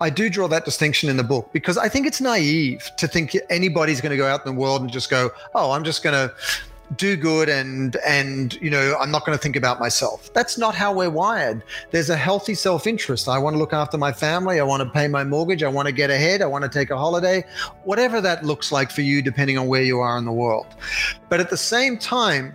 I 0.00 0.10
do 0.10 0.28
draw 0.28 0.48
that 0.48 0.64
distinction 0.64 1.08
in 1.08 1.16
the 1.16 1.24
book 1.24 1.50
because 1.52 1.78
I 1.78 1.88
think 1.88 2.06
it's 2.06 2.20
naive 2.20 2.90
to 2.98 3.08
think 3.08 3.36
anybody's 3.48 4.00
going 4.00 4.10
to 4.10 4.16
go 4.16 4.26
out 4.26 4.44
in 4.46 4.54
the 4.54 4.60
world 4.60 4.82
and 4.82 4.90
just 4.90 5.10
go, 5.10 5.30
"Oh, 5.54 5.70
I'm 5.72 5.84
just 5.84 6.02
going 6.02 6.14
to 6.14 6.34
do 6.94 7.16
good 7.16 7.48
and 7.48 7.96
and 8.06 8.54
you 8.60 8.70
know 8.70 8.96
i'm 9.00 9.10
not 9.10 9.26
going 9.26 9.36
to 9.36 9.42
think 9.42 9.56
about 9.56 9.80
myself. 9.80 10.32
That's 10.32 10.56
not 10.56 10.74
how 10.74 10.92
we're 10.92 11.10
wired. 11.10 11.62
There's 11.90 12.10
a 12.10 12.16
healthy 12.16 12.54
self-interest. 12.54 13.28
I 13.28 13.38
want 13.38 13.54
to 13.54 13.58
look 13.58 13.72
after 13.72 13.98
my 13.98 14.12
family. 14.12 14.60
I 14.60 14.62
want 14.62 14.82
to 14.82 14.88
pay 14.88 15.08
my 15.08 15.24
mortgage. 15.24 15.62
I 15.62 15.68
want 15.68 15.86
to 15.86 15.92
get 15.92 16.10
ahead. 16.10 16.42
I 16.42 16.46
want 16.46 16.62
to 16.62 16.68
take 16.70 16.90
a 16.90 16.96
holiday. 16.96 17.44
Whatever 17.84 18.20
that 18.20 18.44
looks 18.44 18.70
like 18.70 18.90
for 18.90 19.02
you 19.02 19.20
depending 19.20 19.58
on 19.58 19.66
where 19.66 19.82
you 19.82 19.98
are 19.98 20.16
in 20.16 20.24
the 20.24 20.32
world. 20.32 20.66
But 21.28 21.40
at 21.40 21.50
the 21.50 21.56
same 21.56 21.98
time 21.98 22.54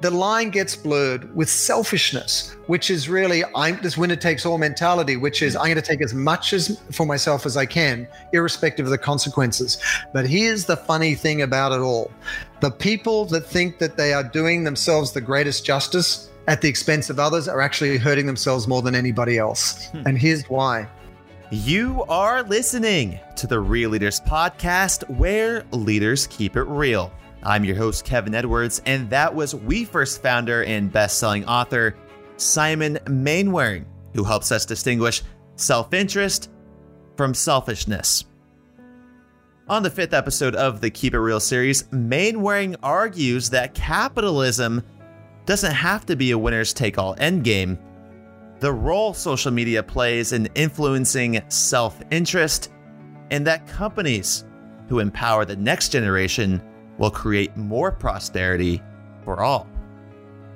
the 0.00 0.10
line 0.10 0.50
gets 0.50 0.76
blurred 0.76 1.34
with 1.34 1.50
selfishness, 1.50 2.56
which 2.66 2.90
is 2.90 3.08
really 3.08 3.42
I'm 3.54 3.80
this 3.82 3.98
winner 3.98 4.16
takes 4.16 4.46
all 4.46 4.58
mentality, 4.58 5.16
which 5.16 5.42
is 5.42 5.56
I'm 5.56 5.64
going 5.64 5.76
to 5.76 5.82
take 5.82 6.02
as 6.02 6.14
much 6.14 6.52
as 6.52 6.80
for 6.92 7.04
myself 7.04 7.46
as 7.46 7.56
I 7.56 7.66
can, 7.66 8.06
irrespective 8.32 8.86
of 8.86 8.90
the 8.90 8.98
consequences. 8.98 9.78
But 10.12 10.28
here's 10.28 10.66
the 10.66 10.76
funny 10.76 11.14
thing 11.14 11.42
about 11.42 11.72
it 11.72 11.80
all: 11.80 12.12
the 12.60 12.70
people 12.70 13.24
that 13.26 13.46
think 13.46 13.78
that 13.78 13.96
they 13.96 14.12
are 14.12 14.24
doing 14.24 14.64
themselves 14.64 15.12
the 15.12 15.20
greatest 15.20 15.64
justice 15.64 16.30
at 16.46 16.60
the 16.60 16.68
expense 16.68 17.10
of 17.10 17.18
others 17.18 17.48
are 17.48 17.60
actually 17.60 17.98
hurting 17.98 18.26
themselves 18.26 18.68
more 18.68 18.82
than 18.82 18.94
anybody 18.94 19.36
else. 19.36 19.88
Hmm. 19.88 20.02
And 20.06 20.18
here's 20.18 20.44
why. 20.44 20.88
You 21.50 22.04
are 22.10 22.42
listening 22.42 23.18
to 23.36 23.46
the 23.46 23.58
Real 23.58 23.90
Leaders 23.90 24.20
Podcast, 24.20 25.08
where 25.16 25.64
leaders 25.72 26.26
keep 26.26 26.56
it 26.56 26.64
real. 26.64 27.10
I'm 27.42 27.64
your 27.64 27.76
host, 27.76 28.04
Kevin 28.04 28.34
Edwards, 28.34 28.82
and 28.84 29.08
that 29.10 29.34
was 29.34 29.54
We 29.54 29.84
First 29.84 30.22
founder 30.22 30.64
and 30.64 30.92
best-selling 30.92 31.44
author 31.46 31.96
Simon 32.36 32.98
Mainwaring, 33.08 33.86
who 34.14 34.24
helps 34.24 34.50
us 34.52 34.66
distinguish 34.66 35.22
self-interest 35.56 36.50
from 37.16 37.34
selfishness. 37.34 38.24
On 39.68 39.82
the 39.82 39.90
fifth 39.90 40.14
episode 40.14 40.54
of 40.54 40.80
the 40.80 40.90
Keep 40.90 41.14
It 41.14 41.20
Real 41.20 41.40
series, 41.40 41.90
Mainwaring 41.92 42.74
argues 42.82 43.50
that 43.50 43.74
capitalism 43.74 44.82
doesn't 45.46 45.72
have 45.72 46.06
to 46.06 46.16
be 46.16 46.30
a 46.30 46.38
winners 46.38 46.72
take 46.72 46.98
all 46.98 47.14
endgame. 47.16 47.78
The 48.60 48.72
role 48.72 49.14
social 49.14 49.52
media 49.52 49.82
plays 49.82 50.32
in 50.32 50.48
influencing 50.54 51.42
self 51.48 52.00
interest, 52.10 52.72
and 53.30 53.46
that 53.46 53.66
companies 53.66 54.44
who 54.88 54.98
empower 54.98 55.44
the 55.44 55.56
next 55.56 55.90
generation 55.90 56.62
will 56.98 57.10
create 57.10 57.56
more 57.56 57.90
prosperity 57.90 58.82
for 59.24 59.40
all. 59.40 59.66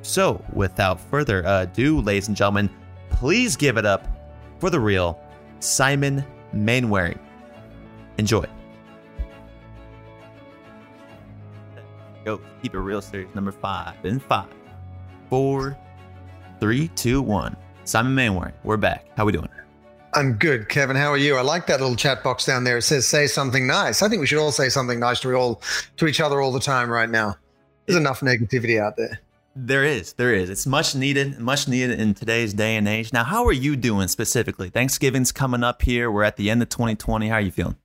So, 0.02 0.44
without 0.52 1.00
further 1.00 1.42
ado, 1.46 2.00
ladies 2.00 2.28
and 2.28 2.36
gentlemen, 2.36 2.68
please 3.10 3.56
give 3.56 3.76
it 3.76 3.86
up 3.86 4.06
for 4.58 4.68
the 4.68 4.80
real 4.80 5.20
Simon 5.60 6.24
Mainwaring. 6.52 7.18
Enjoy. 8.18 8.44
Go, 12.24 12.40
keep 12.62 12.74
it 12.74 12.78
real 12.78 13.00
series 13.00 13.34
number 13.34 13.52
five 13.52 14.04
and 14.04 14.22
five, 14.22 14.48
four, 15.30 15.78
three, 16.60 16.88
two, 16.88 17.22
one. 17.22 17.56
Simon 17.84 18.14
Mainwaring, 18.14 18.54
we're 18.64 18.76
back. 18.76 19.06
How 19.16 19.24
we 19.24 19.32
doing? 19.32 19.48
I'm 20.14 20.34
good, 20.34 20.68
Kevin. 20.68 20.96
How 20.96 21.10
are 21.10 21.16
you? 21.16 21.36
I 21.36 21.40
like 21.40 21.66
that 21.68 21.80
little 21.80 21.96
chat 21.96 22.22
box 22.22 22.44
down 22.44 22.64
there. 22.64 22.78
It 22.78 22.82
says 22.82 23.06
"say 23.06 23.26
something 23.26 23.66
nice." 23.66 24.02
I 24.02 24.08
think 24.08 24.20
we 24.20 24.26
should 24.26 24.38
all 24.38 24.52
say 24.52 24.68
something 24.68 25.00
nice 25.00 25.20
to 25.20 25.34
all 25.34 25.62
to 25.96 26.06
each 26.06 26.20
other 26.20 26.40
all 26.40 26.52
the 26.52 26.60
time 26.60 26.90
right 26.90 27.08
now. 27.08 27.36
There's 27.86 27.98
enough 27.98 28.20
negativity 28.20 28.80
out 28.80 28.96
there. 28.96 29.20
There 29.54 29.84
is, 29.84 30.14
there 30.14 30.34
is. 30.34 30.48
It's 30.48 30.66
much 30.66 30.94
needed, 30.94 31.38
much 31.38 31.68
needed 31.68 32.00
in 32.00 32.14
today's 32.14 32.54
day 32.54 32.76
and 32.76 32.88
age. 32.88 33.12
Now, 33.12 33.24
how 33.24 33.44
are 33.44 33.52
you 33.52 33.76
doing 33.76 34.08
specifically? 34.08 34.70
Thanksgiving's 34.70 35.30
coming 35.30 35.62
up 35.62 35.82
here. 35.82 36.10
We're 36.10 36.22
at 36.22 36.36
the 36.36 36.48
end 36.48 36.62
of 36.62 36.70
2020. 36.70 37.28
How 37.28 37.34
are 37.34 37.40
you 37.40 37.50
feeling? 37.50 37.76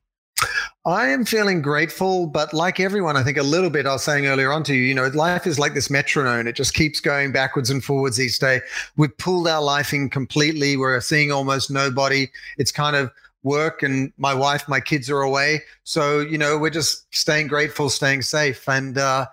I 0.87 1.09
am 1.09 1.25
feeling 1.25 1.61
grateful, 1.61 2.27
but 2.27 2.53
like 2.53 2.79
everyone, 2.79 3.17
I 3.17 3.23
think 3.23 3.37
a 3.37 3.43
little 3.43 3.69
bit. 3.69 3.85
I 3.85 3.91
was 3.91 4.03
saying 4.03 4.25
earlier 4.25 4.53
on 4.53 4.63
to 4.63 4.73
you, 4.73 4.83
you 4.83 4.93
know, 4.93 5.07
life 5.07 5.45
is 5.45 5.59
like 5.59 5.73
this 5.73 5.89
metronome. 5.89 6.47
It 6.47 6.53
just 6.53 6.73
keeps 6.73 7.01
going 7.01 7.33
backwards 7.33 7.69
and 7.69 7.83
forwards 7.83 8.21
each 8.21 8.39
day. 8.39 8.61
We've 8.95 9.15
pulled 9.17 9.49
our 9.49 9.61
life 9.61 9.91
in 9.91 10.09
completely. 10.09 10.77
We're 10.77 11.01
seeing 11.01 11.29
almost 11.29 11.69
nobody. 11.69 12.29
It's 12.57 12.71
kind 12.71 12.95
of 12.95 13.11
work 13.43 13.83
and 13.83 14.13
my 14.17 14.33
wife, 14.33 14.69
my 14.69 14.79
kids 14.79 15.09
are 15.09 15.21
away. 15.21 15.63
So, 15.83 16.21
you 16.21 16.37
know, 16.37 16.57
we're 16.57 16.69
just 16.69 17.13
staying 17.13 17.47
grateful, 17.47 17.89
staying 17.89 18.21
safe, 18.21 18.69
and 18.69 18.97
uh, 18.97 19.25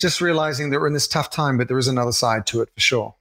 just 0.00 0.20
realizing 0.20 0.70
that 0.70 0.80
we're 0.80 0.88
in 0.88 0.92
this 0.92 1.06
tough 1.06 1.30
time, 1.30 1.56
but 1.56 1.68
there 1.68 1.78
is 1.78 1.86
another 1.86 2.10
side 2.10 2.46
to 2.46 2.62
it 2.62 2.68
for 2.74 2.80
sure 2.80 3.15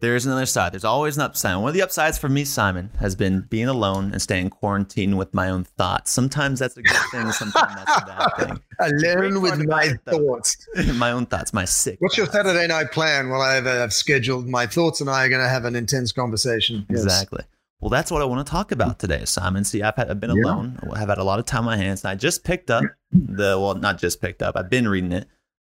there's 0.00 0.26
another 0.26 0.46
side. 0.46 0.72
There's 0.72 0.84
always 0.84 1.16
an 1.16 1.22
upside. 1.22 1.56
One 1.56 1.68
of 1.68 1.74
the 1.74 1.82
upsides 1.82 2.18
for 2.18 2.28
me, 2.28 2.44
Simon, 2.44 2.90
has 3.00 3.14
been 3.14 3.42
being 3.48 3.68
alone 3.68 4.12
and 4.12 4.22
staying 4.22 4.50
quarantined 4.50 5.18
with 5.18 5.34
my 5.34 5.50
own 5.50 5.64
thoughts. 5.64 6.12
Sometimes 6.12 6.60
that's 6.60 6.76
a 6.76 6.82
good 6.82 6.96
thing. 7.10 7.30
Sometimes 7.32 7.74
that's 7.74 8.02
a 8.02 8.06
bad 8.06 8.30
thing. 8.38 8.60
alone 8.80 9.42
with 9.42 9.58
my 9.66 9.88
thoughts. 10.08 10.68
my 10.94 11.10
own 11.10 11.26
thoughts. 11.26 11.52
My 11.52 11.64
sick. 11.64 11.96
What's 12.00 12.16
thoughts. 12.16 12.34
your 12.34 12.44
Saturday 12.44 12.66
night 12.68 12.92
plan? 12.92 13.28
Well, 13.28 13.42
I've, 13.42 13.66
uh, 13.66 13.88
scheduled. 13.88 14.46
My 14.46 14.66
thoughts 14.66 15.00
and 15.00 15.10
I 15.10 15.26
are 15.26 15.28
going 15.28 15.42
to 15.42 15.48
have 15.48 15.64
an 15.64 15.74
intense 15.74 16.12
conversation. 16.12 16.86
Yes. 16.88 17.04
Exactly. 17.04 17.44
Well, 17.80 17.90
that's 17.90 18.10
what 18.10 18.22
I 18.22 18.24
want 18.24 18.44
to 18.44 18.50
talk 18.50 18.72
about 18.72 18.98
today, 18.98 19.24
Simon. 19.24 19.64
See, 19.64 19.82
I've, 19.82 19.94
had, 19.94 20.10
I've 20.10 20.20
been 20.20 20.30
alone. 20.30 20.78
I've 20.92 21.08
had 21.08 21.18
a 21.18 21.24
lot 21.24 21.38
of 21.38 21.44
time 21.44 21.60
on 21.60 21.66
my 21.66 21.76
hands. 21.76 22.02
And 22.04 22.10
I 22.10 22.16
just 22.16 22.42
picked 22.42 22.70
up 22.70 22.82
the, 23.12 23.58
well, 23.58 23.74
not 23.74 23.98
just 23.98 24.20
picked 24.20 24.42
up, 24.42 24.56
I've 24.56 24.70
been 24.70 24.88
reading 24.88 25.12
it 25.12 25.28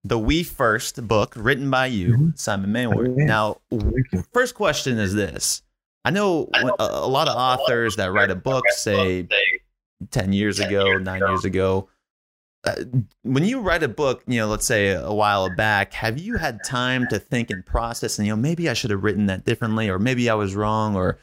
the 0.04 0.18
We 0.18 0.42
First 0.42 1.06
book 1.06 1.34
written 1.36 1.70
by 1.70 1.86
you, 1.86 2.08
mm-hmm. 2.10 2.28
Simon 2.34 2.72
Mainwaring. 2.72 3.26
Now, 3.26 3.60
first 4.32 4.54
question 4.54 4.98
is 4.98 5.14
this. 5.14 5.62
I 6.04 6.10
know 6.10 6.48
a, 6.54 6.72
a 6.78 7.08
lot 7.08 7.28
of 7.28 7.36
authors 7.36 7.96
that 7.96 8.12
write 8.12 8.30
a 8.30 8.34
book 8.34 8.64
say 8.70 9.28
10 10.10 10.32
years 10.32 10.58
ago, 10.58 10.98
nine 10.98 11.20
years 11.20 11.44
ago, 11.44 11.88
uh, 12.64 12.74
when 13.22 13.44
you 13.44 13.60
write 13.60 13.82
a 13.82 13.88
book, 13.88 14.22
you 14.26 14.38
know, 14.38 14.46
let's 14.46 14.66
say 14.66 14.90
a 14.90 15.12
while 15.12 15.54
back, 15.54 15.94
have 15.94 16.18
you 16.18 16.36
had 16.36 16.58
time 16.64 17.06
to 17.08 17.18
think 17.18 17.50
and 17.50 17.64
process 17.64 18.18
and, 18.18 18.26
you 18.26 18.32
know, 18.32 18.40
maybe 18.40 18.68
I 18.68 18.74
should 18.74 18.90
have 18.90 19.02
written 19.02 19.26
that 19.26 19.44
differently 19.44 19.88
or 19.88 19.98
maybe 19.98 20.28
I 20.28 20.34
was 20.34 20.54
wrong 20.54 20.94
or 20.94 21.18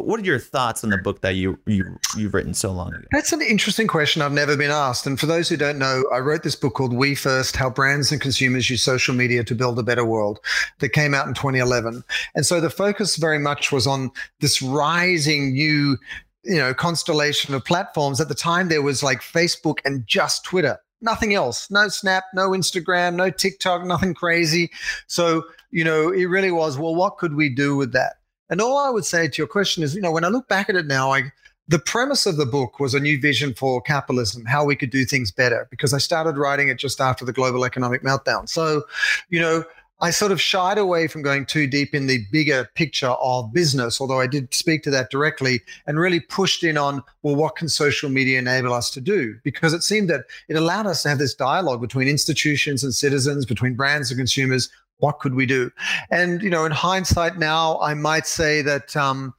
what 0.00 0.20
are 0.20 0.24
your 0.24 0.38
thoughts 0.38 0.82
on 0.82 0.90
the 0.90 0.98
book 0.98 1.20
that 1.20 1.34
you, 1.34 1.58
you 1.66 1.98
you've 2.16 2.34
written 2.34 2.54
so 2.54 2.72
long 2.72 2.94
ago? 2.94 3.06
That's 3.12 3.32
an 3.32 3.42
interesting 3.42 3.86
question 3.86 4.22
I've 4.22 4.32
never 4.32 4.56
been 4.56 4.70
asked. 4.70 5.06
And 5.06 5.18
for 5.18 5.26
those 5.26 5.48
who 5.48 5.56
don't 5.56 5.78
know, 5.78 6.04
I 6.12 6.18
wrote 6.18 6.42
this 6.42 6.56
book 6.56 6.74
called 6.74 6.92
We 6.92 7.14
First: 7.14 7.56
How 7.56 7.70
Brands 7.70 8.10
and 8.10 8.20
Consumers 8.20 8.68
Use 8.68 8.82
Social 8.82 9.14
Media 9.14 9.44
to 9.44 9.54
Build 9.54 9.78
a 9.78 9.82
Better 9.82 10.04
World 10.04 10.40
that 10.80 10.90
came 10.90 11.14
out 11.14 11.26
in 11.26 11.34
2011. 11.34 12.02
And 12.34 12.46
so 12.46 12.60
the 12.60 12.70
focus 12.70 13.16
very 13.16 13.38
much 13.38 13.72
was 13.72 13.86
on 13.86 14.10
this 14.40 14.60
rising 14.60 15.52
new 15.52 15.98
you 16.44 16.58
know 16.58 16.74
constellation 16.74 17.54
of 17.54 17.64
platforms 17.64 18.20
at 18.20 18.28
the 18.28 18.34
time 18.34 18.68
there 18.68 18.82
was 18.82 19.02
like 19.02 19.20
facebook 19.20 19.78
and 19.84 20.06
just 20.06 20.44
twitter 20.44 20.78
nothing 21.00 21.34
else 21.34 21.70
no 21.70 21.88
snap 21.88 22.24
no 22.34 22.50
instagram 22.50 23.14
no 23.14 23.30
tiktok 23.30 23.84
nothing 23.84 24.12
crazy 24.14 24.70
so 25.06 25.42
you 25.70 25.82
know 25.82 26.10
it 26.10 26.26
really 26.26 26.50
was 26.50 26.78
well 26.78 26.94
what 26.94 27.16
could 27.16 27.34
we 27.34 27.48
do 27.48 27.76
with 27.76 27.92
that 27.92 28.16
and 28.50 28.60
all 28.60 28.78
I 28.78 28.90
would 28.90 29.04
say 29.04 29.28
to 29.28 29.38
your 29.38 29.46
question 29.46 29.82
is, 29.82 29.94
you 29.94 30.02
know, 30.02 30.12
when 30.12 30.24
I 30.24 30.28
look 30.28 30.48
back 30.48 30.68
at 30.68 30.76
it 30.76 30.86
now, 30.86 31.12
I 31.12 31.32
the 31.68 31.78
premise 31.78 32.26
of 32.26 32.36
the 32.36 32.46
book 32.46 32.78
was 32.78 32.94
a 32.94 33.00
new 33.00 33.18
vision 33.18 33.54
for 33.54 33.80
capitalism, 33.80 34.44
how 34.44 34.64
we 34.64 34.76
could 34.76 34.90
do 34.90 35.04
things 35.04 35.30
better, 35.30 35.66
because 35.70 35.94
I 35.94 35.98
started 35.98 36.36
writing 36.36 36.68
it 36.68 36.78
just 36.78 37.00
after 37.00 37.24
the 37.24 37.32
global 37.32 37.64
economic 37.64 38.02
meltdown. 38.02 38.48
So, 38.48 38.82
you 39.30 39.40
know, 39.40 39.64
I 40.00 40.10
sort 40.10 40.32
of 40.32 40.40
shied 40.40 40.76
away 40.76 41.06
from 41.06 41.22
going 41.22 41.46
too 41.46 41.66
deep 41.66 41.94
in 41.94 42.06
the 42.06 42.26
bigger 42.30 42.68
picture 42.74 43.12
of 43.22 43.52
business, 43.54 44.00
although 44.00 44.20
I 44.20 44.26
did 44.26 44.52
speak 44.52 44.82
to 44.82 44.90
that 44.90 45.10
directly 45.10 45.62
and 45.86 45.98
really 45.98 46.20
pushed 46.20 46.64
in 46.64 46.76
on, 46.76 47.02
well, 47.22 47.36
what 47.36 47.56
can 47.56 47.68
social 47.68 48.10
media 48.10 48.38
enable 48.38 48.74
us 48.74 48.90
to 48.90 49.00
do? 49.00 49.38
Because 49.44 49.72
it 49.72 49.82
seemed 49.82 50.10
that 50.10 50.24
it 50.48 50.56
allowed 50.56 50.86
us 50.86 51.02
to 51.04 51.08
have 51.08 51.18
this 51.18 51.34
dialogue 51.34 51.80
between 51.80 52.08
institutions 52.08 52.84
and 52.84 52.92
citizens, 52.92 53.46
between 53.46 53.76
brands 53.76 54.10
and 54.10 54.18
consumers 54.18 54.68
what 54.98 55.18
could 55.18 55.34
we 55.34 55.46
do? 55.46 55.70
And, 56.10 56.42
you 56.42 56.50
know, 56.50 56.64
in 56.64 56.72
hindsight 56.72 57.38
now, 57.38 57.80
I 57.80 57.94
might 57.94 58.26
say 58.26 58.62
that 58.62 58.96
um, 58.96 59.34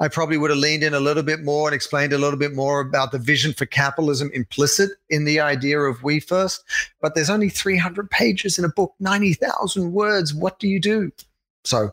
I 0.00 0.08
probably 0.08 0.36
would 0.36 0.50
have 0.50 0.58
leaned 0.58 0.84
in 0.84 0.94
a 0.94 1.00
little 1.00 1.22
bit 1.22 1.42
more 1.42 1.68
and 1.68 1.74
explained 1.74 2.12
a 2.12 2.18
little 2.18 2.38
bit 2.38 2.54
more 2.54 2.80
about 2.80 3.10
the 3.10 3.18
vision 3.18 3.52
for 3.52 3.66
capitalism 3.66 4.30
implicit 4.32 4.90
in 5.10 5.24
the 5.24 5.40
idea 5.40 5.80
of 5.80 6.02
we 6.02 6.20
first. 6.20 6.62
But 7.00 7.14
there's 7.14 7.30
only 7.30 7.48
300 7.48 8.10
pages 8.10 8.58
in 8.58 8.64
a 8.64 8.68
book, 8.68 8.94
90,000 9.00 9.92
words. 9.92 10.34
What 10.34 10.58
do 10.58 10.68
you 10.68 10.80
do? 10.80 11.10
So 11.64 11.92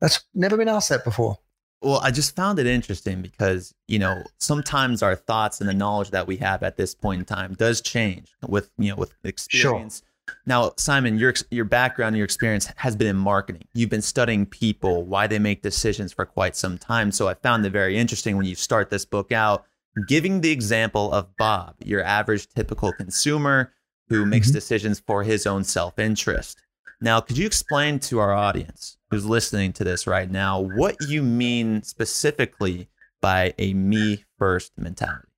that's 0.00 0.24
never 0.34 0.56
been 0.56 0.68
asked 0.68 0.88
that 0.88 1.04
before. 1.04 1.38
Well, 1.82 2.00
I 2.02 2.10
just 2.10 2.34
found 2.34 2.58
it 2.58 2.66
interesting 2.66 3.22
because, 3.22 3.74
you 3.86 3.98
know, 3.98 4.24
sometimes 4.38 5.02
our 5.02 5.14
thoughts 5.14 5.60
and 5.60 5.68
the 5.68 5.74
knowledge 5.74 6.10
that 6.10 6.26
we 6.26 6.38
have 6.38 6.62
at 6.62 6.76
this 6.76 6.94
point 6.94 7.20
in 7.20 7.24
time 7.26 7.54
does 7.54 7.80
change 7.80 8.34
with, 8.48 8.70
you 8.78 8.90
know, 8.90 8.96
with 8.96 9.12
experience. 9.22 9.98
Sure 10.00 10.06
now, 10.46 10.72
Simon, 10.76 11.18
your 11.18 11.34
your 11.50 11.64
background, 11.64 12.08
and 12.08 12.16
your 12.16 12.24
experience 12.24 12.72
has 12.76 12.96
been 12.96 13.08
in 13.08 13.16
marketing. 13.16 13.64
You've 13.74 13.90
been 13.90 14.02
studying 14.02 14.46
people, 14.46 15.04
why 15.04 15.26
they 15.26 15.38
make 15.38 15.62
decisions 15.62 16.12
for 16.12 16.26
quite 16.26 16.56
some 16.56 16.78
time. 16.78 17.12
So 17.12 17.28
I 17.28 17.34
found 17.34 17.64
it 17.66 17.70
very 17.70 17.96
interesting 17.96 18.36
when 18.36 18.46
you 18.46 18.54
start 18.54 18.90
this 18.90 19.04
book 19.04 19.32
out, 19.32 19.64
giving 20.08 20.40
the 20.40 20.50
example 20.50 21.12
of 21.12 21.36
Bob, 21.36 21.76
your 21.84 22.02
average 22.02 22.48
typical 22.48 22.92
consumer 22.92 23.72
who 24.08 24.24
makes 24.24 24.48
mm-hmm. 24.48 24.54
decisions 24.54 25.00
for 25.00 25.22
his 25.22 25.46
own 25.46 25.64
self-interest. 25.64 26.60
Now, 27.00 27.20
could 27.20 27.36
you 27.36 27.46
explain 27.46 27.98
to 28.00 28.18
our 28.20 28.32
audience 28.32 28.96
who's 29.10 29.26
listening 29.26 29.72
to 29.74 29.84
this 29.84 30.06
right 30.06 30.30
now 30.30 30.60
what 30.60 30.96
you 31.08 31.22
mean 31.22 31.82
specifically 31.82 32.88
by 33.20 33.54
a 33.58 33.74
me 33.74 34.24
first 34.38 34.72
mentality? 34.78 35.28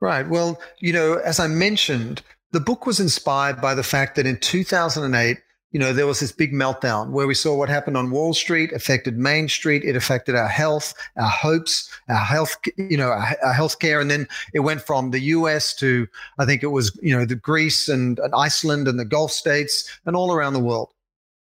Right. 0.00 0.28
Well, 0.28 0.60
you 0.80 0.92
know, 0.92 1.14
as 1.14 1.40
I 1.40 1.46
mentioned, 1.46 2.22
the 2.54 2.60
book 2.60 2.86
was 2.86 3.00
inspired 3.00 3.60
by 3.60 3.74
the 3.74 3.82
fact 3.82 4.14
that 4.14 4.26
in 4.26 4.38
2008, 4.38 5.38
you 5.72 5.80
know, 5.80 5.92
there 5.92 6.06
was 6.06 6.20
this 6.20 6.30
big 6.30 6.52
meltdown 6.52 7.10
where 7.10 7.26
we 7.26 7.34
saw 7.34 7.52
what 7.52 7.68
happened 7.68 7.96
on 7.96 8.12
Wall 8.12 8.32
Street 8.32 8.70
affected 8.72 9.18
Main 9.18 9.48
Street. 9.48 9.82
It 9.82 9.96
affected 9.96 10.36
our 10.36 10.46
health, 10.46 10.94
our 11.16 11.28
hopes, 11.28 11.90
our 12.08 12.14
health, 12.14 12.56
you 12.76 12.96
know, 12.96 13.08
our, 13.08 13.36
our 13.42 13.52
health 13.52 13.80
care. 13.80 14.00
And 14.00 14.08
then 14.08 14.28
it 14.52 14.60
went 14.60 14.82
from 14.82 15.10
the 15.10 15.18
US 15.18 15.74
to, 15.74 16.06
I 16.38 16.46
think 16.46 16.62
it 16.62 16.68
was, 16.68 16.96
you 17.02 17.18
know, 17.18 17.24
the 17.24 17.34
Greece 17.34 17.88
and, 17.88 18.20
and 18.20 18.32
Iceland 18.36 18.86
and 18.86 19.00
the 19.00 19.04
Gulf 19.04 19.32
states 19.32 19.90
and 20.06 20.14
all 20.14 20.32
around 20.32 20.52
the 20.52 20.60
world. 20.60 20.92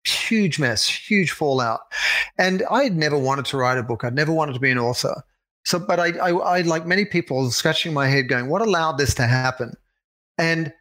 Huge 0.05 0.59
mess, 0.59 0.87
huge 0.87 1.33
fallout. 1.33 1.81
And 2.39 2.63
I 2.71 2.85
had 2.85 2.97
never 2.97 3.19
wanted 3.19 3.45
to 3.47 3.59
write 3.59 3.77
a 3.77 3.83
book. 3.83 4.03
I'd 4.03 4.15
never 4.15 4.33
wanted 4.33 4.55
to 4.55 4.61
be 4.61 4.71
an 4.71 4.79
author. 4.79 5.23
So, 5.67 5.79
but 5.79 6.01
I, 6.01 6.17
I, 6.17 6.31
I 6.31 6.61
like 6.63 6.87
many 6.87 7.05
people, 7.05 7.51
scratching 7.51 7.93
my 7.93 8.09
head, 8.09 8.29
going, 8.29 8.49
"What 8.49 8.63
allowed 8.63 8.97
this 8.99 9.15
to 9.15 9.27
happen?" 9.29 9.77
And 10.39 10.73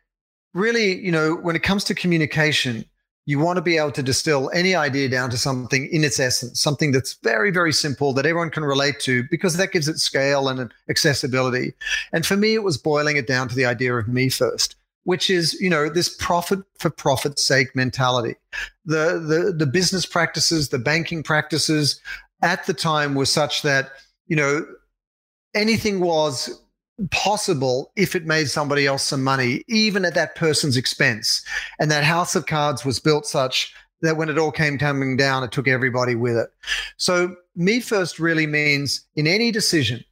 really, 0.54 1.00
you 1.00 1.12
know, 1.12 1.36
when 1.36 1.56
it 1.56 1.64
comes 1.64 1.84
to 1.86 1.96
communication, 1.96 2.86
you 3.26 3.40
want 3.40 3.58
to 3.58 3.62
be 3.62 3.78
able 3.78 3.92
to 3.92 4.04
distill 4.04 4.50
any 4.54 4.74
idea 4.76 5.08
down 5.08 5.30
to 5.30 5.38
something 5.38 5.88
in 5.92 6.04
its 6.04 6.20
essence, 6.20 6.60
something 6.60 6.92
that's 6.92 7.14
very, 7.24 7.52
very 7.52 7.72
simple 7.72 8.14
that 8.14 8.26
everyone 8.26 8.50
can 8.50 8.64
relate 8.64 9.00
to 9.00 9.24
because 9.30 9.58
that 9.58 9.72
gives 9.72 9.88
it 9.88 10.00
scale 10.00 10.48
and 10.50 10.74
accessibility. 10.90 11.74
And 12.12 12.26
for 12.26 12.36
me, 12.36 12.56
it 12.56 12.64
was 12.64 12.78
boiling 12.78 13.18
it 13.18 13.28
down 13.28 13.48
to 13.48 13.56
the 13.56 13.66
idea 13.66 13.96
of 13.96 14.08
me 14.08 14.30
first, 14.30 14.76
which 15.04 15.30
is, 15.30 15.54
you 15.62 15.70
know, 15.70 15.88
this 15.88 16.10
profit 16.10 16.60
for 16.80 16.90
profit's 16.90 17.44
sake 17.44 17.76
mentality. 17.76 18.36
The, 18.86 19.20
the, 19.20 19.54
the 19.56 19.68
business 19.68 20.06
practices, 20.06 20.70
the 20.70 20.80
banking 20.80 21.22
practices 21.22 22.02
at 22.42 22.66
the 22.66 22.74
time 22.74 23.14
were 23.14 23.28
such 23.28 23.62
that, 23.62 23.92
you 24.28 24.36
know, 24.36 24.66
anything 25.54 26.00
was 26.00 26.60
possible 27.10 27.92
if 27.96 28.16
it 28.16 28.26
made 28.26 28.50
somebody 28.50 28.86
else 28.86 29.04
some 29.04 29.24
money, 29.24 29.64
even 29.68 30.06
at 30.06 30.14
that 30.16 30.36
person's 30.36 30.78
expense. 30.78 31.44
And 31.80 31.90
that 31.90 32.04
house 32.04 32.36
of 32.36 32.46
cards 32.46 32.86
was 32.86 33.00
built 33.00 33.26
such 33.26 33.74
that 34.02 34.18
when 34.18 34.30
it 34.30 34.38
all 34.38 34.52
came 34.52 34.78
tumbling 34.78 35.18
down, 35.18 35.44
it 35.44 35.52
took 35.52 35.68
everybody 35.68 36.16
with 36.16 36.36
it. 36.36 36.50
So, 36.98 37.36
me 37.56 37.80
first 37.80 38.20
really 38.20 38.48
means 38.48 39.06
in 39.16 39.28
any 39.28 39.52
decision, 39.52 40.04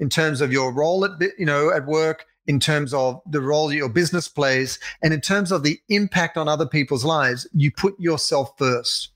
in 0.00 0.08
terms 0.08 0.40
of 0.40 0.52
your 0.52 0.72
role 0.72 1.04
at 1.04 1.12
you 1.38 1.46
know 1.46 1.70
at 1.70 1.86
work, 1.86 2.24
in 2.46 2.60
terms 2.60 2.94
of 2.94 3.20
the 3.30 3.40
role 3.40 3.72
your 3.72 3.88
business 3.88 4.28
plays, 4.28 4.78
and 5.02 5.12
in 5.12 5.20
terms 5.20 5.52
of 5.52 5.62
the 5.62 5.78
impact 5.88 6.36
on 6.36 6.48
other 6.48 6.66
people's 6.66 7.04
lives, 7.04 7.46
you 7.52 7.70
put 7.70 7.98
yourself 7.98 8.52
first 8.56 9.10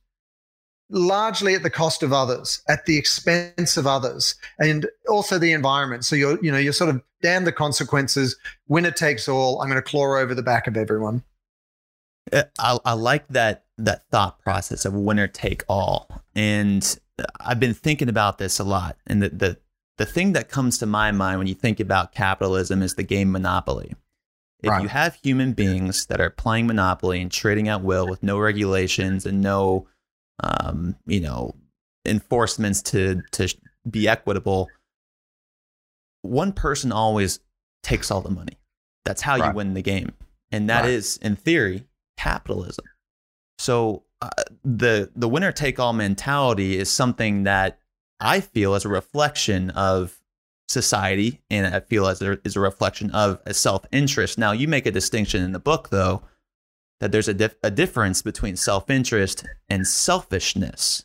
largely 0.92 1.54
at 1.54 1.62
the 1.62 1.70
cost 1.70 2.02
of 2.02 2.12
others, 2.12 2.62
at 2.68 2.84
the 2.84 2.96
expense 2.96 3.76
of 3.76 3.86
others, 3.86 4.36
and 4.58 4.86
also 5.08 5.38
the 5.38 5.52
environment. 5.52 6.04
So 6.04 6.14
you're, 6.14 6.38
you 6.44 6.52
know, 6.52 6.58
you're 6.58 6.72
sort 6.72 6.90
of 6.90 7.02
damn 7.22 7.44
the 7.44 7.52
consequences. 7.52 8.36
Winner 8.68 8.90
takes 8.90 9.28
all. 9.28 9.60
I'm 9.60 9.68
going 9.68 9.82
to 9.82 9.82
claw 9.82 10.16
over 10.18 10.34
the 10.34 10.42
back 10.42 10.66
of 10.66 10.76
everyone. 10.76 11.24
Uh, 12.32 12.44
I, 12.58 12.78
I 12.84 12.92
like 12.92 13.26
that 13.28 13.64
that 13.78 14.04
thought 14.10 14.38
process 14.40 14.84
of 14.84 14.92
winner 14.92 15.26
take 15.26 15.64
all, 15.68 16.22
and 16.36 16.98
I've 17.40 17.58
been 17.58 17.74
thinking 17.74 18.08
about 18.08 18.38
this 18.38 18.60
a 18.60 18.64
lot. 18.64 18.96
And 19.06 19.22
the 19.22 19.30
the 19.30 19.58
the 19.98 20.06
thing 20.06 20.32
that 20.34 20.48
comes 20.48 20.78
to 20.78 20.86
my 20.86 21.10
mind 21.10 21.38
when 21.38 21.46
you 21.46 21.54
think 21.54 21.80
about 21.80 22.14
capitalism 22.14 22.82
is 22.82 22.94
the 22.94 23.02
game 23.02 23.32
Monopoly. 23.32 23.94
If 24.62 24.70
right. 24.70 24.82
you 24.82 24.88
have 24.88 25.16
human 25.16 25.54
beings 25.54 26.06
that 26.06 26.20
are 26.20 26.30
playing 26.30 26.68
Monopoly 26.68 27.20
and 27.20 27.32
trading 27.32 27.66
at 27.66 27.82
will 27.82 28.06
with 28.06 28.22
no 28.22 28.38
regulations 28.38 29.26
and 29.26 29.40
no 29.40 29.88
um, 30.42 30.96
you 31.06 31.20
know, 31.20 31.54
enforcements 32.04 32.82
to 32.82 33.22
to 33.32 33.54
be 33.88 34.08
equitable, 34.08 34.68
one 36.22 36.52
person 36.52 36.92
always 36.92 37.40
takes 37.82 38.10
all 38.10 38.20
the 38.20 38.30
money. 38.30 38.58
That's 39.04 39.22
how 39.22 39.36
right. 39.38 39.48
you 39.48 39.54
win 39.54 39.74
the 39.74 39.82
game, 39.82 40.12
and 40.50 40.68
that 40.70 40.82
right. 40.82 40.90
is, 40.90 41.16
in 41.18 41.36
theory, 41.36 41.86
capitalism. 42.16 42.84
So 43.58 44.04
uh, 44.20 44.30
the 44.64 45.10
the 45.16 45.28
winner 45.28 45.52
take 45.52 45.78
all 45.80 45.92
mentality 45.92 46.78
is 46.78 46.90
something 46.90 47.44
that 47.44 47.80
I 48.20 48.40
feel 48.40 48.74
as 48.74 48.84
a 48.84 48.88
reflection 48.88 49.70
of 49.70 50.20
society, 50.68 51.42
and 51.50 51.74
I 51.74 51.80
feel 51.80 52.06
as 52.06 52.22
a, 52.22 52.38
is 52.44 52.56
a 52.56 52.60
reflection 52.60 53.10
of 53.10 53.40
a 53.46 53.54
self 53.54 53.84
interest. 53.92 54.38
Now, 54.38 54.52
you 54.52 54.68
make 54.68 54.86
a 54.86 54.90
distinction 54.90 55.42
in 55.42 55.52
the 55.52 55.58
book, 55.58 55.90
though, 55.90 56.22
that 57.02 57.10
there's 57.10 57.26
a, 57.26 57.34
dif- 57.34 57.56
a 57.64 57.70
difference 57.70 58.22
between 58.22 58.56
self 58.56 58.88
interest 58.88 59.44
and 59.68 59.88
selfishness. 59.88 61.04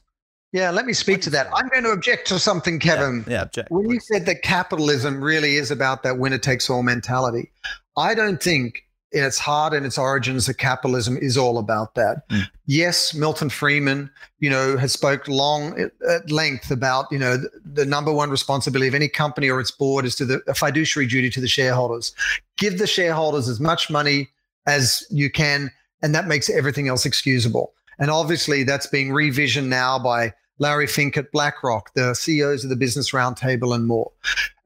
Yeah, 0.54 0.70
let 0.70 0.86
me 0.86 0.94
speak 0.94 1.22
to 1.24 1.32
that. 1.32 1.48
I'm 1.56 1.68
going 1.70 1.84
to 1.86 1.90
object 1.90 2.28
to 2.28 2.38
something, 2.38 2.80
Kevin. 2.80 3.26
Yeah, 3.26 3.34
yeah 3.34 3.42
object. 3.42 3.72
When 3.72 3.90
you 3.90 4.00
said 4.00 4.28
that 4.28 4.44
capitalism 4.44 5.24
really 5.24 5.56
is 5.56 5.72
about 5.72 6.04
that 6.04 6.20
winner 6.20 6.38
takes 6.38 6.70
all 6.70 6.84
mentality, 6.84 7.52
I 7.98 8.14
don't 8.14 8.42
think 8.42 8.84
in 9.12 9.24
its 9.24 9.40
heart 9.40 9.74
and 9.74 9.88
its 9.88 9.98
origins 9.98 10.46
that 10.46 10.60
capitalism 10.60 11.18
is 11.18 11.36
all 11.36 11.58
about 11.58 11.96
that. 11.96 12.30
Mm. 12.30 12.44
Yes, 12.68 13.16
Milton 13.16 13.50
Friedman, 13.50 14.12
you 14.38 14.52
know, 14.52 14.78
has 14.78 14.92
spoke 14.92 15.28
long 15.28 15.80
at 15.80 16.30
length 16.30 16.70
about, 16.70 17.06
you 17.12 17.18
know, 17.18 17.38
the, 17.38 17.50
the, 17.66 17.86
number 17.86 18.14
one 18.14 18.30
responsibility 18.30 18.88
of 18.88 18.94
any 18.94 19.08
company 19.08 19.50
or 19.50 19.60
its 19.60 19.72
board 19.72 20.06
is 20.06 20.16
to 20.18 20.26
the 20.26 20.42
fiduciary 20.54 21.08
duty 21.08 21.32
to 21.32 21.42
the 21.42 21.48
shareholders. 21.48 22.14
Give 22.58 22.78
the 22.78 22.86
shareholders 22.86 23.50
as 23.50 23.60
much 23.60 23.90
money 23.90 24.30
as 24.68 25.08
you 25.10 25.32
can 25.32 25.72
and 26.02 26.14
that 26.16 26.28
makes 26.28 26.50
everything 26.50 26.88
else 26.88 27.06
excusable. 27.06 27.74
And 28.00 28.12
obviously, 28.12 28.64
that's 28.64 28.88
being 28.88 29.10
revisioned 29.10 29.68
now 29.68 29.98
by 29.98 30.34
Larry 30.60 30.88
Fink 30.88 31.18
at 31.18 31.32
BlackRock, 31.32 31.94
the 31.94 32.14
CEOs 32.14 32.64
of 32.64 32.70
the 32.70 32.76
Business 32.76 33.12
Roundtable, 33.12 33.74
and 33.76 33.88
more. 33.88 34.12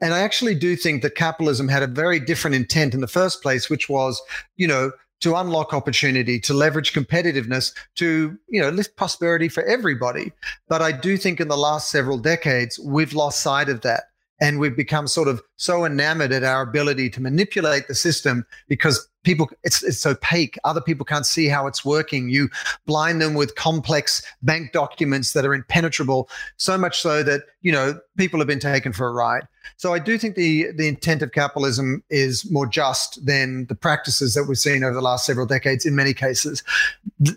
And 0.01 0.13
I 0.13 0.19
actually 0.19 0.55
do 0.55 0.75
think 0.75 1.01
that 1.01 1.15
capitalism 1.15 1.67
had 1.67 1.83
a 1.83 1.87
very 1.87 2.19
different 2.19 2.55
intent 2.55 2.93
in 2.93 3.01
the 3.01 3.07
first 3.07 3.41
place, 3.41 3.69
which 3.69 3.89
was, 3.89 4.21
you 4.57 4.67
know, 4.67 4.91
to 5.21 5.35
unlock 5.35 5.73
opportunity, 5.73 6.39
to 6.39 6.53
leverage 6.53 6.93
competitiveness, 6.93 7.73
to 7.95 8.37
you 8.49 8.61
know 8.61 8.69
lift 8.69 8.95
prosperity 8.95 9.47
for 9.47 9.63
everybody. 9.63 10.31
But 10.67 10.81
I 10.81 10.91
do 10.91 11.15
think 11.15 11.39
in 11.39 11.47
the 11.47 11.57
last 11.57 11.89
several 11.89 12.17
decades 12.17 12.79
we've 12.79 13.13
lost 13.13 13.41
sight 13.41 13.69
of 13.69 13.81
that 13.81 14.05
and 14.41 14.59
we've 14.59 14.75
become 14.75 15.07
sort 15.07 15.27
of 15.27 15.41
so 15.55 15.85
enamored 15.85 16.33
at 16.33 16.43
our 16.43 16.63
ability 16.63 17.09
to 17.11 17.21
manipulate 17.21 17.87
the 17.87 17.93
system 17.95 18.45
because 18.67 19.07
people 19.23 19.47
it's 19.63 19.83
it's 19.83 20.03
opaque. 20.05 20.57
Other 20.63 20.81
people 20.81 21.05
can't 21.05 21.27
see 21.27 21.47
how 21.47 21.67
it's 21.67 21.85
working. 21.85 22.29
You 22.29 22.49
blind 22.87 23.21
them 23.21 23.35
with 23.35 23.55
complex 23.55 24.23
bank 24.41 24.71
documents 24.71 25.33
that 25.33 25.45
are 25.45 25.53
impenetrable 25.53 26.27
so 26.57 26.75
much 26.77 26.99
so 26.99 27.21
that 27.21 27.43
you 27.61 27.71
know 27.71 27.99
people 28.17 28.39
have 28.39 28.47
been 28.47 28.59
taken 28.59 28.91
for 28.91 29.07
a 29.07 29.13
ride. 29.13 29.47
So 29.77 29.93
i 29.93 29.99
do 29.99 30.17
think 30.17 30.35
the 30.35 30.71
the 30.75 30.87
intent 30.87 31.21
of 31.21 31.31
capitalism 31.31 32.03
is 32.09 32.49
more 32.49 32.65
just 32.65 33.23
than 33.23 33.67
the 33.67 33.75
practices 33.75 34.33
that 34.33 34.45
we've 34.45 34.57
seen 34.57 34.83
over 34.83 34.95
the 34.95 35.01
last 35.01 35.25
several 35.25 35.45
decades 35.45 35.85
in 35.85 35.95
many 35.95 36.15
cases. 36.15 36.63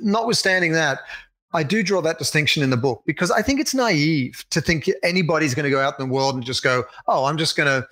Notwithstanding 0.00 0.72
that 0.72 1.00
I 1.54 1.62
do 1.62 1.82
draw 1.82 2.02
that 2.02 2.18
distinction 2.18 2.62
in 2.62 2.70
the 2.70 2.76
book 2.76 3.02
because 3.06 3.30
I 3.30 3.40
think 3.40 3.60
it's 3.60 3.74
naive 3.74 4.44
to 4.50 4.60
think 4.60 4.90
anybody's 5.02 5.54
going 5.54 5.64
to 5.64 5.70
go 5.70 5.80
out 5.80 5.98
in 5.98 6.08
the 6.08 6.12
world 6.12 6.34
and 6.34 6.44
just 6.44 6.62
go, 6.62 6.84
"Oh, 7.06 7.24
I'm 7.24 7.38
just 7.38 7.56
going 7.56 7.68
to 7.68 7.88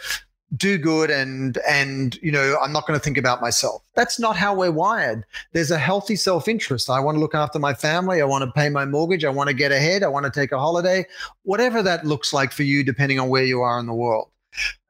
do 0.56 0.76
good 0.76 1.10
and 1.10 1.56
and 1.66 2.18
you 2.22 2.30
know 2.30 2.58
i'm 2.60 2.72
not 2.72 2.86
going 2.86 2.98
to 2.98 3.02
think 3.02 3.16
about 3.16 3.40
myself. 3.40 3.82
That's 3.94 4.20
not 4.20 4.36
how 4.36 4.54
we're 4.54 4.70
wired. 4.70 5.24
There's 5.52 5.70
a 5.70 5.78
healthy 5.78 6.16
self-interest. 6.16 6.90
I 6.90 7.00
want 7.00 7.16
to 7.16 7.20
look 7.20 7.34
after 7.34 7.58
my 7.58 7.74
family. 7.74 8.20
I 8.20 8.26
want 8.26 8.44
to 8.44 8.52
pay 8.52 8.68
my 8.68 8.84
mortgage. 8.84 9.24
I 9.24 9.30
want 9.30 9.48
to 9.48 9.54
get 9.54 9.72
ahead. 9.72 10.02
I 10.02 10.08
want 10.08 10.24
to 10.26 10.30
take 10.30 10.52
a 10.52 10.58
holiday. 10.58 11.06
Whatever 11.44 11.82
that 11.82 12.04
looks 12.04 12.32
like 12.32 12.52
for 12.52 12.64
you 12.64 12.84
depending 12.84 13.18
on 13.18 13.28
where 13.28 13.44
you 13.44 13.62
are 13.62 13.78
in 13.78 13.86
the 13.86 13.94
world. 13.94 14.30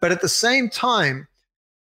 But 0.00 0.10
at 0.10 0.20
the 0.20 0.28
same 0.28 0.68
time 0.68 1.28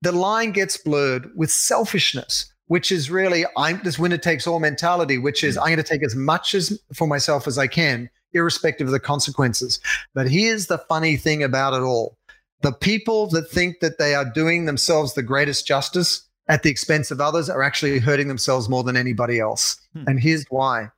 the 0.03 0.13
line 0.13 0.53
gets 0.53 0.77
blurred 0.77 1.31
with 1.35 1.51
selfishness 1.51 2.53
which 2.67 2.91
is 2.91 3.11
really 3.11 3.45
I'm 3.57 3.81
this 3.85 3.99
winner 3.99 4.19
takes 4.19 4.47
all 4.47 4.61
mentality, 4.61 5.19
which 5.19 5.45
is 5.45 5.57
I'm 5.59 5.67
going 5.67 5.77
to 5.77 5.83
take 5.83 6.03
as 6.03 6.15
much 6.15 6.55
as 6.55 6.79
for 6.93 7.07
myself 7.07 7.47
as 7.47 7.59
I 7.59 7.67
can, 7.67 8.09
irrespective 8.33 8.89
of 8.89 8.93
the 8.93 9.01
consequences. 9.01 9.81
But 10.15 10.29
here's 10.29 10.67
the 10.67 10.79
funny 10.79 11.17
thing 11.17 11.43
about 11.43 11.75
it 11.75 11.83
all. 11.83 12.17
The 12.63 12.73
people 12.73 13.27
that 13.29 13.51
think 13.51 13.81
that 13.81 13.99
they 13.99 14.15
are 14.15 14.25
doing 14.25 14.65
themselves 14.65 15.15
the 15.15 15.23
greatest 15.23 15.67
justice 15.67 16.27
at 16.49 16.63
the 16.63 16.71
expense 16.71 17.11
of 17.11 17.21
others 17.21 17.49
are 17.49 17.63
actually 17.63 17.99
hurting 17.99 18.29
themselves 18.29 18.69
more 18.69 18.83
than 18.83 18.97
anybody 18.97 19.39
else. 19.39 19.77
Hmm. 19.93 20.05
And 20.07 20.21
here's 20.21 20.45
why. 20.51 20.91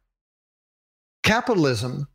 Capitalism, 1.23 2.07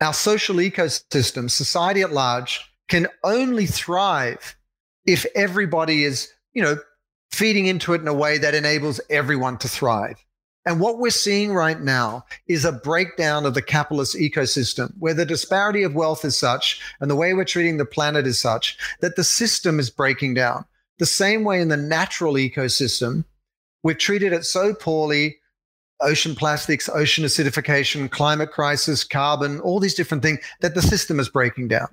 our 0.00 0.12
social 0.12 0.56
ecosystem, 0.56 1.50
society 1.50 2.02
at 2.02 2.12
large, 2.12 2.60
can 2.88 3.08
only 3.24 3.66
thrive 3.66 4.56
if 5.06 5.24
everybody 5.34 6.04
is, 6.04 6.30
you 6.52 6.62
know, 6.62 6.78
feeding 7.36 7.66
into 7.66 7.92
it 7.92 8.00
in 8.00 8.08
a 8.08 8.14
way 8.14 8.38
that 8.38 8.54
enables 8.54 8.98
everyone 9.10 9.58
to 9.58 9.68
thrive. 9.68 10.16
And 10.64 10.80
what 10.80 10.98
we're 10.98 11.10
seeing 11.10 11.52
right 11.52 11.78
now 11.80 12.24
is 12.48 12.64
a 12.64 12.72
breakdown 12.72 13.44
of 13.44 13.52
the 13.52 13.62
capitalist 13.62 14.16
ecosystem 14.16 14.92
where 14.98 15.14
the 15.14 15.26
disparity 15.26 15.82
of 15.82 15.94
wealth 15.94 16.24
is 16.24 16.36
such 16.36 16.80
and 17.00 17.10
the 17.10 17.14
way 17.14 17.34
we're 17.34 17.44
treating 17.44 17.76
the 17.76 17.84
planet 17.84 18.26
is 18.26 18.40
such 18.40 18.78
that 19.00 19.16
the 19.16 19.22
system 19.22 19.78
is 19.78 19.90
breaking 19.90 20.32
down. 20.34 20.64
The 20.98 21.06
same 21.06 21.44
way 21.44 21.60
in 21.60 21.68
the 21.68 21.76
natural 21.76 22.34
ecosystem, 22.34 23.24
we've 23.82 23.98
treated 23.98 24.32
it 24.32 24.44
so 24.44 24.72
poorly 24.72 25.36
ocean 26.00 26.34
plastics, 26.34 26.88
ocean 26.88 27.24
acidification, 27.24 28.10
climate 28.10 28.50
crisis, 28.50 29.04
carbon, 29.04 29.60
all 29.60 29.78
these 29.78 29.94
different 29.94 30.22
things 30.22 30.38
that 30.60 30.74
the 30.74 30.82
system 30.82 31.20
is 31.20 31.28
breaking 31.28 31.68
down. 31.68 31.88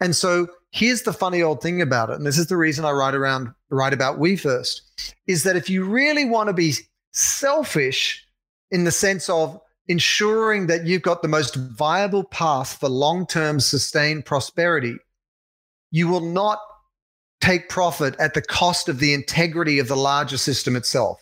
And 0.00 0.14
so 0.14 0.48
here's 0.70 1.02
the 1.02 1.12
funny 1.12 1.42
old 1.42 1.62
thing 1.62 1.80
about 1.80 2.10
it, 2.10 2.16
and 2.16 2.26
this 2.26 2.38
is 2.38 2.48
the 2.48 2.56
reason 2.56 2.84
I 2.84 2.90
write 2.90 3.14
around 3.14 3.54
write 3.74 3.92
about 3.92 4.18
we 4.18 4.36
first, 4.36 4.82
is 5.26 5.42
that 5.44 5.56
if 5.56 5.68
you 5.68 5.84
really 5.84 6.24
want 6.24 6.48
to 6.48 6.52
be 6.52 6.74
selfish 7.12 8.24
in 8.70 8.84
the 8.84 8.90
sense 8.90 9.28
of 9.28 9.60
ensuring 9.88 10.66
that 10.68 10.86
you've 10.86 11.02
got 11.02 11.22
the 11.22 11.28
most 11.28 11.56
viable 11.56 12.24
path 12.24 12.78
for 12.78 12.88
long-term 12.88 13.60
sustained 13.60 14.24
prosperity, 14.24 14.96
you 15.90 16.08
will 16.08 16.20
not 16.20 16.58
take 17.40 17.68
profit 17.68 18.14
at 18.18 18.34
the 18.34 18.42
cost 18.42 18.88
of 18.88 19.00
the 19.00 19.12
integrity 19.12 19.78
of 19.78 19.88
the 19.88 19.96
larger 19.96 20.38
system 20.38 20.76
itself. 20.76 21.20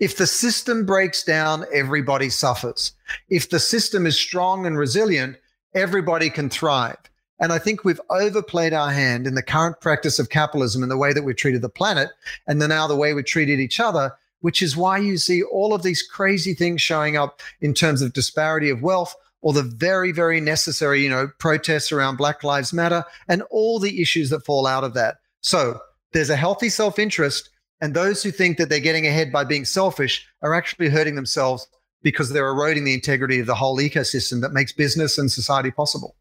If 0.00 0.16
the 0.16 0.26
system 0.26 0.84
breaks 0.86 1.22
down, 1.22 1.64
everybody 1.72 2.30
suffers. 2.30 2.92
If 3.28 3.50
the 3.50 3.60
system 3.60 4.06
is 4.06 4.18
strong 4.18 4.66
and 4.66 4.76
resilient, 4.76 5.36
everybody 5.74 6.30
can 6.30 6.50
thrive. 6.50 6.96
And 7.40 7.52
I 7.52 7.58
think 7.58 7.84
we've 7.84 8.00
overplayed 8.10 8.74
our 8.74 8.90
hand 8.90 9.26
in 9.26 9.34
the 9.34 9.42
current 9.42 9.80
practice 9.80 10.18
of 10.18 10.28
capitalism 10.28 10.82
and 10.82 10.92
the 10.92 10.98
way 10.98 11.14
that 11.14 11.22
we've 11.22 11.36
treated 11.36 11.62
the 11.62 11.70
planet, 11.70 12.10
and 12.46 12.60
then 12.60 12.68
now 12.68 12.86
the 12.86 12.96
way 12.96 13.14
we've 13.14 13.24
treated 13.24 13.58
each 13.58 13.80
other, 13.80 14.12
which 14.40 14.60
is 14.60 14.76
why 14.76 14.98
you 14.98 15.16
see 15.16 15.42
all 15.42 15.72
of 15.72 15.82
these 15.82 16.02
crazy 16.02 16.52
things 16.52 16.82
showing 16.82 17.16
up 17.16 17.40
in 17.60 17.72
terms 17.72 18.02
of 18.02 18.12
disparity 18.12 18.68
of 18.68 18.82
wealth 18.82 19.16
or 19.40 19.54
the 19.54 19.62
very, 19.62 20.12
very 20.12 20.38
necessary, 20.38 21.02
you 21.02 21.08
know, 21.08 21.28
protests 21.38 21.90
around 21.90 22.16
Black 22.16 22.44
Lives 22.44 22.74
Matter 22.74 23.04
and 23.26 23.42
all 23.50 23.78
the 23.78 24.02
issues 24.02 24.28
that 24.30 24.44
fall 24.44 24.66
out 24.66 24.84
of 24.84 24.92
that. 24.94 25.16
So 25.40 25.80
there's 26.12 26.30
a 26.30 26.36
healthy 26.36 26.68
self 26.68 26.98
interest, 26.98 27.48
and 27.80 27.94
those 27.94 28.22
who 28.22 28.30
think 28.30 28.58
that 28.58 28.68
they're 28.68 28.80
getting 28.80 29.06
ahead 29.06 29.32
by 29.32 29.44
being 29.44 29.64
selfish 29.64 30.26
are 30.42 30.54
actually 30.54 30.90
hurting 30.90 31.14
themselves 31.14 31.66
because 32.02 32.30
they're 32.30 32.48
eroding 32.48 32.84
the 32.84 32.94
integrity 32.94 33.40
of 33.40 33.46
the 33.46 33.54
whole 33.54 33.78
ecosystem 33.78 34.42
that 34.42 34.52
makes 34.52 34.72
business 34.72 35.16
and 35.16 35.32
society 35.32 35.70
possible. 35.70 36.16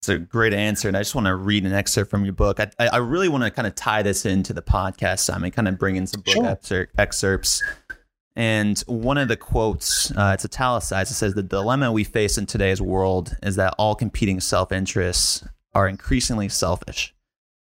It's 0.00 0.08
a 0.08 0.16
great 0.16 0.54
answer. 0.54 0.88
And 0.88 0.96
I 0.96 1.00
just 1.00 1.14
want 1.14 1.26
to 1.26 1.34
read 1.34 1.66
an 1.66 1.74
excerpt 1.74 2.10
from 2.10 2.24
your 2.24 2.32
book. 2.32 2.58
I, 2.58 2.70
I 2.78 2.96
really 2.96 3.28
want 3.28 3.44
to 3.44 3.50
kind 3.50 3.66
of 3.66 3.74
tie 3.74 4.02
this 4.02 4.24
into 4.24 4.54
the 4.54 4.62
podcast, 4.62 5.18
Simon, 5.18 5.50
kind 5.50 5.68
of 5.68 5.78
bring 5.78 5.96
in 5.96 6.06
some 6.06 6.22
book 6.22 6.32
sure. 6.32 6.46
excerpt, 6.46 6.94
excerpts. 6.98 7.62
And 8.34 8.78
one 8.86 9.18
of 9.18 9.28
the 9.28 9.36
quotes, 9.36 10.10
uh, 10.12 10.30
it's 10.32 10.44
italicized, 10.46 11.10
it 11.10 11.14
says, 11.14 11.34
The 11.34 11.42
dilemma 11.42 11.92
we 11.92 12.04
face 12.04 12.38
in 12.38 12.46
today's 12.46 12.80
world 12.80 13.36
is 13.42 13.56
that 13.56 13.74
all 13.76 13.94
competing 13.94 14.40
self 14.40 14.72
interests 14.72 15.46
are 15.74 15.86
increasingly 15.86 16.48
selfish, 16.48 17.14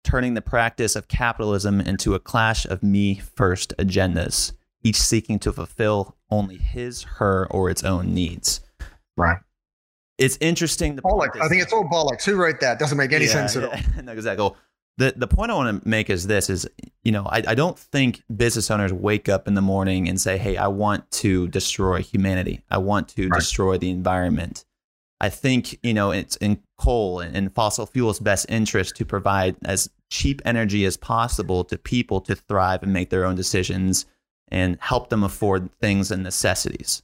turning 0.04 0.34
the 0.34 0.42
practice 0.42 0.98
of 0.98 1.08
capitalism 1.08 1.80
into 1.80 2.16
a 2.16 2.20
clash 2.20 2.66
of 2.66 2.84
me 2.84 3.16
first 3.16 3.74
agendas, 3.78 4.52
each 4.84 5.00
seeking 5.00 5.40
to 5.40 5.54
fulfill 5.54 6.18
only 6.30 6.58
his, 6.58 7.04
her, 7.04 7.48
or 7.50 7.70
its 7.70 7.86
own 7.86 8.14
needs. 8.14 8.60
Right 9.16 9.40
it's 10.18 10.38
interesting. 10.40 10.98
Bollocks. 10.98 11.42
I 11.42 11.48
think 11.48 11.62
it's 11.62 11.74
all 11.74 11.84
bollocks. 11.86 12.24
Who 12.24 12.36
wrote 12.36 12.60
that? 12.62 12.80
Doesn't 12.80 12.98
make 12.98 13.12
any 13.12 13.26
yeah, 13.26 13.32
sense 13.32 13.56
at 13.56 13.64
all. 13.66 13.78
no, 14.04 14.12
exactly. 14.12 14.52
The 14.98 15.14
the 15.16 15.28
point 15.28 15.52
I 15.52 15.56
want 15.56 15.84
to 15.84 15.88
make 15.88 16.10
is 16.10 16.28
this: 16.28 16.50
is 16.50 16.68
you 17.04 17.12
know 17.12 17.26
I, 17.26 17.44
I 17.48 17.56
don't 17.56 17.78
think 17.78 18.24
business 18.36 18.72
owners 18.72 18.94
wake 18.94 19.28
up 19.28 19.48
in 19.48 19.54
the 19.54 19.62
morning 19.62 20.08
and 20.08 20.20
say, 20.20 20.38
"Hey, 20.38 20.56
I 20.56 20.68
want 20.68 21.10
to 21.12 21.48
destroy 21.50 22.02
humanity. 22.02 22.64
I 22.70 22.78
want 22.78 23.10
to 23.10 23.28
right. 23.28 23.40
destroy 23.40 23.78
the 23.78 23.90
environment." 23.90 24.66
I 25.20 25.30
think 25.30 25.80
you 25.84 25.94
know 25.94 26.12
it's 26.12 26.36
in 26.38 26.62
coal 26.78 27.20
and 27.20 27.54
fossil 27.54 27.86
fuels' 27.86 28.20
best 28.20 28.46
interest 28.50 28.96
to 28.98 29.06
provide 29.06 29.56
as 29.66 29.90
cheap 30.10 30.42
energy 30.46 30.86
as 30.86 30.98
possible 30.98 31.64
to 31.66 31.78
people 31.78 32.22
to 32.22 32.36
thrive 32.36 32.84
and 32.84 32.94
make 32.94 33.10
their 33.10 33.26
own 33.26 33.36
decisions 33.36 34.06
and 34.50 34.78
help 34.80 35.10
them 35.10 35.24
afford 35.24 35.72
things 35.80 36.12
and 36.12 36.24
necessities. 36.24 37.02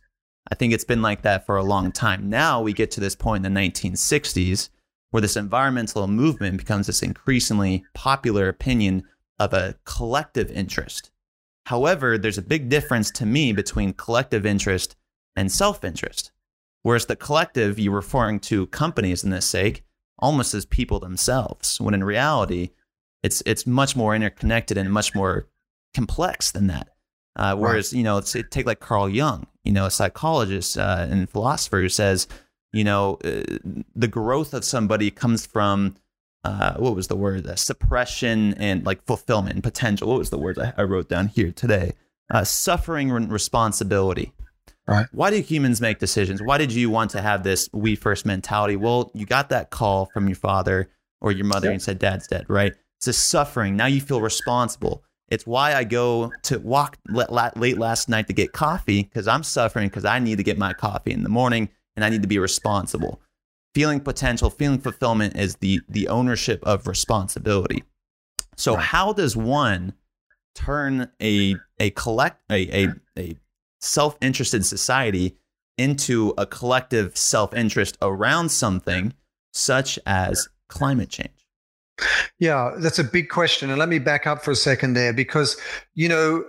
I 0.49 0.55
think 0.55 0.73
it's 0.73 0.83
been 0.83 1.01
like 1.01 1.21
that 1.21 1.45
for 1.45 1.57
a 1.57 1.63
long 1.63 1.91
time. 1.91 2.29
Now 2.29 2.61
we 2.61 2.73
get 2.73 2.91
to 2.91 2.99
this 2.99 3.15
point 3.15 3.45
in 3.45 3.53
the 3.53 3.59
1960s 3.59 4.69
where 5.11 5.21
this 5.21 5.37
environmental 5.37 6.07
movement 6.07 6.57
becomes 6.57 6.87
this 6.87 7.03
increasingly 7.03 7.85
popular 7.93 8.47
opinion 8.47 9.03
of 9.39 9.53
a 9.53 9.75
collective 9.85 10.49
interest. 10.51 11.11
However, 11.65 12.17
there's 12.17 12.37
a 12.37 12.43
big 12.43 12.69
difference 12.69 13.11
to 13.11 13.25
me 13.25 13.53
between 13.53 13.93
collective 13.93 14.45
interest 14.45 14.95
and 15.35 15.51
self 15.51 15.83
interest. 15.83 16.31
Whereas 16.83 17.05
the 17.05 17.15
collective, 17.15 17.77
you're 17.77 17.93
referring 17.93 18.39
to 18.41 18.67
companies 18.67 19.23
in 19.23 19.29
this 19.29 19.45
sake 19.45 19.83
almost 20.17 20.53
as 20.53 20.65
people 20.65 20.99
themselves, 20.99 21.79
when 21.79 21.93
in 21.93 22.03
reality, 22.03 22.69
it's, 23.23 23.43
it's 23.45 23.67
much 23.67 23.95
more 23.95 24.15
interconnected 24.15 24.77
and 24.77 24.91
much 24.91 25.13
more 25.13 25.47
complex 25.93 26.51
than 26.51 26.67
that. 26.67 26.89
Uh, 27.35 27.55
whereas, 27.55 27.93
right. 27.93 27.97
you 27.97 28.03
know, 28.03 28.19
take 28.21 28.65
like 28.65 28.79
Carl 28.79 29.09
Jung, 29.09 29.47
you 29.63 29.71
know, 29.71 29.85
a 29.85 29.91
psychologist 29.91 30.77
uh, 30.77 31.07
and 31.09 31.29
philosopher 31.29 31.81
who 31.81 31.89
says, 31.89 32.27
you 32.73 32.83
know, 32.83 33.17
uh, 33.23 33.43
the 33.95 34.07
growth 34.07 34.53
of 34.53 34.63
somebody 34.63 35.11
comes 35.11 35.45
from 35.45 35.95
uh, 36.43 36.73
what 36.75 36.95
was 36.95 37.07
the 37.07 37.15
word? 37.15 37.45
Uh, 37.45 37.55
suppression 37.55 38.55
and 38.55 38.85
like 38.85 39.03
fulfillment 39.05 39.53
and 39.53 39.63
potential. 39.63 40.09
What 40.09 40.19
was 40.19 40.31
the 40.31 40.39
word 40.39 40.57
I, 40.57 40.73
I 40.77 40.83
wrote 40.83 41.07
down 41.07 41.27
here 41.27 41.51
today? 41.51 41.93
Uh, 42.29 42.43
suffering 42.43 43.11
and 43.11 43.31
responsibility. 43.31 44.33
Right. 44.87 45.05
Why 45.11 45.29
do 45.29 45.39
humans 45.39 45.79
make 45.79 45.99
decisions? 45.99 46.41
Why 46.41 46.57
did 46.57 46.73
you 46.73 46.89
want 46.89 47.11
to 47.11 47.21
have 47.21 47.43
this 47.43 47.69
we 47.71 47.95
first 47.95 48.25
mentality? 48.25 48.75
Well, 48.75 49.11
you 49.13 49.25
got 49.25 49.49
that 49.49 49.69
call 49.69 50.07
from 50.07 50.27
your 50.27 50.35
father 50.35 50.89
or 51.21 51.31
your 51.31 51.45
mother 51.45 51.69
and 51.69 51.81
said, 51.81 51.99
Dad's 51.99 52.27
dead, 52.27 52.45
right? 52.49 52.73
It's 52.97 53.07
a 53.07 53.13
suffering. 53.13 53.75
Now 53.75 53.85
you 53.85 54.01
feel 54.01 54.21
responsible. 54.21 55.03
It's 55.31 55.47
why 55.47 55.73
I 55.73 55.85
go 55.85 56.33
to 56.43 56.59
walk 56.59 56.97
late 57.07 57.77
last 57.77 58.09
night 58.09 58.27
to 58.27 58.33
get 58.33 58.51
coffee 58.51 59.03
because 59.03 59.29
I'm 59.29 59.43
suffering 59.43 59.87
because 59.87 60.03
I 60.03 60.19
need 60.19 60.37
to 60.37 60.43
get 60.43 60.57
my 60.57 60.73
coffee 60.73 61.13
in 61.13 61.23
the 61.23 61.29
morning 61.29 61.69
and 61.95 62.03
I 62.03 62.09
need 62.09 62.21
to 62.21 62.27
be 62.27 62.37
responsible. 62.37 63.21
Feeling 63.73 64.01
potential, 64.01 64.49
feeling 64.49 64.79
fulfillment 64.79 65.37
is 65.37 65.55
the 65.55 65.79
the 65.87 66.09
ownership 66.09 66.61
of 66.63 66.85
responsibility. 66.85 67.85
So 68.57 68.75
right. 68.75 68.83
how 68.83 69.13
does 69.13 69.37
one 69.37 69.93
turn 70.53 71.09
a 71.21 71.55
a 71.79 71.91
collect 71.91 72.41
a 72.51 72.83
a, 72.83 72.87
a 73.17 73.37
self-interested 73.79 74.65
society 74.65 75.37
into 75.77 76.33
a 76.37 76.45
collective 76.45 77.15
self-interest 77.15 77.97
around 78.01 78.49
something 78.49 79.13
such 79.53 79.97
as 80.05 80.49
climate 80.67 81.09
change? 81.09 81.40
Yeah, 82.39 82.75
that's 82.77 82.99
a 82.99 83.03
big 83.03 83.29
question. 83.29 83.69
And 83.69 83.79
let 83.79 83.89
me 83.89 83.99
back 83.99 84.27
up 84.27 84.43
for 84.43 84.51
a 84.51 84.55
second 84.55 84.93
there 84.93 85.13
because, 85.13 85.57
you 85.93 86.09
know, 86.09 86.43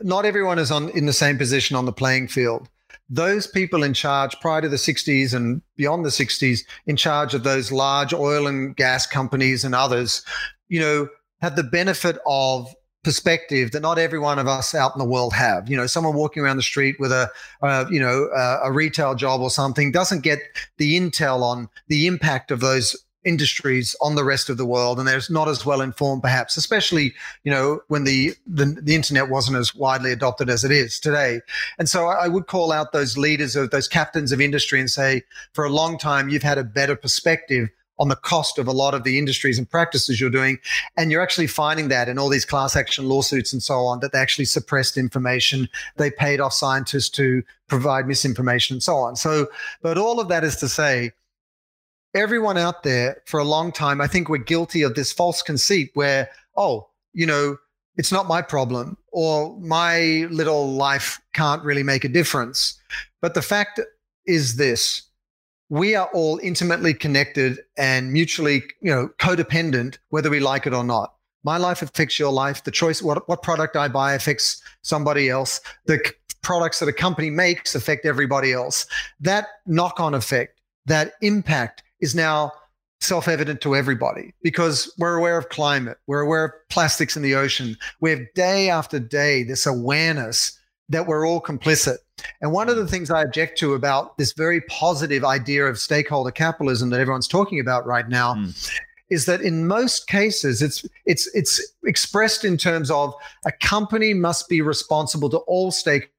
not 0.00 0.24
everyone 0.24 0.58
is 0.58 0.70
on 0.70 0.90
in 0.90 1.06
the 1.06 1.12
same 1.12 1.38
position 1.38 1.76
on 1.76 1.86
the 1.86 1.92
playing 1.92 2.28
field. 2.28 2.68
Those 3.08 3.46
people 3.46 3.82
in 3.82 3.94
charge 3.94 4.38
prior 4.40 4.62
to 4.62 4.68
the 4.68 4.76
60s 4.76 5.34
and 5.34 5.60
beyond 5.76 6.04
the 6.04 6.10
60s, 6.10 6.60
in 6.86 6.96
charge 6.96 7.34
of 7.34 7.42
those 7.42 7.70
large 7.70 8.14
oil 8.14 8.46
and 8.46 8.74
gas 8.76 9.06
companies 9.06 9.64
and 9.64 9.74
others, 9.74 10.24
you 10.68 10.80
know, 10.80 11.08
have 11.40 11.56
the 11.56 11.62
benefit 11.62 12.18
of 12.26 12.74
perspective 13.04 13.70
that 13.70 13.80
not 13.80 13.98
every 13.98 14.18
one 14.18 14.38
of 14.38 14.48
us 14.48 14.74
out 14.74 14.92
in 14.94 14.98
the 14.98 15.04
world 15.04 15.34
have. 15.34 15.68
You 15.68 15.76
know, 15.76 15.86
someone 15.86 16.14
walking 16.14 16.42
around 16.42 16.56
the 16.56 16.62
street 16.62 16.96
with 16.98 17.12
a, 17.12 17.30
uh, 17.62 17.84
you 17.90 18.00
know, 18.00 18.28
uh, 18.34 18.60
a 18.64 18.72
retail 18.72 19.14
job 19.14 19.42
or 19.42 19.50
something 19.50 19.92
doesn't 19.92 20.22
get 20.22 20.40
the 20.78 20.98
intel 20.98 21.42
on 21.42 21.68
the 21.88 22.06
impact 22.06 22.50
of 22.50 22.60
those 22.60 22.96
industries 23.24 23.96
on 24.00 24.14
the 24.14 24.24
rest 24.24 24.48
of 24.48 24.56
the 24.56 24.66
world 24.66 24.98
and 24.98 25.08
they're 25.08 25.20
not 25.30 25.48
as 25.48 25.64
well 25.64 25.80
informed 25.80 26.22
perhaps 26.22 26.56
especially 26.56 27.14
you 27.42 27.50
know 27.50 27.80
when 27.88 28.04
the, 28.04 28.34
the, 28.46 28.66
the 28.82 28.94
internet 28.94 29.28
wasn't 29.28 29.56
as 29.56 29.74
widely 29.74 30.12
adopted 30.12 30.50
as 30.50 30.64
it 30.64 30.70
is 30.70 30.98
today 31.00 31.40
and 31.78 31.88
so 31.88 32.06
I, 32.06 32.24
I 32.24 32.28
would 32.28 32.46
call 32.46 32.72
out 32.72 32.92
those 32.92 33.16
leaders 33.16 33.56
of 33.56 33.70
those 33.70 33.88
captains 33.88 34.32
of 34.32 34.40
industry 34.40 34.80
and 34.80 34.90
say 34.90 35.22
for 35.52 35.64
a 35.64 35.70
long 35.70 35.98
time 35.98 36.28
you've 36.28 36.42
had 36.42 36.58
a 36.58 36.64
better 36.64 36.96
perspective 36.96 37.68
on 37.98 38.08
the 38.08 38.16
cost 38.16 38.58
of 38.58 38.66
a 38.66 38.72
lot 38.72 38.94
of 38.94 39.04
the 39.04 39.18
industries 39.18 39.58
and 39.58 39.70
practices 39.70 40.20
you're 40.20 40.30
doing. 40.30 40.58
And 40.96 41.10
you're 41.10 41.22
actually 41.22 41.46
finding 41.46 41.88
that 41.88 42.08
in 42.08 42.18
all 42.18 42.28
these 42.28 42.44
class 42.44 42.74
action 42.74 43.08
lawsuits 43.08 43.52
and 43.52 43.62
so 43.62 43.74
on, 43.80 44.00
that 44.00 44.12
they 44.12 44.18
actually 44.18 44.46
suppressed 44.46 44.96
information. 44.96 45.68
They 45.96 46.10
paid 46.10 46.40
off 46.40 46.52
scientists 46.52 47.08
to 47.10 47.42
provide 47.68 48.06
misinformation 48.06 48.74
and 48.74 48.82
so 48.82 48.96
on. 48.96 49.16
So, 49.16 49.46
but 49.82 49.96
all 49.96 50.20
of 50.20 50.28
that 50.28 50.44
is 50.44 50.56
to 50.56 50.68
say, 50.68 51.12
everyone 52.14 52.56
out 52.56 52.82
there 52.82 53.22
for 53.26 53.40
a 53.40 53.44
long 53.44 53.72
time, 53.72 54.00
I 54.00 54.06
think 54.06 54.28
we're 54.28 54.38
guilty 54.38 54.82
of 54.82 54.94
this 54.94 55.12
false 55.12 55.42
conceit 55.42 55.90
where, 55.94 56.30
oh, 56.56 56.88
you 57.12 57.26
know, 57.26 57.56
it's 57.96 58.12
not 58.12 58.26
my 58.26 58.42
problem 58.42 58.96
or 59.12 59.58
my 59.60 60.26
little 60.30 60.72
life 60.72 61.20
can't 61.32 61.62
really 61.62 61.82
make 61.82 62.04
a 62.04 62.08
difference. 62.08 62.80
But 63.20 63.34
the 63.34 63.42
fact 63.42 63.80
is 64.26 64.56
this 64.56 65.02
we 65.70 65.94
are 65.94 66.08
all 66.12 66.38
intimately 66.42 66.92
connected 66.92 67.58
and 67.76 68.12
mutually, 68.12 68.62
you 68.80 68.94
know, 68.94 69.08
codependent, 69.18 69.98
whether 70.10 70.30
we 70.30 70.40
like 70.40 70.66
it 70.66 70.74
or 70.74 70.84
not. 70.84 71.14
My 71.42 71.56
life 71.56 71.82
affects 71.82 72.18
your 72.18 72.32
life. 72.32 72.64
The 72.64 72.70
choice, 72.70 73.02
what, 73.02 73.28
what 73.28 73.42
product 73.42 73.76
I 73.76 73.88
buy 73.88 74.12
affects 74.12 74.62
somebody 74.82 75.28
else. 75.28 75.60
The 75.86 76.00
c- 76.04 76.12
products 76.42 76.80
that 76.80 76.88
a 76.88 76.92
company 76.92 77.30
makes 77.30 77.74
affect 77.74 78.06
everybody 78.06 78.52
else. 78.52 78.86
That 79.20 79.48
knock 79.66 80.00
on 80.00 80.14
effect, 80.14 80.60
that 80.86 81.14
impact 81.22 81.82
is 82.04 82.14
now 82.14 82.52
self 83.00 83.28
evident 83.28 83.60
to 83.62 83.74
everybody 83.74 84.32
because 84.42 84.92
we're 84.98 85.16
aware 85.16 85.38
of 85.38 85.48
climate, 85.48 85.98
we're 86.06 86.20
aware 86.20 86.44
of 86.44 86.52
plastics 86.70 87.16
in 87.16 87.22
the 87.22 87.34
ocean. 87.34 87.76
We 88.00 88.10
have 88.10 88.20
day 88.34 88.68
after 88.68 88.98
day 88.98 89.42
this 89.42 89.66
awareness 89.66 90.58
that 90.90 91.06
we're 91.06 91.26
all 91.26 91.40
complicit. 91.40 91.96
And 92.40 92.52
one 92.52 92.68
of 92.68 92.76
the 92.76 92.86
things 92.86 93.10
I 93.10 93.22
object 93.22 93.58
to 93.58 93.74
about 93.74 94.18
this 94.18 94.32
very 94.32 94.60
positive 94.62 95.24
idea 95.24 95.64
of 95.64 95.78
stakeholder 95.78 96.30
capitalism 96.30 96.90
that 96.90 97.00
everyone's 97.00 97.26
talking 97.26 97.58
about 97.58 97.86
right 97.86 98.08
now 98.08 98.34
mm. 98.34 98.70
is 99.08 99.24
that 99.26 99.40
in 99.40 99.66
most 99.66 100.06
cases 100.06 100.62
it's 100.62 100.86
it's 101.06 101.28
it's 101.34 101.60
expressed 101.84 102.44
in 102.44 102.56
terms 102.56 102.90
of 102.90 103.14
a 103.46 103.52
company 103.52 104.14
must 104.14 104.48
be 104.48 104.60
responsible 104.60 105.30
to 105.30 105.38
all 105.38 105.72
stakeholders 105.72 106.10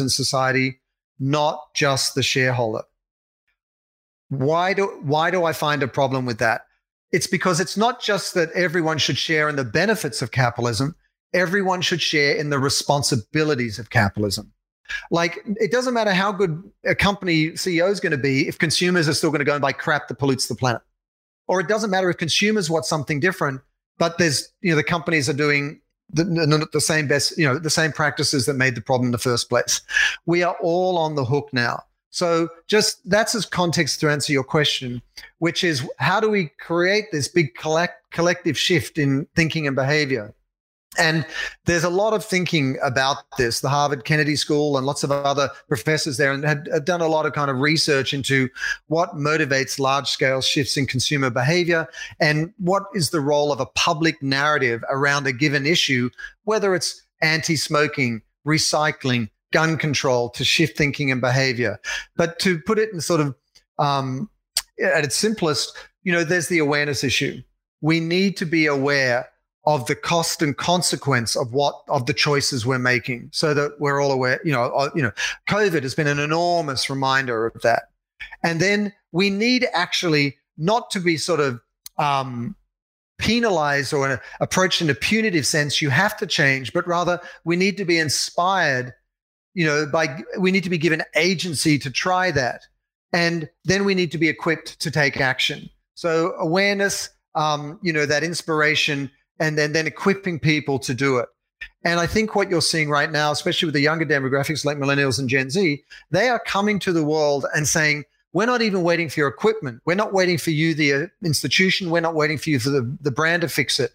in 0.00 0.08
society, 0.08 0.80
not 1.18 1.74
just 1.74 2.14
the 2.14 2.22
shareholder. 2.22 2.82
Why 4.38 4.74
do 4.74 4.86
why 5.02 5.30
do 5.30 5.44
I 5.44 5.52
find 5.52 5.82
a 5.82 5.88
problem 5.88 6.26
with 6.26 6.38
that? 6.38 6.62
It's 7.12 7.26
because 7.26 7.60
it's 7.60 7.76
not 7.76 8.02
just 8.02 8.34
that 8.34 8.50
everyone 8.52 8.98
should 8.98 9.18
share 9.18 9.48
in 9.48 9.56
the 9.56 9.64
benefits 9.64 10.20
of 10.20 10.32
capitalism, 10.32 10.96
everyone 11.32 11.80
should 11.80 12.02
share 12.02 12.34
in 12.36 12.50
the 12.50 12.58
responsibilities 12.58 13.78
of 13.78 13.90
capitalism. 13.90 14.52
Like 15.10 15.38
it 15.46 15.70
doesn't 15.70 15.94
matter 15.94 16.12
how 16.12 16.32
good 16.32 16.62
a 16.84 16.94
company 16.94 17.50
CEO 17.50 17.90
is 17.90 18.00
going 18.00 18.12
to 18.12 18.18
be 18.18 18.48
if 18.48 18.58
consumers 18.58 19.08
are 19.08 19.14
still 19.14 19.30
going 19.30 19.38
to 19.38 19.44
go 19.44 19.54
and 19.54 19.62
buy 19.62 19.72
crap 19.72 20.08
that 20.08 20.18
pollutes 20.18 20.48
the 20.48 20.54
planet. 20.54 20.82
Or 21.46 21.60
it 21.60 21.68
doesn't 21.68 21.90
matter 21.90 22.10
if 22.10 22.16
consumers 22.16 22.70
want 22.70 22.86
something 22.86 23.20
different, 23.20 23.60
but 23.98 24.18
there's 24.18 24.52
you 24.60 24.70
know 24.70 24.76
the 24.76 24.84
companies 24.84 25.28
are 25.28 25.34
doing 25.34 25.80
the, 26.10 26.68
the, 26.72 26.80
same 26.80 27.08
best 27.08 27.36
you 27.38 27.46
know 27.46 27.58
the 27.58 27.70
same 27.70 27.92
practices 27.92 28.46
that 28.46 28.54
made 28.54 28.74
the 28.74 28.80
problem 28.80 29.08
in 29.08 29.12
the 29.12 29.18
first 29.18 29.48
place. 29.48 29.80
We 30.26 30.42
are 30.42 30.56
all 30.60 30.98
on 30.98 31.14
the 31.14 31.24
hook 31.24 31.50
now. 31.52 31.82
So 32.14 32.48
just 32.68 33.00
that's 33.10 33.34
as 33.34 33.44
context 33.44 33.98
to 33.98 34.08
answer 34.08 34.32
your 34.32 34.44
question, 34.44 35.02
which 35.38 35.64
is 35.64 35.84
how 35.98 36.20
do 36.20 36.30
we 36.30 36.52
create 36.60 37.06
this 37.10 37.26
big 37.26 37.56
collect, 37.56 38.08
collective 38.12 38.56
shift 38.56 38.98
in 38.98 39.26
thinking 39.34 39.66
and 39.66 39.74
behavior? 39.74 40.32
And 40.96 41.26
there's 41.64 41.82
a 41.82 41.90
lot 41.90 42.12
of 42.12 42.24
thinking 42.24 42.78
about 42.84 43.16
this. 43.36 43.62
The 43.62 43.68
Harvard 43.68 44.04
Kennedy 44.04 44.36
School 44.36 44.76
and 44.76 44.86
lots 44.86 45.02
of 45.02 45.10
other 45.10 45.50
professors 45.66 46.16
there 46.16 46.30
and 46.30 46.44
have, 46.44 46.64
have 46.72 46.84
done 46.84 47.00
a 47.00 47.08
lot 47.08 47.26
of 47.26 47.32
kind 47.32 47.50
of 47.50 47.58
research 47.58 48.14
into 48.14 48.48
what 48.86 49.16
motivates 49.16 49.80
large 49.80 50.08
scale 50.08 50.40
shifts 50.40 50.76
in 50.76 50.86
consumer 50.86 51.30
behavior 51.30 51.88
and 52.20 52.54
what 52.58 52.84
is 52.94 53.10
the 53.10 53.20
role 53.20 53.50
of 53.50 53.58
a 53.58 53.66
public 53.66 54.22
narrative 54.22 54.84
around 54.88 55.26
a 55.26 55.32
given 55.32 55.66
issue, 55.66 56.10
whether 56.44 56.76
it's 56.76 57.02
anti 57.22 57.56
smoking, 57.56 58.22
recycling, 58.46 59.28
gun 59.54 59.78
control 59.78 60.28
to 60.30 60.44
shift 60.44 60.76
thinking 60.76 61.12
and 61.12 61.20
behavior. 61.20 61.80
But 62.16 62.40
to 62.40 62.58
put 62.58 62.78
it 62.78 62.92
in 62.92 63.00
sort 63.00 63.20
of 63.20 63.34
um, 63.78 64.28
at 64.82 65.04
its 65.04 65.14
simplest, 65.14 65.74
you 66.02 66.12
know, 66.12 66.24
there's 66.24 66.48
the 66.48 66.58
awareness 66.58 67.04
issue. 67.04 67.40
We 67.80 68.00
need 68.00 68.36
to 68.38 68.44
be 68.44 68.66
aware 68.66 69.28
of 69.66 69.86
the 69.86 69.94
cost 69.94 70.42
and 70.42 70.56
consequence 70.56 71.36
of 71.36 71.52
what 71.52 71.80
of 71.88 72.06
the 72.06 72.12
choices 72.12 72.66
we're 72.66 72.78
making 72.78 73.30
so 73.32 73.54
that 73.54 73.72
we're 73.78 73.98
all 73.98 74.12
aware 74.12 74.38
you 74.44 74.52
know 74.52 74.64
uh, 74.64 74.90
you 74.94 75.00
know 75.00 75.10
covid 75.48 75.82
has 75.82 75.94
been 75.94 76.06
an 76.06 76.18
enormous 76.18 76.90
reminder 76.90 77.46
of 77.46 77.62
that 77.62 77.84
and 78.42 78.60
then 78.60 78.92
we 79.12 79.30
need 79.30 79.66
actually 79.72 80.36
not 80.58 80.90
to 80.90 81.00
be 81.00 81.16
sort 81.16 81.40
of 81.40 81.60
um, 81.96 82.54
penalized 83.16 83.94
or 83.94 84.20
approached 84.40 84.82
in 84.82 84.90
a 84.90 84.94
punitive 84.94 85.46
sense 85.46 85.80
you 85.80 85.88
have 85.88 86.14
to 86.14 86.26
change 86.26 86.74
but 86.74 86.86
rather 86.86 87.18
we 87.44 87.56
need 87.56 87.78
to 87.78 87.86
be 87.86 87.98
inspired 87.98 88.92
you 89.54 89.64
know 89.66 89.86
by 89.86 90.22
we 90.38 90.50
need 90.50 90.64
to 90.64 90.70
be 90.70 90.78
given 90.78 91.02
agency 91.16 91.78
to 91.78 91.90
try 91.90 92.30
that 92.30 92.66
and 93.12 93.48
then 93.64 93.84
we 93.84 93.94
need 93.94 94.10
to 94.12 94.18
be 94.18 94.28
equipped 94.28 94.78
to 94.80 94.90
take 94.90 95.20
action 95.20 95.68
so 95.94 96.34
awareness 96.38 97.10
um, 97.34 97.78
you 97.82 97.92
know 97.92 98.06
that 98.06 98.22
inspiration 98.22 99.10
and 99.40 99.58
then, 99.58 99.72
then 99.72 99.86
equipping 99.86 100.38
people 100.38 100.78
to 100.80 100.94
do 100.94 101.18
it. 101.18 101.28
And 101.84 102.00
I 102.00 102.06
think 102.06 102.34
what 102.34 102.48
you're 102.48 102.62
seeing 102.62 102.88
right 102.88 103.10
now, 103.10 103.30
especially 103.30 103.66
with 103.66 103.74
the 103.74 103.80
younger 103.80 104.06
demographics 104.06 104.64
like 104.64 104.78
millennials 104.78 105.18
and 105.18 105.28
Gen 105.28 105.50
Z, 105.50 105.82
they 106.10 106.28
are 106.28 106.38
coming 106.38 106.78
to 106.80 106.92
the 106.92 107.04
world 107.04 107.46
and 107.54 107.66
saying, 107.68 108.04
we're 108.32 108.46
not 108.46 108.62
even 108.62 108.82
waiting 108.82 109.08
for 109.08 109.20
your 109.20 109.28
equipment. 109.28 109.80
We're 109.84 109.94
not 109.94 110.12
waiting 110.12 110.38
for 110.38 110.50
you, 110.50 110.74
the 110.74 110.92
uh, 110.92 111.06
institution. 111.24 111.90
We're 111.90 112.00
not 112.00 112.14
waiting 112.14 112.38
for 112.38 112.50
you 112.50 112.58
for 112.58 112.70
the, 112.70 112.96
the 113.00 113.10
brand 113.10 113.42
to 113.42 113.48
fix 113.48 113.78
it. 113.78 113.92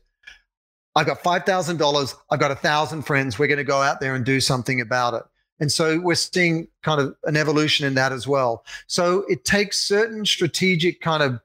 I've 0.95 1.07
got 1.07 1.23
$5,000. 1.23 2.15
I've 2.29 2.39
got 2.39 2.51
a 2.51 2.55
thousand 2.55 3.03
friends. 3.03 3.37
We're 3.37 3.47
going 3.47 3.57
to 3.57 3.63
go 3.63 3.81
out 3.81 3.99
there 3.99 4.15
and 4.15 4.25
do 4.25 4.39
something 4.39 4.81
about 4.81 5.13
it. 5.13 5.23
And 5.59 5.71
so 5.71 5.99
we're 5.99 6.15
seeing 6.15 6.67
kind 6.83 7.01
of 7.01 7.15
an 7.23 7.35
evolution 7.35 7.85
in 7.85 7.93
that 7.95 8.11
as 8.11 8.27
well. 8.27 8.63
So 8.87 9.25
it 9.27 9.45
takes 9.45 9.79
certain 9.79 10.25
strategic 10.25 11.01
kind 11.01 11.21
of 11.23 11.39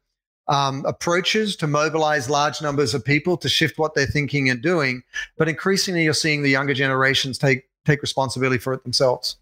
um, 0.48 0.84
approaches 0.86 1.56
to 1.56 1.66
mobilize 1.66 2.28
large 2.28 2.60
numbers 2.60 2.94
of 2.94 3.04
people 3.04 3.36
to 3.38 3.48
shift 3.48 3.78
what 3.78 3.94
they're 3.94 4.06
thinking 4.06 4.50
and 4.50 4.60
doing. 4.62 5.02
But 5.38 5.48
increasingly, 5.48 6.04
you're 6.04 6.14
seeing 6.14 6.42
the 6.42 6.50
younger 6.50 6.74
generations 6.74 7.38
take 7.38 7.64
take 7.84 8.02
responsibility 8.02 8.58
for 8.58 8.72
it 8.72 8.82
themselves. 8.82 9.36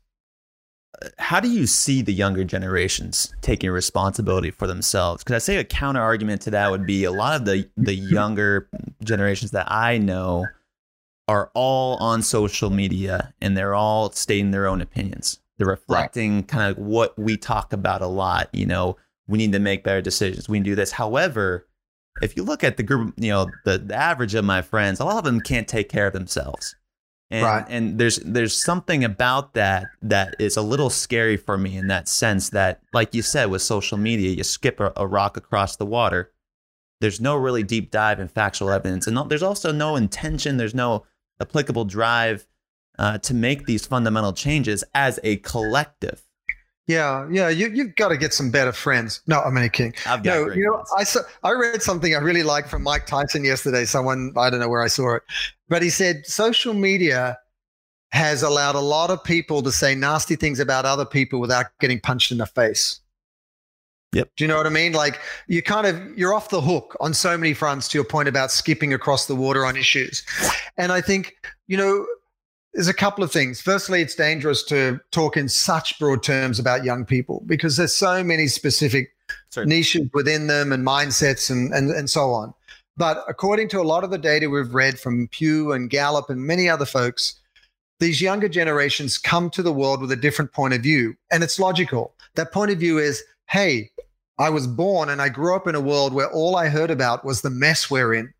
How 1.18 1.40
do 1.40 1.48
you 1.50 1.66
see 1.66 2.02
the 2.02 2.12
younger 2.12 2.44
generations 2.44 3.32
taking 3.40 3.70
responsibility 3.70 4.50
for 4.50 4.66
themselves? 4.66 5.24
Because 5.24 5.42
I 5.42 5.44
say 5.44 5.56
a 5.56 5.64
counter 5.64 6.00
argument 6.00 6.42
to 6.42 6.50
that 6.50 6.70
would 6.70 6.86
be 6.86 7.04
a 7.04 7.12
lot 7.12 7.40
of 7.40 7.46
the 7.46 7.68
the 7.76 7.94
younger 7.94 8.68
generations 9.02 9.50
that 9.52 9.70
I 9.70 9.98
know 9.98 10.46
are 11.28 11.50
all 11.54 11.96
on 11.96 12.22
social 12.22 12.70
media 12.70 13.32
and 13.40 13.56
they're 13.56 13.74
all 13.74 14.10
stating 14.10 14.50
their 14.50 14.66
own 14.66 14.80
opinions. 14.80 15.40
They're 15.58 15.68
reflecting 15.68 16.36
right. 16.36 16.48
kind 16.48 16.70
of 16.70 16.78
what 16.78 17.18
we 17.18 17.36
talk 17.36 17.72
about 17.72 18.02
a 18.02 18.06
lot, 18.06 18.48
you 18.52 18.66
know, 18.66 18.96
we 19.28 19.38
need 19.38 19.52
to 19.52 19.58
make 19.58 19.84
better 19.84 20.02
decisions. 20.02 20.48
We 20.48 20.58
can 20.58 20.64
do 20.64 20.74
this. 20.74 20.92
However, 20.92 21.68
if 22.20 22.36
you 22.36 22.42
look 22.42 22.64
at 22.64 22.76
the 22.76 22.82
group, 22.82 23.14
you 23.16 23.30
know, 23.30 23.50
the, 23.64 23.78
the 23.78 23.94
average 23.94 24.34
of 24.34 24.44
my 24.44 24.62
friends, 24.62 25.00
a 25.00 25.04
lot 25.04 25.18
of 25.18 25.24
them 25.24 25.40
can't 25.40 25.68
take 25.68 25.88
care 25.88 26.08
of 26.08 26.12
themselves. 26.12 26.74
And, 27.30 27.44
right. 27.46 27.64
and 27.66 27.98
there's 27.98 28.16
there's 28.18 28.62
something 28.62 29.04
about 29.04 29.54
that 29.54 29.86
that 30.02 30.36
is 30.38 30.58
a 30.58 30.62
little 30.62 30.90
scary 30.90 31.38
for 31.38 31.56
me 31.56 31.78
in 31.78 31.86
that 31.86 32.06
sense 32.06 32.50
that, 32.50 32.82
like 32.92 33.14
you 33.14 33.22
said, 33.22 33.46
with 33.46 33.62
social 33.62 33.96
media, 33.96 34.30
you 34.32 34.44
skip 34.44 34.78
a, 34.80 34.92
a 34.96 35.06
rock 35.06 35.38
across 35.38 35.76
the 35.76 35.86
water. 35.86 36.30
There's 37.00 37.22
no 37.22 37.34
really 37.36 37.62
deep 37.62 37.90
dive 37.90 38.20
in 38.20 38.28
factual 38.28 38.70
evidence, 38.70 39.06
and 39.06 39.16
there's 39.30 39.42
also 39.42 39.72
no 39.72 39.96
intention. 39.96 40.58
There's 40.58 40.74
no 40.74 41.06
applicable 41.42 41.84
drive 41.84 42.46
uh, 42.98 43.18
to 43.18 43.34
make 43.34 43.66
these 43.66 43.86
fundamental 43.86 44.32
changes 44.32 44.84
as 44.94 45.20
a 45.22 45.36
collective. 45.38 46.22
Yeah, 46.88 47.28
yeah, 47.30 47.48
you 47.48 47.68
you've 47.68 47.94
got 47.94 48.08
to 48.08 48.16
get 48.16 48.34
some 48.34 48.50
better 48.50 48.72
friends. 48.72 49.22
No, 49.28 49.40
I'm 49.40 49.56
only 49.56 49.68
kidding. 49.68 49.94
I've 50.04 50.22
got 50.22 50.34
no, 50.34 50.52
you 50.52 50.64
know, 50.64 50.84
I 50.98 51.04
saw, 51.04 51.20
I 51.44 51.52
read 51.52 51.80
something 51.80 52.14
I 52.14 52.18
really 52.18 52.42
liked 52.42 52.68
from 52.68 52.82
Mike 52.82 53.06
Tyson 53.06 53.44
yesterday. 53.44 53.84
Someone 53.84 54.32
I 54.36 54.50
don't 54.50 54.58
know 54.58 54.68
where 54.68 54.82
I 54.82 54.88
saw 54.88 55.14
it, 55.14 55.22
but 55.68 55.82
he 55.82 55.90
said 55.90 56.26
social 56.26 56.74
media 56.74 57.38
has 58.10 58.42
allowed 58.42 58.74
a 58.74 58.80
lot 58.80 59.10
of 59.10 59.22
people 59.22 59.62
to 59.62 59.72
say 59.72 59.94
nasty 59.94 60.36
things 60.36 60.58
about 60.58 60.84
other 60.84 61.06
people 61.06 61.40
without 61.40 61.66
getting 61.80 62.00
punched 62.00 62.32
in 62.32 62.38
the 62.38 62.46
face. 62.46 63.00
Yep. 64.12 64.30
Do 64.36 64.44
you 64.44 64.48
know 64.48 64.56
what 64.56 64.66
I 64.66 64.70
mean? 64.70 64.92
Like 64.92 65.20
you 65.48 65.62
kind 65.62 65.86
of 65.86 66.18
you're 66.18 66.34
off 66.34 66.50
the 66.50 66.60
hook 66.60 66.96
on 67.00 67.14
so 67.14 67.36
many 67.36 67.54
fronts 67.54 67.88
to 67.88 67.98
your 67.98 68.04
point 68.04 68.28
about 68.28 68.50
skipping 68.50 68.92
across 68.92 69.26
the 69.26 69.34
water 69.34 69.64
on 69.64 69.76
issues. 69.76 70.22
And 70.76 70.92
I 70.92 71.00
think, 71.00 71.34
you 71.66 71.76
know, 71.76 72.06
there's 72.74 72.88
a 72.88 72.94
couple 72.94 73.24
of 73.24 73.32
things. 73.32 73.60
Firstly, 73.60 74.00
it's 74.02 74.14
dangerous 74.14 74.62
to 74.64 75.00
talk 75.10 75.36
in 75.36 75.48
such 75.48 75.98
broad 75.98 76.22
terms 76.22 76.58
about 76.58 76.84
young 76.84 77.04
people 77.04 77.42
because 77.46 77.76
there's 77.76 77.94
so 77.94 78.22
many 78.22 78.48
specific 78.48 79.08
Certainly. 79.50 79.76
niches 79.76 80.08
within 80.14 80.46
them 80.46 80.72
and 80.72 80.86
mindsets 80.86 81.50
and, 81.50 81.72
and, 81.72 81.90
and 81.90 82.08
so 82.08 82.32
on. 82.32 82.54
But 82.96 83.24
according 83.28 83.68
to 83.70 83.80
a 83.80 83.82
lot 83.82 84.04
of 84.04 84.10
the 84.10 84.18
data 84.18 84.50
we've 84.50 84.74
read 84.74 84.98
from 84.98 85.28
Pew 85.28 85.72
and 85.72 85.88
Gallup 85.88 86.28
and 86.28 86.46
many 86.46 86.68
other 86.68 86.84
folks, 86.84 87.38
these 88.00 88.20
younger 88.20 88.48
generations 88.48 89.16
come 89.16 89.48
to 89.50 89.62
the 89.62 89.72
world 89.72 90.00
with 90.00 90.12
a 90.12 90.16
different 90.16 90.52
point 90.52 90.74
of 90.74 90.82
view. 90.82 91.14
And 91.30 91.42
it's 91.42 91.58
logical. 91.58 92.14
That 92.34 92.52
point 92.52 92.70
of 92.70 92.78
view 92.78 92.98
is 92.98 93.22
hey, 93.52 93.90
I 94.38 94.48
was 94.48 94.66
born 94.66 95.10
and 95.10 95.20
I 95.20 95.28
grew 95.28 95.54
up 95.54 95.66
in 95.68 95.74
a 95.74 95.80
world 95.80 96.14
where 96.14 96.30
all 96.30 96.56
I 96.56 96.68
heard 96.68 96.90
about 96.90 97.24
was 97.24 97.42
the 97.42 97.50
mess 97.50 97.90
we're 97.90 98.14
in. 98.14 98.32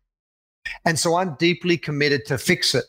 And 0.85 0.97
so 0.97 1.15
I'm 1.15 1.35
deeply 1.35 1.77
committed 1.77 2.25
to 2.25 2.37
fix 2.37 2.73
it. 2.73 2.85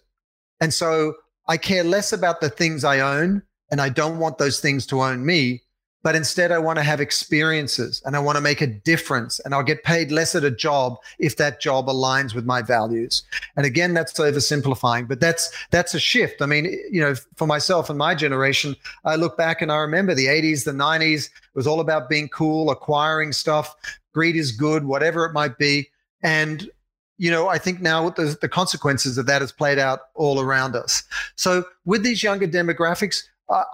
And 0.60 0.72
so 0.72 1.14
I 1.48 1.58
care 1.58 1.84
less 1.84 2.12
about 2.12 2.40
the 2.40 2.48
things 2.48 2.82
I 2.82 3.00
own 3.00 3.42
and 3.70 3.80
I 3.80 3.90
don't 3.90 4.18
want 4.18 4.38
those 4.38 4.58
things 4.58 4.86
to 4.86 5.02
own 5.02 5.26
me. 5.26 5.62
But 6.04 6.14
instead, 6.14 6.52
I 6.52 6.58
want 6.58 6.76
to 6.76 6.82
have 6.82 7.00
experiences 7.00 8.02
and 8.04 8.14
I 8.14 8.18
want 8.18 8.36
to 8.36 8.42
make 8.42 8.60
a 8.60 8.66
difference. 8.66 9.40
And 9.40 9.54
I'll 9.54 9.62
get 9.62 9.84
paid 9.84 10.12
less 10.12 10.34
at 10.34 10.44
a 10.44 10.50
job 10.50 10.98
if 11.18 11.38
that 11.38 11.62
job 11.62 11.86
aligns 11.86 12.34
with 12.34 12.44
my 12.44 12.60
values. 12.60 13.22
And 13.56 13.64
again, 13.64 13.94
that's 13.94 14.12
oversimplifying, 14.12 15.08
but 15.08 15.18
that's 15.18 15.50
that's 15.70 15.94
a 15.94 15.98
shift. 15.98 16.42
I 16.42 16.46
mean, 16.46 16.66
you 16.90 17.00
know, 17.00 17.14
for 17.36 17.46
myself 17.46 17.88
and 17.88 17.98
my 17.98 18.14
generation, 18.14 18.76
I 19.06 19.16
look 19.16 19.38
back 19.38 19.62
and 19.62 19.72
I 19.72 19.78
remember 19.78 20.14
the 20.14 20.26
80s, 20.26 20.64
the 20.64 20.72
90s. 20.72 21.28
It 21.28 21.30
was 21.54 21.66
all 21.66 21.80
about 21.80 22.10
being 22.10 22.28
cool, 22.28 22.70
acquiring 22.70 23.32
stuff. 23.32 23.74
Greed 24.12 24.36
is 24.36 24.52
good, 24.52 24.84
whatever 24.84 25.24
it 25.24 25.32
might 25.32 25.56
be. 25.56 25.88
And 26.22 26.68
you 27.16 27.30
know, 27.30 27.48
I 27.48 27.56
think 27.56 27.80
now 27.80 28.10
the, 28.10 28.36
the 28.40 28.48
consequences 28.48 29.16
of 29.16 29.24
that 29.26 29.40
has 29.40 29.52
played 29.52 29.78
out 29.78 30.00
all 30.14 30.38
around 30.38 30.76
us. 30.76 31.02
So 31.36 31.64
with 31.86 32.02
these 32.02 32.22
younger 32.22 32.48
demographics, 32.48 33.22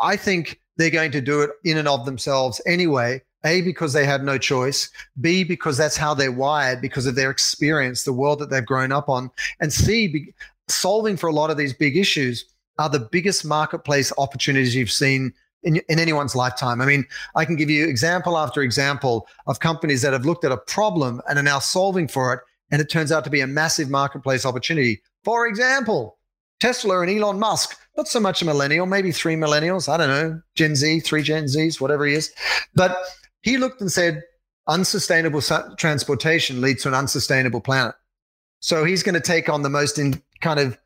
I 0.01 0.17
think 0.17 0.61
they're 0.81 0.91
going 0.91 1.13
to 1.13 1.21
do 1.21 1.43
it 1.43 1.51
in 1.65 1.77
and 1.77 1.89
of 1.89 2.07
themselves 2.07 2.61
anyway. 2.67 3.21
A, 3.45 3.63
because 3.63 3.95
they 3.95 4.05
have 4.05 4.23
no 4.23 4.37
choice. 4.37 4.91
B, 5.21 5.45
because 5.45 5.77
that's 5.79 5.97
how 5.97 6.13
they're 6.13 6.33
wired, 6.33 6.83
because 6.83 7.07
of 7.07 7.15
their 7.15 7.31
experience, 7.31 8.05
the 8.05 8.13
world 8.13 8.39
that 8.39 8.51
they've 8.51 8.65
grown 8.65 8.93
up 8.93 9.09
on. 9.09 9.31
And 9.61 9.73
C, 9.73 10.09
be, 10.09 10.35
solving 10.69 11.17
for 11.17 11.27
a 11.29 11.33
lot 11.33 11.51
of 11.51 11.57
these 11.57 11.73
big 11.73 11.97
issues 11.97 12.45
are 12.79 12.89
the 12.89 13.01
biggest 13.01 13.45
marketplace 13.45 14.13
opportunities 14.19 14.75
you've 14.75 14.91
seen 14.91 15.33
in, 15.63 15.77
in 15.89 15.99
anyone's 15.99 16.35
lifetime. 16.35 16.81
I 16.81 16.87
mean, 16.87 17.07
I 17.35 17.45
can 17.45 17.57
give 17.57 17.71
you 17.71 17.87
example 17.87 18.37
after 18.37 18.63
example 18.63 19.27
of 19.47 19.61
companies 19.61 20.03
that 20.03 20.13
have 20.13 20.27
looked 20.27 20.45
at 20.45 20.53
a 20.53 20.57
problem 20.57 21.21
and 21.29 21.39
are 21.39 21.43
now 21.43 21.59
solving 21.59 22.09
for 22.09 22.35
it. 22.35 22.41
And 22.71 22.81
it 22.81 22.89
turns 22.89 23.11
out 23.11 23.25
to 23.25 23.31
be 23.31 23.41
a 23.41 23.47
massive 23.47 23.91
marketplace 23.91 24.47
opportunity. 24.47 25.03
For 25.25 25.47
example, 25.47 26.19
Tesla 26.61 27.01
and 27.01 27.11
Elon 27.11 27.39
Musk, 27.39 27.77
not 28.01 28.09
so 28.09 28.19
much 28.19 28.41
a 28.41 28.47
millennial, 28.47 28.87
maybe 28.87 29.13
three 29.13 29.37
millennials, 29.37 29.87
I 29.87 29.99
don't 29.99 30.09
know, 30.09 30.41
Gen 30.55 30.75
Z, 30.75 31.01
three 31.01 31.23
Gen 31.23 31.45
Zs, 31.45 31.83
whatever 31.83 32.07
he 32.07 32.15
is. 32.15 32.33
But 32.75 32.97
he 33.43 33.59
looked 33.59 33.83
and 33.83 33.93
said, 33.93 34.23
unsustainable 34.67 35.43
transportation 35.77 36.63
leads 36.63 36.83
to 36.83 36.89
an 36.89 36.95
unsustainable 36.95 37.61
planet. 37.61 37.95
So 38.61 38.85
he's 38.85 39.03
going 39.03 39.17
to 39.17 39.21
take 39.21 39.51
on 39.51 39.61
the 39.61 39.69
most 39.69 39.99
in 39.99 40.23
kind 40.41 40.59
of 40.59 40.79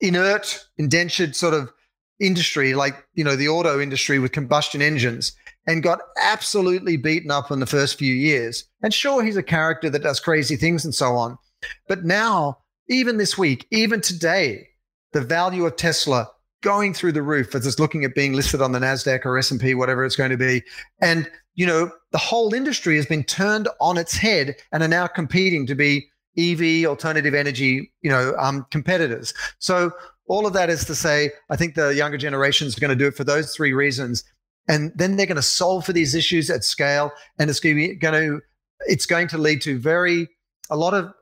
inert, 0.00 0.66
indentured 0.78 1.36
sort 1.36 1.54
of 1.54 1.72
industry, 2.18 2.74
like 2.74 3.06
you 3.14 3.22
know 3.22 3.36
the 3.36 3.48
auto 3.48 3.80
industry 3.80 4.18
with 4.18 4.32
combustion 4.32 4.82
engines, 4.82 5.32
and 5.68 5.80
got 5.80 6.00
absolutely 6.20 6.96
beaten 6.96 7.30
up 7.30 7.52
in 7.52 7.60
the 7.60 7.66
first 7.66 7.96
few 7.96 8.12
years. 8.12 8.64
And 8.82 8.92
sure, 8.92 9.22
he's 9.22 9.36
a 9.36 9.44
character 9.44 9.88
that 9.90 10.02
does 10.02 10.18
crazy 10.18 10.56
things 10.56 10.84
and 10.84 10.94
so 10.94 11.14
on, 11.14 11.38
but 11.86 12.04
now, 12.04 12.58
even 12.88 13.16
this 13.16 13.38
week, 13.38 13.68
even 13.70 14.00
today, 14.00 14.69
the 15.12 15.20
value 15.20 15.66
of 15.66 15.76
Tesla 15.76 16.28
going 16.62 16.92
through 16.92 17.12
the 17.12 17.22
roof 17.22 17.54
as 17.54 17.66
it's 17.66 17.78
looking 17.78 18.04
at 18.04 18.14
being 18.14 18.34
listed 18.34 18.60
on 18.60 18.72
the 18.72 18.78
Nasdaq 18.78 19.24
or 19.24 19.38
S 19.38 19.50
and 19.50 19.60
P, 19.60 19.74
whatever 19.74 20.04
it's 20.04 20.16
going 20.16 20.30
to 20.30 20.36
be, 20.36 20.62
and 21.00 21.30
you 21.54 21.66
know 21.66 21.90
the 22.12 22.18
whole 22.18 22.54
industry 22.54 22.96
has 22.96 23.06
been 23.06 23.24
turned 23.24 23.68
on 23.80 23.96
its 23.96 24.16
head 24.16 24.56
and 24.72 24.82
are 24.82 24.88
now 24.88 25.06
competing 25.06 25.66
to 25.66 25.74
be 25.74 26.08
EV 26.38 26.86
alternative 26.86 27.34
energy, 27.34 27.92
you 28.02 28.10
know, 28.10 28.34
um, 28.38 28.66
competitors. 28.70 29.34
So 29.58 29.92
all 30.26 30.46
of 30.46 30.52
that 30.52 30.70
is 30.70 30.84
to 30.84 30.94
say, 30.94 31.32
I 31.50 31.56
think 31.56 31.74
the 31.74 31.94
younger 31.94 32.16
generations 32.16 32.76
are 32.76 32.80
going 32.80 32.96
to 32.96 32.96
do 32.96 33.08
it 33.08 33.16
for 33.16 33.24
those 33.24 33.54
three 33.54 33.72
reasons, 33.72 34.22
and 34.68 34.92
then 34.94 35.16
they're 35.16 35.26
going 35.26 35.36
to 35.36 35.42
solve 35.42 35.84
for 35.84 35.92
these 35.92 36.14
issues 36.14 36.50
at 36.50 36.64
scale, 36.64 37.10
and 37.38 37.50
it's 37.50 37.60
going 37.60 37.98
to 38.00 38.40
it's 38.86 39.06
going 39.06 39.28
to 39.28 39.38
lead 39.38 39.60
to 39.62 39.78
very 39.78 40.28
a 40.70 40.76
lot 40.76 40.94
of 40.94 41.12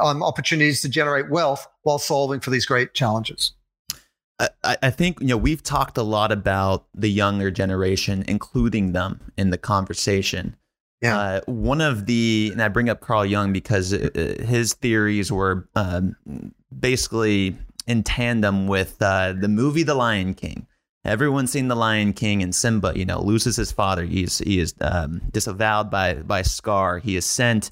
um, 0.00 0.22
opportunities 0.22 0.82
to 0.82 0.88
generate 0.88 1.30
wealth 1.30 1.66
while 1.82 1.98
solving 1.98 2.40
for 2.40 2.50
these 2.50 2.66
great 2.66 2.94
challenges. 2.94 3.52
I, 4.38 4.76
I 4.82 4.90
think 4.90 5.20
you 5.20 5.26
know 5.28 5.36
we've 5.36 5.62
talked 5.62 5.98
a 5.98 6.02
lot 6.02 6.32
about 6.32 6.86
the 6.94 7.10
younger 7.10 7.50
generation, 7.50 8.24
including 8.26 8.92
them 8.92 9.20
in 9.36 9.50
the 9.50 9.58
conversation. 9.58 10.56
Yeah. 11.02 11.18
Uh, 11.18 11.40
one 11.46 11.80
of 11.80 12.06
the, 12.06 12.50
and 12.52 12.62
I 12.62 12.68
bring 12.68 12.90
up 12.90 13.00
Carl 13.00 13.24
Jung 13.24 13.52
because 13.52 13.94
uh, 13.94 14.10
his 14.46 14.74
theories 14.74 15.32
were 15.32 15.66
um, 15.74 16.14
basically 16.78 17.56
in 17.86 18.02
tandem 18.02 18.66
with 18.66 19.00
uh, 19.00 19.32
the 19.32 19.48
movie 19.48 19.82
The 19.82 19.94
Lion 19.94 20.34
King. 20.34 20.66
Everyone's 21.04 21.50
seen 21.50 21.68
The 21.68 21.76
Lion 21.76 22.12
King, 22.12 22.42
and 22.42 22.54
Simba, 22.54 22.92
you 22.94 23.06
know, 23.06 23.22
loses 23.22 23.56
his 23.56 23.72
father. 23.72 24.04
He's 24.04 24.38
he 24.38 24.58
is 24.58 24.74
um, 24.82 25.22
disavowed 25.30 25.90
by 25.90 26.14
by 26.14 26.42
Scar. 26.42 26.98
He 26.98 27.16
is 27.16 27.24
sent 27.24 27.70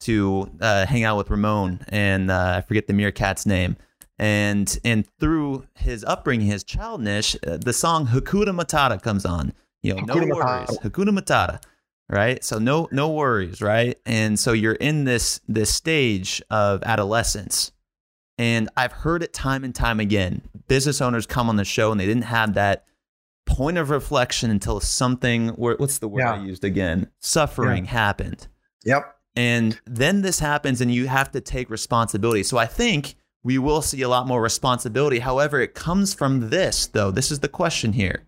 to 0.00 0.50
uh, 0.60 0.86
hang 0.86 1.04
out 1.04 1.16
with 1.16 1.30
Ramon, 1.30 1.80
and 1.88 2.30
uh, 2.30 2.54
I 2.58 2.60
forget 2.62 2.86
the 2.86 2.92
meerkat's 2.92 3.46
name. 3.46 3.76
And 4.18 4.78
and 4.84 5.06
through 5.18 5.66
his 5.74 6.04
upbringing, 6.04 6.46
his 6.46 6.64
childness, 6.64 7.36
uh, 7.46 7.56
the 7.56 7.72
song 7.72 8.08
Hakuna 8.08 8.58
Matata 8.58 9.00
comes 9.00 9.24
on. 9.24 9.52
You 9.82 9.94
know, 9.94 10.02
Hakuna 10.02 10.28
no 10.28 10.36
worries, 10.36 10.68
Matata. 10.68 10.82
Hakuna 10.82 11.18
Matata 11.18 11.60
right 12.12 12.42
so 12.42 12.58
no 12.58 12.88
no 12.90 13.08
worries 13.08 13.62
right 13.62 13.96
and 14.04 14.36
so 14.36 14.50
you're 14.50 14.72
in 14.72 15.04
this 15.04 15.40
this 15.46 15.72
stage 15.72 16.42
of 16.50 16.82
adolescence 16.82 17.70
and 18.40 18.70
I've 18.74 18.92
heard 18.92 19.22
it 19.22 19.34
time 19.34 19.64
and 19.64 19.74
time 19.74 20.00
again. 20.00 20.40
Business 20.66 21.02
owners 21.02 21.26
come 21.26 21.50
on 21.50 21.56
the 21.56 21.64
show 21.64 21.92
and 21.92 22.00
they 22.00 22.06
didn't 22.06 22.22
have 22.22 22.54
that 22.54 22.86
point 23.44 23.76
of 23.76 23.90
reflection 23.90 24.50
until 24.50 24.80
something, 24.80 25.48
what's 25.48 25.98
the 25.98 26.08
word 26.08 26.20
yeah. 26.20 26.32
I 26.32 26.42
used 26.42 26.64
again? 26.64 27.10
Suffering 27.18 27.84
yeah. 27.84 27.90
happened. 27.90 28.48
Yep. 28.86 29.14
And 29.36 29.80
then 29.86 30.22
this 30.22 30.40
happens 30.40 30.80
and 30.80 30.92
you 30.92 31.06
have 31.06 31.30
to 31.32 31.40
take 31.40 31.70
responsibility. 31.70 32.42
So 32.42 32.58
I 32.58 32.66
think 32.66 33.14
we 33.42 33.58
will 33.58 33.82
see 33.82 34.02
a 34.02 34.08
lot 34.08 34.26
more 34.26 34.42
responsibility. 34.42 35.20
However, 35.20 35.60
it 35.60 35.74
comes 35.74 36.12
from 36.14 36.50
this, 36.50 36.86
though. 36.86 37.10
This 37.10 37.30
is 37.30 37.40
the 37.40 37.48
question 37.48 37.92
here. 37.92 38.24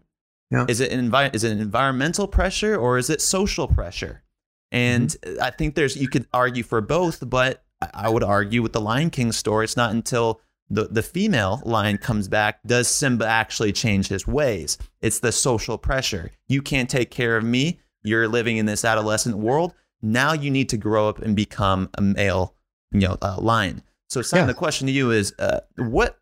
Yeah. 0.50 0.66
Is 0.68 0.80
it 0.80 0.92
an 0.92 1.10
envi- 1.10 1.34
is 1.34 1.44
it 1.44 1.52
an 1.52 1.60
environmental 1.60 2.28
pressure 2.28 2.76
or 2.76 2.98
is 2.98 3.10
it 3.10 3.20
social 3.20 3.66
pressure? 3.66 4.22
And 4.70 5.08
mm-hmm. 5.08 5.42
I 5.42 5.50
think 5.50 5.74
there's 5.74 5.96
you 5.96 6.08
could 6.08 6.26
argue 6.32 6.62
for 6.62 6.80
both, 6.80 7.28
but 7.28 7.64
I 7.94 8.08
would 8.08 8.22
argue 8.22 8.62
with 8.62 8.72
the 8.72 8.80
Lion 8.80 9.10
King 9.10 9.32
story, 9.32 9.64
it's 9.64 9.76
not 9.76 9.90
until 9.90 10.40
the, 10.70 10.84
the 10.84 11.02
female 11.02 11.60
lion 11.66 11.98
comes 11.98 12.28
back 12.28 12.62
does 12.64 12.88
Simba 12.88 13.26
actually 13.26 13.72
change 13.72 14.08
his 14.08 14.26
ways. 14.26 14.78
It's 15.02 15.20
the 15.20 15.32
social 15.32 15.76
pressure. 15.76 16.30
You 16.48 16.62
can't 16.62 16.88
take 16.88 17.10
care 17.10 17.36
of 17.36 17.44
me. 17.44 17.80
You're 18.02 18.26
living 18.26 18.56
in 18.56 18.66
this 18.66 18.84
adolescent 18.84 19.36
world. 19.36 19.74
Now 20.02 20.32
you 20.32 20.50
need 20.50 20.68
to 20.70 20.76
grow 20.76 21.08
up 21.08 21.20
and 21.20 21.36
become 21.36 21.88
a 21.94 22.02
male, 22.02 22.54
you 22.90 23.00
know, 23.00 23.16
uh, 23.22 23.40
lion. 23.40 23.82
So, 24.10 24.20
Simon, 24.20 24.42
yeah. 24.42 24.52
the 24.52 24.58
question 24.58 24.86
to 24.88 24.92
you 24.92 25.10
is, 25.10 25.32
uh, 25.38 25.60
what, 25.76 26.18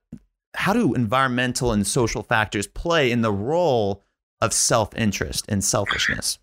how 0.55 0.73
do 0.73 0.95
environmental 0.95 1.73
and 1.73 1.87
social 1.87 2.23
factors 2.23 2.67
play 2.67 3.11
in 3.11 3.23
the 3.23 3.33
role 3.33 4.05
of 4.41 4.53
self 4.53 4.95
interest 4.95 5.47
and 5.49 5.65
selfishness? 5.65 6.39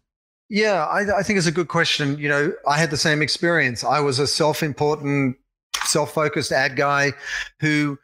Yeah, 0.50 0.86
I, 0.86 1.20
I, 1.20 1.24
think 1.24 1.38
it's 1.38 1.48
a 1.48 1.52
good 1.52 1.68
question. 1.68 2.18
You 2.18 2.30
know, 2.30 2.54
I 2.68 2.78
had 2.78 2.90
the 2.90 2.98
same 2.98 3.22
experience. 3.22 3.84
I 3.84 4.00
was 4.00 4.18
a 4.18 4.28
self-important, 4.28 5.36
self-focused 5.84 6.52
ad 6.52 6.78
guy 6.78 7.12
who, 7.60 8.00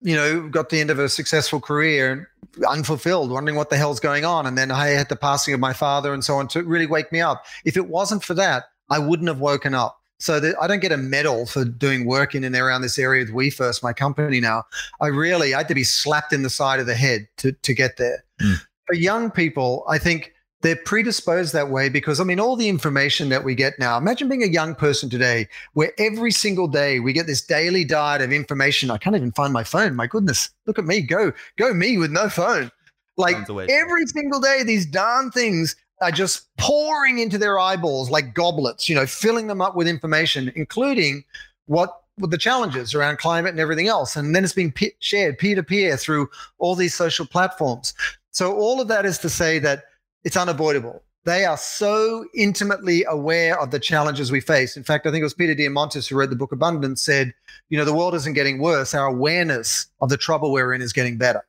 you 0.00 0.16
know, 0.16 0.48
got 0.48 0.70
the 0.70 0.80
end 0.80 0.90
of 0.90 0.98
a 0.98 1.08
successful 1.08 1.60
career 1.60 2.28
unfulfilled, 2.68 3.30
wondering 3.30 3.56
what 3.56 3.70
the 3.70 3.76
hell's 3.76 4.00
going 4.00 4.24
on. 4.24 4.46
And 4.46 4.56
then 4.56 4.70
I 4.70 4.88
had 4.88 5.08
the 5.08 5.16
passing 5.16 5.54
of 5.54 5.60
my 5.60 5.72
father 5.72 6.12
and 6.12 6.24
so 6.24 6.36
on 6.36 6.48
to 6.48 6.62
really 6.62 6.86
wake 6.86 7.12
me 7.12 7.20
up. 7.20 7.44
If 7.64 7.76
it 7.76 7.88
wasn't 7.88 8.24
for 8.24 8.34
that, 8.34 8.64
I 8.90 8.98
wouldn't 8.98 9.28
have 9.28 9.40
woken 9.40 9.74
up. 9.74 9.96
So 10.20 10.40
that 10.40 10.56
I 10.60 10.66
don't 10.66 10.80
get 10.80 10.90
a 10.90 10.96
medal 10.96 11.46
for 11.46 11.64
doing 11.64 12.04
work 12.04 12.34
in 12.34 12.42
and 12.42 12.56
around 12.56 12.82
this 12.82 12.98
area 12.98 13.24
with 13.24 13.32
We 13.32 13.50
First, 13.50 13.84
my 13.84 13.92
company 13.92 14.40
now. 14.40 14.64
I 15.00 15.06
really 15.06 15.54
I 15.54 15.58
had 15.58 15.68
to 15.68 15.76
be 15.76 15.84
slapped 15.84 16.32
in 16.32 16.42
the 16.42 16.50
side 16.50 16.80
of 16.80 16.86
the 16.86 16.96
head 16.96 17.28
to 17.36 17.52
to 17.52 17.72
get 17.72 17.98
there. 17.98 18.24
Mm. 18.40 18.56
For 18.86 18.94
young 18.94 19.30
people, 19.30 19.84
I 19.88 19.98
think 19.98 20.32
they're 20.60 20.76
predisposed 20.76 21.52
that 21.52 21.70
way 21.70 21.88
because 21.88 22.20
I 22.20 22.24
mean, 22.24 22.40
all 22.40 22.56
the 22.56 22.68
information 22.68 23.28
that 23.28 23.44
we 23.44 23.54
get 23.54 23.78
now. 23.78 23.96
Imagine 23.96 24.28
being 24.28 24.42
a 24.42 24.48
young 24.48 24.74
person 24.74 25.08
today 25.08 25.48
where 25.74 25.92
every 25.98 26.32
single 26.32 26.66
day 26.66 27.00
we 27.00 27.12
get 27.12 27.26
this 27.26 27.42
daily 27.42 27.84
diet 27.84 28.22
of 28.22 28.32
information. 28.32 28.90
I 28.90 28.98
can't 28.98 29.16
even 29.16 29.32
find 29.32 29.52
my 29.52 29.64
phone. 29.64 29.94
My 29.94 30.06
goodness, 30.06 30.50
look 30.66 30.78
at 30.78 30.84
me, 30.84 31.00
go, 31.00 31.32
go 31.56 31.72
me 31.72 31.98
with 31.98 32.10
no 32.10 32.28
phone. 32.28 32.70
Like 33.16 33.36
every 33.50 34.06
single 34.06 34.40
day, 34.40 34.62
these 34.62 34.86
darn 34.86 35.30
things 35.30 35.74
are 36.00 36.12
just 36.12 36.46
pouring 36.56 37.18
into 37.18 37.38
their 37.38 37.58
eyeballs 37.58 38.10
like 38.10 38.32
goblets, 38.32 38.88
you 38.88 38.94
know, 38.94 39.06
filling 39.06 39.48
them 39.48 39.60
up 39.60 39.74
with 39.74 39.88
information, 39.88 40.52
including 40.54 41.24
what 41.66 42.02
with 42.18 42.30
the 42.30 42.38
challenges 42.38 42.94
around 42.94 43.18
climate 43.18 43.50
and 43.50 43.60
everything 43.60 43.88
else. 43.88 44.16
And 44.16 44.34
then 44.34 44.44
it's 44.44 44.52
being 44.52 44.72
p- 44.72 44.92
shared 44.98 45.38
peer 45.38 45.54
to 45.54 45.62
peer 45.62 45.96
through 45.96 46.28
all 46.58 46.74
these 46.74 46.94
social 46.94 47.26
platforms. 47.26 47.94
So 48.30 48.56
all 48.56 48.80
of 48.80 48.88
that 48.88 49.06
is 49.06 49.18
to 49.18 49.28
say 49.28 49.58
that 49.60 49.84
it's 50.28 50.36
unavoidable. 50.36 51.02
They 51.24 51.46
are 51.46 51.56
so 51.56 52.26
intimately 52.34 53.02
aware 53.08 53.58
of 53.58 53.70
the 53.70 53.80
challenges 53.80 54.30
we 54.30 54.42
face. 54.42 54.76
In 54.76 54.84
fact, 54.84 55.06
I 55.06 55.10
think 55.10 55.22
it 55.22 55.24
was 55.24 55.32
Peter 55.32 55.54
Diamandis 55.54 56.06
who 56.06 56.16
wrote 56.16 56.28
the 56.28 56.36
book 56.36 56.52
Abundance 56.52 57.00
said, 57.00 57.32
you 57.70 57.78
know, 57.78 57.86
the 57.86 57.94
world 57.94 58.14
isn't 58.14 58.34
getting 58.34 58.58
worse. 58.58 58.92
Our 58.92 59.06
awareness 59.06 59.86
of 60.02 60.10
the 60.10 60.18
trouble 60.18 60.52
we're 60.52 60.74
in 60.74 60.82
is 60.82 60.92
getting 60.92 61.16
better. 61.16 61.46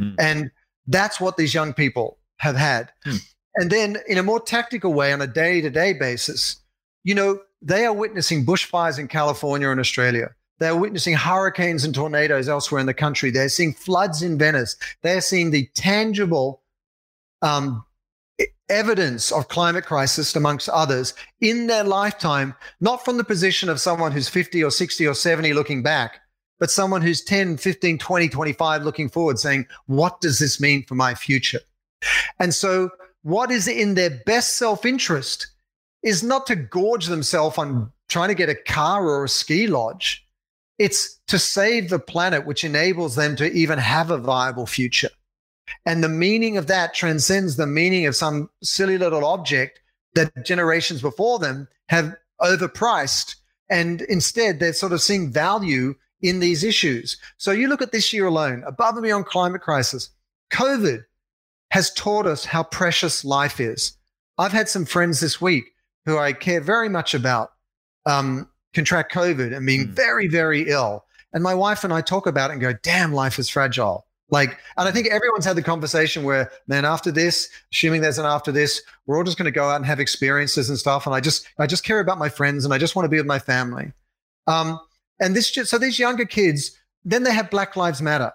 Mm. 0.00 0.14
And 0.18 0.50
that's 0.86 1.20
what 1.20 1.36
these 1.36 1.52
young 1.52 1.74
people 1.74 2.16
have 2.38 2.56
had. 2.56 2.90
Mm. 3.04 3.20
And 3.56 3.70
then 3.70 3.96
in 4.08 4.16
a 4.16 4.22
more 4.22 4.40
tactical 4.40 4.94
way, 4.94 5.12
on 5.12 5.20
a 5.20 5.26
day 5.26 5.60
to 5.60 5.68
day 5.68 5.92
basis, 5.92 6.56
you 7.04 7.14
know, 7.14 7.38
they 7.60 7.84
are 7.84 7.92
witnessing 7.92 8.46
bushfires 8.46 8.98
in 8.98 9.08
California 9.08 9.68
and 9.68 9.78
Australia. 9.78 10.30
They're 10.58 10.74
witnessing 10.74 11.16
hurricanes 11.16 11.84
and 11.84 11.94
tornadoes 11.94 12.48
elsewhere 12.48 12.80
in 12.80 12.86
the 12.86 12.94
country. 12.94 13.30
They're 13.30 13.50
seeing 13.50 13.74
floods 13.74 14.22
in 14.22 14.38
Venice. 14.38 14.74
They're 15.02 15.20
seeing 15.20 15.50
the 15.50 15.68
tangible 15.74 16.62
um, 17.42 17.84
evidence 18.68 19.30
of 19.32 19.48
climate 19.48 19.84
crisis 19.84 20.34
amongst 20.34 20.68
others 20.68 21.14
in 21.40 21.66
their 21.66 21.84
lifetime, 21.84 22.54
not 22.80 23.04
from 23.04 23.16
the 23.16 23.24
position 23.24 23.68
of 23.68 23.80
someone 23.80 24.12
who's 24.12 24.28
50 24.28 24.62
or 24.64 24.70
60 24.70 25.06
or 25.06 25.14
70 25.14 25.52
looking 25.52 25.82
back, 25.82 26.20
but 26.58 26.70
someone 26.70 27.02
who's 27.02 27.22
10, 27.22 27.56
15, 27.56 27.98
20, 27.98 28.28
25 28.28 28.82
looking 28.82 29.08
forward 29.08 29.38
saying, 29.38 29.66
what 29.86 30.20
does 30.20 30.38
this 30.38 30.60
mean 30.60 30.84
for 30.84 30.94
my 30.94 31.14
future? 31.14 31.60
And 32.38 32.54
so 32.54 32.90
what 33.22 33.50
is 33.50 33.68
in 33.68 33.94
their 33.94 34.10
best 34.26 34.56
self-interest 34.56 35.48
is 36.02 36.22
not 36.22 36.46
to 36.46 36.56
gorge 36.56 37.06
themselves 37.06 37.58
on 37.58 37.90
trying 38.08 38.28
to 38.28 38.34
get 38.34 38.48
a 38.48 38.54
car 38.54 39.06
or 39.06 39.24
a 39.24 39.28
ski 39.28 39.66
lodge. 39.66 40.26
It's 40.78 41.20
to 41.28 41.38
save 41.38 41.90
the 41.90 41.98
planet, 41.98 42.46
which 42.46 42.64
enables 42.64 43.14
them 43.14 43.36
to 43.36 43.50
even 43.52 43.78
have 43.78 44.10
a 44.10 44.18
viable 44.18 44.66
future. 44.66 45.10
And 45.86 46.02
the 46.02 46.08
meaning 46.08 46.56
of 46.56 46.66
that 46.68 46.94
transcends 46.94 47.56
the 47.56 47.66
meaning 47.66 48.06
of 48.06 48.16
some 48.16 48.50
silly 48.62 48.98
little 48.98 49.24
object 49.24 49.80
that 50.14 50.44
generations 50.44 51.00
before 51.02 51.38
them 51.38 51.68
have 51.88 52.14
overpriced. 52.40 53.36
And 53.70 54.02
instead, 54.02 54.60
they're 54.60 54.72
sort 54.72 54.92
of 54.92 55.00
seeing 55.00 55.32
value 55.32 55.94
in 56.20 56.40
these 56.40 56.62
issues. 56.62 57.16
So 57.36 57.50
you 57.50 57.68
look 57.68 57.82
at 57.82 57.92
this 57.92 58.12
year 58.12 58.26
alone, 58.26 58.62
above 58.66 58.94
and 58.94 59.02
beyond 59.02 59.26
climate 59.26 59.62
crisis, 59.62 60.10
COVID 60.52 61.04
has 61.70 61.92
taught 61.94 62.26
us 62.26 62.44
how 62.44 62.62
precious 62.62 63.24
life 63.24 63.60
is. 63.60 63.96
I've 64.38 64.52
had 64.52 64.68
some 64.68 64.84
friends 64.84 65.20
this 65.20 65.40
week 65.40 65.64
who 66.04 66.18
I 66.18 66.32
care 66.32 66.60
very 66.60 66.88
much 66.88 67.14
about 67.14 67.52
um, 68.06 68.48
contract 68.74 69.12
COVID 69.12 69.56
and 69.56 69.66
being 69.66 69.86
mm. 69.88 69.90
very, 69.90 70.28
very 70.28 70.68
ill. 70.68 71.04
And 71.32 71.42
my 71.42 71.54
wife 71.54 71.84
and 71.84 71.92
I 71.92 72.00
talk 72.02 72.26
about 72.26 72.50
it 72.50 72.54
and 72.54 72.62
go, 72.62 72.74
damn, 72.82 73.12
life 73.12 73.38
is 73.38 73.48
fragile. 73.48 74.06
Like, 74.32 74.58
and 74.78 74.88
I 74.88 74.90
think 74.90 75.08
everyone's 75.08 75.44
had 75.44 75.56
the 75.56 75.62
conversation 75.62 76.24
where, 76.24 76.50
man, 76.66 76.84
after 76.84 77.12
this, 77.12 77.50
assuming 77.72 78.00
there's 78.00 78.18
an 78.18 78.24
after 78.24 78.50
this, 78.50 78.82
we're 79.06 79.18
all 79.18 79.24
just 79.24 79.36
going 79.36 79.44
to 79.44 79.52
go 79.52 79.68
out 79.68 79.76
and 79.76 79.86
have 79.86 80.00
experiences 80.00 80.70
and 80.70 80.78
stuff. 80.78 81.06
And 81.06 81.14
I 81.14 81.20
just, 81.20 81.46
I 81.58 81.66
just 81.66 81.84
care 81.84 82.00
about 82.00 82.18
my 82.18 82.30
friends 82.30 82.64
and 82.64 82.72
I 82.72 82.78
just 82.78 82.96
want 82.96 83.04
to 83.04 83.10
be 83.10 83.18
with 83.18 83.26
my 83.26 83.38
family. 83.38 83.92
Um, 84.46 84.80
and 85.20 85.36
this, 85.36 85.52
so 85.52 85.78
these 85.78 85.98
younger 85.98 86.24
kids, 86.24 86.76
then 87.04 87.24
they 87.24 87.32
have 87.32 87.50
Black 87.50 87.76
Lives 87.76 88.00
Matter, 88.00 88.32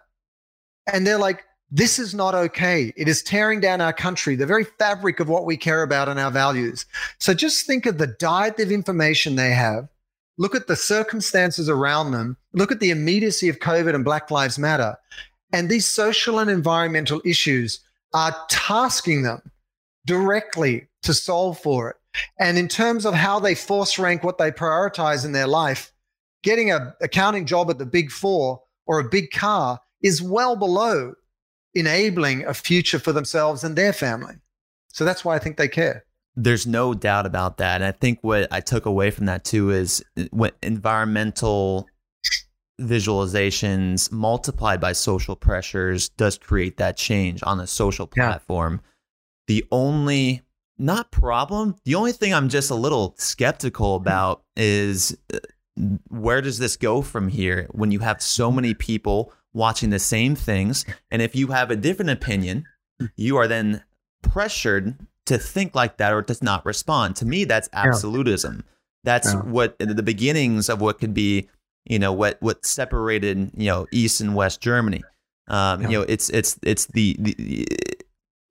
and 0.91 1.05
they're 1.05 1.17
like, 1.17 1.43
this 1.71 1.99
is 1.99 2.13
not 2.13 2.33
okay. 2.33 2.93
It 2.95 3.07
is 3.07 3.23
tearing 3.23 3.59
down 3.59 3.81
our 3.81 3.91
country, 3.91 4.35
the 4.35 4.45
very 4.45 4.63
fabric 4.63 5.19
of 5.19 5.27
what 5.27 5.45
we 5.45 5.57
care 5.57 5.83
about 5.83 6.07
and 6.07 6.19
our 6.19 6.31
values. 6.31 6.85
So 7.19 7.33
just 7.33 7.65
think 7.65 7.85
of 7.85 7.97
the 7.97 8.07
diet 8.07 8.59
of 8.59 8.71
information 8.71 9.35
they 9.35 9.51
have. 9.51 9.89
Look 10.37 10.55
at 10.55 10.67
the 10.67 10.75
circumstances 10.75 11.67
around 11.67 12.11
them. 12.11 12.37
Look 12.53 12.71
at 12.71 12.79
the 12.79 12.91
immediacy 12.91 13.49
of 13.49 13.59
COVID 13.59 13.95
and 13.95 14.05
Black 14.05 14.29
Lives 14.31 14.59
Matter. 14.59 14.95
And 15.53 15.69
these 15.69 15.87
social 15.87 16.39
and 16.39 16.49
environmental 16.49 17.21
issues 17.25 17.79
are 18.13 18.35
tasking 18.49 19.23
them 19.23 19.41
directly 20.05 20.87
to 21.03 21.13
solve 21.13 21.59
for 21.59 21.89
it. 21.89 21.95
And 22.39 22.57
in 22.57 22.67
terms 22.67 23.05
of 23.05 23.13
how 23.13 23.39
they 23.39 23.55
force 23.55 23.99
rank 23.99 24.23
what 24.23 24.37
they 24.37 24.51
prioritize 24.51 25.23
in 25.25 25.31
their 25.31 25.47
life, 25.47 25.91
getting 26.43 26.71
a 26.71 26.95
accounting 27.01 27.45
job 27.45 27.69
at 27.69 27.77
the 27.77 27.85
big 27.85 28.11
four 28.11 28.61
or 28.85 28.99
a 28.99 29.09
big 29.09 29.31
car 29.31 29.79
is 30.01 30.21
well 30.21 30.55
below 30.55 31.13
enabling 31.75 32.45
a 32.45 32.53
future 32.53 32.99
for 32.99 33.11
themselves 33.11 33.63
and 33.63 33.75
their 33.75 33.93
family. 33.93 34.35
So 34.87 35.05
that's 35.05 35.23
why 35.23 35.35
I 35.35 35.39
think 35.39 35.57
they 35.57 35.67
care. 35.67 36.05
There's 36.35 36.65
no 36.65 36.93
doubt 36.93 37.25
about 37.25 37.57
that. 37.57 37.81
And 37.81 37.85
I 37.85 37.91
think 37.91 38.19
what 38.21 38.47
I 38.51 38.59
took 38.59 38.85
away 38.85 39.11
from 39.11 39.25
that 39.25 39.43
too 39.43 39.71
is 39.71 40.03
what 40.31 40.55
environmental 40.61 41.87
visualizations 42.79 44.11
multiplied 44.11 44.79
by 44.79 44.93
social 44.93 45.35
pressures 45.35 46.09
does 46.09 46.37
create 46.37 46.77
that 46.77 46.97
change 46.97 47.41
on 47.43 47.59
a 47.59 47.67
social 47.67 48.05
platform. 48.07 48.81
Yeah. 48.83 48.89
The 49.47 49.65
only 49.71 50.43
not 50.77 51.11
problem, 51.11 51.75
the 51.85 51.95
only 51.95 52.11
thing 52.11 52.33
I'm 52.33 52.49
just 52.49 52.69
a 52.69 52.75
little 52.75 53.15
skeptical 53.17 53.95
about 53.95 54.43
is 54.55 55.17
uh, 55.33 55.39
where 56.09 56.41
does 56.41 56.59
this 56.59 56.77
go 56.77 57.01
from 57.01 57.29
here 57.29 57.67
when 57.71 57.91
you 57.91 57.99
have 57.99 58.21
so 58.21 58.51
many 58.51 58.73
people 58.73 59.33
watching 59.53 59.89
the 59.89 59.99
same 59.99 60.35
things 60.35 60.85
and 61.09 61.21
if 61.21 61.35
you 61.35 61.47
have 61.47 61.71
a 61.71 61.75
different 61.75 62.11
opinion, 62.11 62.65
you 63.15 63.37
are 63.37 63.47
then 63.47 63.83
pressured 64.21 64.97
to 65.25 65.37
think 65.37 65.73
like 65.75 65.97
that 65.97 66.13
or 66.13 66.21
to 66.21 66.37
not 66.43 66.65
respond. 66.65 67.15
To 67.17 67.25
me 67.25 67.43
that's 67.43 67.69
absolutism. 67.73 68.57
Yeah. 68.57 68.73
That's 69.03 69.33
yeah. 69.33 69.41
what 69.41 69.79
the 69.79 70.03
beginnings 70.03 70.69
of 70.69 70.81
what 70.81 70.99
could 70.99 71.13
be 71.13 71.49
you 71.89 71.99
know 71.99 72.13
what 72.13 72.37
what 72.41 72.65
separated 72.65 73.51
you 73.55 73.67
know 73.67 73.87
East 73.91 74.21
and 74.21 74.35
West 74.35 74.61
Germany. 74.61 75.03
Um, 75.47 75.81
yeah. 75.81 75.87
You 75.87 75.97
know, 75.99 76.05
it's 76.07 76.29
it's 76.29 76.59
it's 76.63 76.85
the, 76.87 77.15
the 77.19 77.67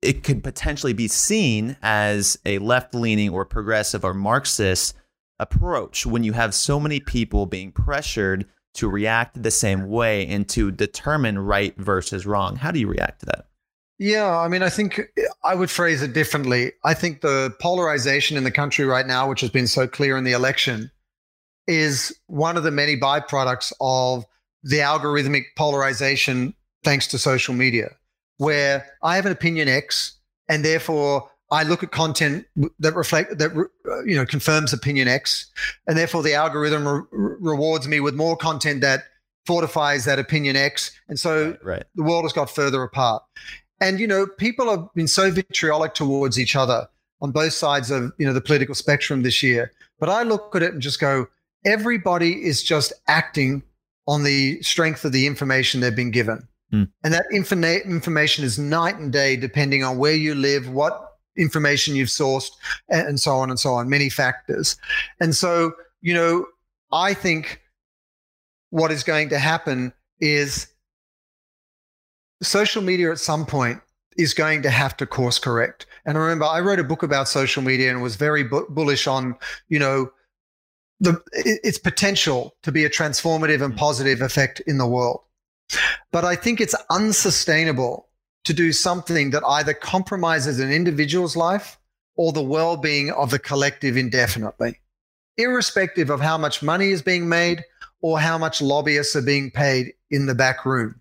it 0.01 0.23
could 0.23 0.43
potentially 0.43 0.93
be 0.93 1.07
seen 1.07 1.77
as 1.81 2.37
a 2.45 2.59
left 2.59 2.93
leaning 2.93 3.29
or 3.29 3.45
progressive 3.45 4.03
or 4.03 4.13
Marxist 4.13 4.95
approach 5.39 6.05
when 6.05 6.23
you 6.23 6.33
have 6.33 6.53
so 6.53 6.79
many 6.79 6.99
people 6.99 7.45
being 7.45 7.71
pressured 7.71 8.45
to 8.73 8.89
react 8.89 9.41
the 9.41 9.51
same 9.51 9.87
way 9.89 10.27
and 10.27 10.47
to 10.49 10.71
determine 10.71 11.39
right 11.39 11.75
versus 11.77 12.25
wrong. 12.25 12.55
How 12.55 12.71
do 12.71 12.79
you 12.79 12.87
react 12.87 13.21
to 13.21 13.25
that? 13.27 13.47
Yeah, 13.99 14.37
I 14.37 14.47
mean, 14.47 14.61
I 14.61 14.69
think 14.69 15.01
I 15.43 15.55
would 15.55 15.71
phrase 15.71 16.03
it 16.03 16.13
differently. 16.13 16.73
I 16.85 16.93
think 16.93 17.21
the 17.21 17.55
polarization 17.59 18.37
in 18.37 18.43
the 18.43 18.51
country 18.51 18.85
right 18.85 19.07
now, 19.07 19.27
which 19.27 19.41
has 19.41 19.49
been 19.49 19.65
so 19.65 19.87
clear 19.87 20.15
in 20.15 20.23
the 20.23 20.33
election, 20.33 20.91
is 21.67 22.17
one 22.27 22.57
of 22.57 22.63
the 22.63 22.71
many 22.71 22.97
byproducts 22.97 23.73
of 23.81 24.25
the 24.63 24.77
algorithmic 24.77 25.43
polarization 25.55 26.53
thanks 26.83 27.07
to 27.07 27.17
social 27.17 27.53
media, 27.53 27.89
where 28.37 28.85
I 29.03 29.15
have 29.15 29.25
an 29.25 29.31
opinion 29.31 29.67
X 29.67 30.17
and 30.49 30.63
therefore 30.63 31.29
I 31.49 31.63
look 31.63 31.83
at 31.83 31.91
content 31.91 32.45
that 32.79 32.95
reflect 32.95 33.37
that 33.37 33.51
uh, 33.55 34.03
you 34.03 34.15
know 34.15 34.25
confirms 34.25 34.73
opinion 34.73 35.07
X, 35.07 35.49
and 35.87 35.97
therefore 35.97 36.23
the 36.23 36.33
algorithm 36.33 36.87
re- 36.87 37.35
rewards 37.39 37.87
me 37.87 37.99
with 37.99 38.15
more 38.15 38.35
content 38.35 38.81
that 38.81 39.03
fortifies 39.45 40.03
that 40.05 40.19
opinion 40.19 40.55
X, 40.55 40.91
and 41.07 41.19
so 41.19 41.49
right, 41.49 41.65
right. 41.65 41.83
the 41.95 42.03
world 42.03 42.25
has 42.25 42.33
got 42.33 42.49
further 42.49 42.83
apart. 42.83 43.23
And 43.79 43.99
you 43.99 44.07
know, 44.07 44.27
people 44.27 44.69
have 44.69 44.93
been 44.93 45.07
so 45.07 45.31
vitriolic 45.31 45.93
towards 45.93 46.39
each 46.39 46.55
other 46.55 46.87
on 47.21 47.31
both 47.31 47.53
sides 47.53 47.91
of 47.91 48.11
you 48.17 48.25
know 48.25 48.33
the 48.33 48.41
political 48.41 48.75
spectrum 48.75 49.23
this 49.23 49.41
year. 49.41 49.71
But 49.99 50.09
I 50.09 50.23
look 50.23 50.55
at 50.55 50.61
it 50.61 50.73
and 50.73 50.81
just 50.81 50.99
go, 50.99 51.27
everybody 51.67 52.45
is 52.45 52.63
just 52.63 52.93
acting 53.07 53.61
on 54.07 54.23
the 54.23 54.61
strength 54.61 55.03
of 55.03 55.11
the 55.11 55.27
information 55.27 55.81
they've 55.81 55.95
been 55.95 56.11
given. 56.11 56.47
Mm. 56.73 56.89
And 57.03 57.13
that 57.13 57.25
infina- 57.33 57.83
information 57.85 58.45
is 58.45 58.57
night 58.57 58.95
and 58.95 59.11
day 59.11 59.35
depending 59.35 59.83
on 59.83 59.97
where 59.97 60.15
you 60.15 60.33
live, 60.33 60.69
what 60.69 61.11
information 61.37 61.95
you've 61.95 62.09
sourced, 62.09 62.49
and 62.89 63.19
so 63.19 63.35
on 63.35 63.49
and 63.49 63.59
so 63.59 63.73
on, 63.73 63.89
many 63.89 64.09
factors. 64.09 64.77
And 65.19 65.35
so, 65.35 65.73
you 66.01 66.13
know, 66.13 66.45
I 66.91 67.13
think 67.13 67.61
what 68.69 68.91
is 68.91 69.03
going 69.03 69.29
to 69.29 69.39
happen 69.39 69.93
is 70.19 70.67
social 72.41 72.81
media 72.81 73.11
at 73.11 73.19
some 73.19 73.45
point 73.45 73.81
is 74.17 74.33
going 74.33 74.63
to 74.63 74.69
have 74.69 74.97
to 74.97 75.05
course 75.05 75.37
correct. 75.37 75.85
And 76.05 76.17
I 76.17 76.21
remember 76.21 76.45
I 76.45 76.61
wrote 76.61 76.79
a 76.79 76.83
book 76.83 77.03
about 77.03 77.27
social 77.27 77.61
media 77.61 77.91
and 77.91 78.01
was 78.01 78.15
very 78.15 78.43
bu- 78.43 78.69
bullish 78.69 79.05
on, 79.05 79.35
you 79.69 79.79
know, 79.79 80.09
the 80.99 81.21
its 81.33 81.77
potential 81.77 82.55
to 82.63 82.71
be 82.71 82.85
a 82.85 82.89
transformative 82.89 83.61
and 83.61 83.75
positive 83.75 84.21
effect 84.21 84.59
in 84.61 84.77
the 84.77 84.87
world. 84.87 85.21
But 86.11 86.25
I 86.25 86.35
think 86.35 86.59
it's 86.59 86.75
unsustainable 86.89 88.07
to 88.45 88.53
do 88.53 88.71
something 88.71 89.31
that 89.31 89.43
either 89.45 89.73
compromises 89.73 90.59
an 90.59 90.71
individual's 90.71 91.35
life 91.35 91.77
or 92.15 92.31
the 92.31 92.41
well-being 92.41 93.11
of 93.11 93.29
the 93.29 93.39
collective 93.39 93.97
indefinitely, 93.97 94.79
irrespective 95.35 96.09
of 96.09 96.21
how 96.21 96.37
much 96.37 96.63
money 96.63 96.89
is 96.91 97.01
being 97.01 97.27
made 97.27 97.63
or 98.01 98.19
how 98.19 98.37
much 98.37 98.61
lobbyists 98.61 99.15
are 99.15 99.21
being 99.21 99.51
paid 99.51 99.93
in 100.09 100.25
the 100.25 100.35
back 100.35 100.65
room. 100.65 100.99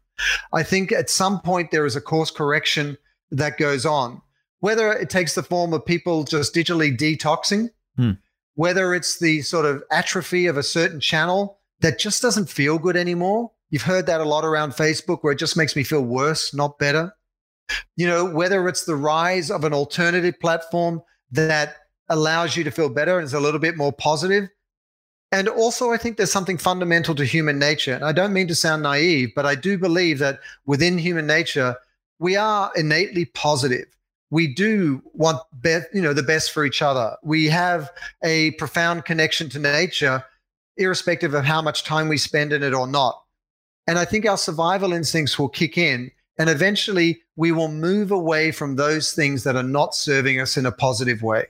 I 0.53 0.63
think 0.63 0.93
at 0.93 1.09
some 1.09 1.41
point 1.41 1.71
there 1.71 1.87
is 1.87 1.95
a 1.95 2.01
course 2.01 2.31
correction 2.31 2.99
that 3.31 3.59
goes 3.59 3.87
on, 3.87 4.21
whether 4.61 4.93
it 4.93 5.09
takes 5.09 5.35
the 5.35 5.43
form 5.43 5.73
of 5.73 5.87
people 5.87 6.25
just 6.25 6.55
digitally 6.55 6.97
detoxing. 6.97 7.71
Hmm 7.97 8.13
whether 8.57 8.95
it's 8.95 9.19
the 9.19 9.43
sort 9.43 9.67
of 9.67 9.83
atrophy 9.91 10.47
of 10.47 10.57
a 10.57 10.63
certain 10.63 10.99
channel 10.99 11.59
that 11.81 11.99
just 11.99 12.21
doesn't 12.21 12.51
feel 12.51 12.79
good 12.79 12.97
anymore. 12.97 13.53
You've 13.71 13.83
heard 13.83 14.07
that 14.07 14.21
a 14.21 14.25
lot 14.25 14.45
around 14.45 14.73
Facebook 14.73 15.19
where 15.21 15.33
it 15.33 15.39
just 15.39 15.57
makes 15.57 15.77
me 15.77 15.85
feel 15.85 16.03
worse, 16.03 16.53
not 16.53 16.79
better. 16.79 17.15
You 17.97 18.07
know, 18.07 18.25
whether 18.25 18.67
it's 18.69 18.85
the 18.85 18.97
rise 18.97 19.51
of 19.51 19.65
an 19.65 19.75
alternative 19.75 20.41
platform 20.41 21.03
that 21.33 21.77
allows 22.09 22.57
you 22.57 22.65
to 22.65 22.71
feel 22.71 22.89
better 22.89 23.19
and 23.19 23.27
is 23.27 23.35
a 23.35 23.41
little 23.41 23.61
bit 23.61 23.77
more 23.77 23.93
positive. 23.93 24.49
And 25.33 25.49
also, 25.49 25.93
I 25.93 25.97
think 25.97 26.17
there's 26.17 26.33
something 26.33 26.57
fundamental 26.57 27.15
to 27.17 27.25
human 27.25 27.59
nature. 27.59 27.95
And 27.95 28.05
I 28.05 28.13
don't 28.13 28.33
mean 28.33 28.49
to 28.49 28.55
sound 28.55 28.85
naive, 28.85 29.33
but 29.35 29.45
I 29.45 29.55
do 29.55 29.77
believe 29.77 30.19
that 30.21 30.39
within 30.65 30.97
human 30.97 31.27
nature, 31.27 31.77
we 32.19 32.37
are 32.37 32.71
innately 32.77 33.27
positive 33.27 33.87
we 34.31 34.53
do 34.53 35.03
want 35.13 35.41
be- 35.61 35.81
you 35.93 36.03
know 36.03 36.13
the 36.13 36.23
best 36.23 36.53
for 36.53 36.65
each 36.65 36.83
other. 36.83 37.17
We 37.23 37.47
have 37.47 37.91
a 38.25 38.53
profound 38.53 39.05
connection 39.05 39.49
to 39.51 39.59
nature, 39.59 40.25
irrespective 40.77 41.35
of 41.35 41.45
how 41.45 41.63
much 41.63 41.85
time 41.85 42.09
we 42.09 42.19
spend 42.19 42.53
in 42.53 42.63
it 42.63 42.75
or 42.75 42.87
not. 42.87 43.23
And 43.87 43.99
I 43.99 44.05
think 44.05 44.27
our 44.27 44.39
survival 44.39 44.93
instincts 44.93 45.39
will 45.39 45.49
kick 45.49 45.79
in, 45.79 46.11
and 46.39 46.51
eventually 46.51 47.23
we 47.37 47.53
will 47.53 47.69
move 47.69 48.11
away 48.11 48.51
from 48.51 48.77
those 48.77 49.13
things 49.13 49.45
that 49.45 49.57
are 49.57 49.63
not 49.63 49.95
serving 49.95 50.41
us 50.41 50.57
in 50.57 50.67
a 50.67 50.73
positive 50.73 51.23
way. 51.23 51.47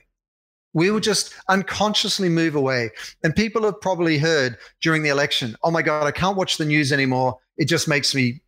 We 0.73 0.91
will 0.91 0.99
just 0.99 1.33
unconsciously 1.49 2.29
move 2.29 2.53
away. 2.53 2.91
And 3.23 3.35
people 3.35 3.63
have 3.63 3.81
probably 3.81 4.19
heard 4.19 4.57
during 4.81 5.01
the 5.01 5.09
election, 5.09 5.55
oh 5.63 5.71
my 5.71 5.81
God, 5.81 6.05
I 6.05 6.11
can't 6.11 6.37
watch 6.37 6.57
the 6.57 6.65
news 6.65 6.91
anymore. 6.91 7.39
It 7.57 7.65
just 7.65 7.87
makes 7.87 8.13
me 8.13 8.41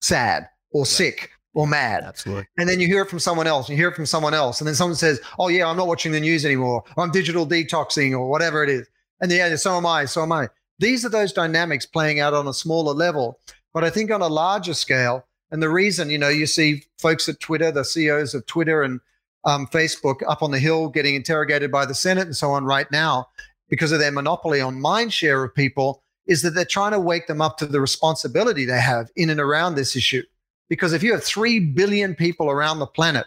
sad 0.00 0.48
or 0.70 0.86
sick 0.86 1.30
or 1.54 1.66
mad. 1.66 2.02
Absolutely. 2.04 2.46
And 2.58 2.68
then 2.68 2.80
you 2.80 2.86
hear 2.86 3.02
it 3.02 3.08
from 3.08 3.20
someone 3.20 3.46
else, 3.46 3.68
you 3.68 3.76
hear 3.76 3.88
it 3.88 3.94
from 3.94 4.06
someone 4.06 4.34
else, 4.34 4.60
and 4.60 4.68
then 4.68 4.74
someone 4.74 4.96
says, 4.96 5.20
"Oh 5.38 5.48
yeah, 5.48 5.68
I'm 5.68 5.76
not 5.76 5.86
watching 5.86 6.12
the 6.12 6.20
news 6.20 6.44
anymore. 6.44 6.84
I'm 6.96 7.10
digital 7.10 7.46
detoxing, 7.46 8.12
or 8.12 8.28
whatever 8.28 8.62
it 8.62 8.70
is." 8.70 8.86
And 9.20 9.30
yeah, 9.30 9.54
so 9.56 9.76
am 9.76 9.86
I. 9.86 10.04
So 10.04 10.22
am 10.22 10.32
I. 10.32 10.48
These 10.78 11.04
are 11.04 11.08
those 11.08 11.32
dynamics 11.32 11.86
playing 11.86 12.20
out 12.20 12.34
on 12.34 12.48
a 12.48 12.52
smaller 12.52 12.92
level, 12.92 13.38
but 13.72 13.84
I 13.84 13.90
think 13.90 14.10
on 14.10 14.20
a 14.20 14.28
larger 14.28 14.74
scale. 14.74 15.24
And 15.50 15.62
the 15.62 15.68
reason, 15.68 16.10
you 16.10 16.18
know, 16.18 16.28
you 16.28 16.46
see 16.46 16.82
folks 16.98 17.28
at 17.28 17.38
Twitter, 17.38 17.70
the 17.70 17.84
CEOs 17.84 18.34
of 18.34 18.44
Twitter 18.46 18.82
and 18.82 19.00
um, 19.44 19.68
Facebook, 19.68 20.16
up 20.26 20.42
on 20.42 20.50
the 20.50 20.58
hill 20.58 20.88
getting 20.88 21.14
interrogated 21.14 21.70
by 21.70 21.86
the 21.86 21.94
Senate 21.94 22.26
and 22.26 22.36
so 22.36 22.50
on 22.50 22.64
right 22.64 22.90
now 22.90 23.28
because 23.68 23.92
of 23.92 24.00
their 24.00 24.10
monopoly 24.10 24.60
on 24.60 24.80
mind 24.80 25.12
share 25.12 25.44
of 25.44 25.54
people, 25.54 26.02
is 26.26 26.42
that 26.42 26.50
they're 26.50 26.64
trying 26.64 26.92
to 26.92 26.98
wake 26.98 27.26
them 27.28 27.40
up 27.40 27.58
to 27.58 27.66
the 27.66 27.80
responsibility 27.80 28.64
they 28.64 28.80
have 28.80 29.10
in 29.14 29.30
and 29.30 29.40
around 29.40 29.74
this 29.74 29.94
issue. 29.94 30.22
Because 30.68 30.92
if 30.92 31.02
you 31.02 31.12
have 31.12 31.22
3 31.22 31.60
billion 31.60 32.14
people 32.14 32.50
around 32.50 32.78
the 32.78 32.86
planet 32.86 33.26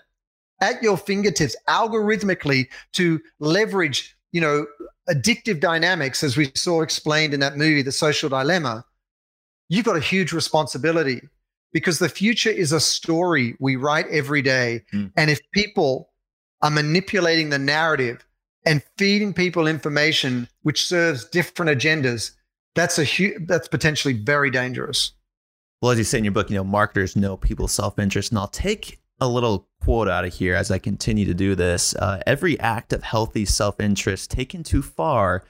at 0.61 0.81
your 0.81 0.97
fingertips 0.97 1.55
algorithmically 1.69 2.67
to 2.93 3.21
leverage, 3.39 4.17
you 4.31 4.41
know, 4.41 4.65
addictive 5.09 5.59
dynamics, 5.59 6.23
as 6.23 6.35
we 6.35 6.51
saw 6.55 6.81
explained 6.81 7.33
in 7.33 7.39
that 7.39 7.57
movie, 7.57 7.81
The 7.81 7.91
Social 7.91 8.29
Dilemma, 8.29 8.83
you've 9.69 9.85
got 9.85 9.97
a 9.97 10.01
huge 10.01 10.31
responsibility 10.31 11.21
because 11.73 11.99
the 11.99 12.09
future 12.09 12.49
is 12.49 12.71
a 12.71 12.79
story 12.79 13.55
we 13.59 13.75
write 13.75 14.07
every 14.09 14.41
day. 14.41 14.83
Mm. 14.93 15.11
And 15.15 15.29
if 15.29 15.39
people 15.53 16.09
are 16.61 16.71
manipulating 16.71 17.49
the 17.49 17.59
narrative 17.59 18.25
and 18.65 18.83
feeding 18.97 19.33
people 19.33 19.67
information 19.67 20.47
which 20.63 20.85
serves 20.85 21.25
different 21.25 21.71
agendas, 21.71 22.31
that's 22.75 22.97
a 22.97 23.05
hu- 23.05 23.37
that's 23.45 23.67
potentially 23.67 24.13
very 24.13 24.49
dangerous. 24.49 25.11
Well, 25.81 25.91
as 25.91 25.97
you 25.99 26.03
say 26.03 26.17
in 26.17 26.23
your 26.23 26.33
book, 26.33 26.49
you 26.49 26.55
know, 26.55 26.63
marketers 26.63 27.15
know 27.15 27.37
people's 27.37 27.71
self-interest, 27.71 28.31
and 28.31 28.39
I'll 28.39 28.47
take 28.47 28.99
a 29.19 29.27
little 29.27 29.67
quote 29.83 30.07
out 30.07 30.25
of 30.25 30.33
here 30.33 30.55
as 30.55 30.71
I 30.71 30.79
continue 30.79 31.25
to 31.25 31.33
do 31.33 31.53
this. 31.53 31.95
Uh, 31.95 32.21
every 32.25 32.59
act 32.59 32.93
of 32.93 33.03
healthy 33.03 33.45
self-interest 33.45 34.31
taken 34.31 34.63
too 34.63 34.81
far 34.81 35.43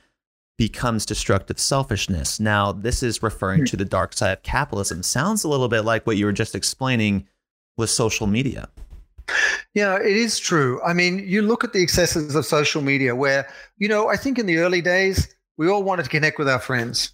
becomes 0.58 1.06
destructive 1.06 1.60
selfishness. 1.60 2.40
Now, 2.40 2.72
this 2.72 3.04
is 3.04 3.24
referring 3.24 3.66
to 3.66 3.78
the 3.78 3.86
dark 3.86 4.14
side 4.14 4.32
of 4.32 4.44
capitalism. 4.44 5.04
Sounds 5.04 5.44
a 5.44 5.48
little 5.48 5.70
bit 5.70 5.82
like 5.82 6.06
what 6.06 6.18
you 6.18 6.26
were 6.26 6.34
just 6.34 6.56
explaining 6.56 7.28
with 7.78 7.90
social 7.90 8.28
media. 8.28 8.68
Yeah, 9.74 9.98
it 9.98 10.16
is 10.16 10.40
true. 10.40 10.82
I 10.84 10.94
mean, 10.94 11.20
you 11.20 11.42
look 11.42 11.64
at 11.64 11.74
the 11.74 11.84
excesses 11.84 12.34
of 12.36 12.46
social 12.46 12.82
media 12.82 13.16
where, 13.16 13.48
you 13.78 13.88
know, 13.88 14.08
I 14.08 14.18
think 14.18 14.40
in 14.40 14.46
the 14.46 14.58
early 14.58 14.82
days, 14.82 15.34
we 15.58 15.70
all 15.70 15.84
wanted 15.84 16.04
to 16.04 16.10
connect 16.10 16.40
with 16.40 16.50
our 16.50 16.60
friends. 16.60 17.12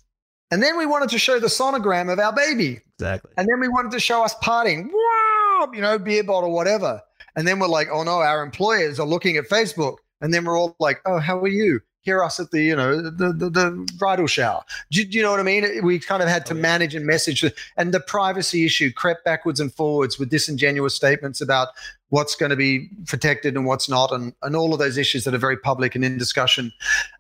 And 0.51 0.61
then 0.61 0.77
we 0.77 0.85
wanted 0.85 1.09
to 1.09 1.19
show 1.19 1.39
the 1.39 1.47
sonogram 1.47 2.11
of 2.11 2.19
our 2.19 2.33
baby. 2.33 2.79
Exactly. 2.99 3.31
And 3.37 3.47
then 3.47 3.59
we 3.59 3.67
wanted 3.67 3.91
to 3.91 3.99
show 3.99 4.23
us 4.23 4.35
partying, 4.35 4.89
wow, 4.91 5.71
you 5.73 5.81
know, 5.81 5.97
beer 5.97 6.23
bottle, 6.23 6.53
whatever. 6.53 7.01
And 7.35 7.47
then 7.47 7.59
we're 7.59 7.67
like, 7.67 7.87
oh 7.91 8.03
no, 8.03 8.19
our 8.19 8.43
employers 8.43 8.99
are 8.99 9.07
looking 9.07 9.37
at 9.37 9.45
Facebook. 9.45 9.97
And 10.21 10.33
then 10.33 10.45
we're 10.45 10.57
all 10.57 10.75
like, 10.79 11.01
oh, 11.05 11.19
how 11.19 11.39
are 11.39 11.47
you? 11.47 11.81
hear 12.03 12.21
us 12.21 12.39
at 12.39 12.51
the 12.51 12.61
you 12.61 12.75
know 12.75 13.01
the 13.01 13.33
the, 13.33 13.49
the 13.49 13.91
bridal 13.97 14.27
shower. 14.27 14.63
Do, 14.91 15.03
do, 15.03 15.17
you 15.17 15.23
know 15.23 15.31
what 15.31 15.39
I 15.39 15.43
mean? 15.43 15.83
We 15.83 15.99
kind 15.99 16.21
of 16.21 16.29
had 16.29 16.45
to 16.47 16.53
oh, 16.53 16.57
manage 16.57 16.93
and 16.95 17.05
message, 17.05 17.43
and 17.77 17.93
the 17.93 17.99
privacy 17.99 18.65
issue 18.65 18.91
crept 18.91 19.25
backwards 19.25 19.59
and 19.59 19.73
forwards 19.73 20.19
with 20.19 20.29
disingenuous 20.29 20.95
statements 20.95 21.41
about 21.41 21.69
what's 22.09 22.35
going 22.35 22.51
to 22.51 22.55
be 22.55 22.89
protected 23.07 23.55
and 23.55 23.65
what's 23.65 23.89
not, 23.89 24.11
and 24.11 24.33
and 24.43 24.55
all 24.55 24.73
of 24.73 24.79
those 24.79 24.97
issues 24.97 25.23
that 25.23 25.33
are 25.33 25.39
very 25.39 25.57
public 25.57 25.95
and 25.95 26.05
in 26.05 26.17
discussion 26.17 26.71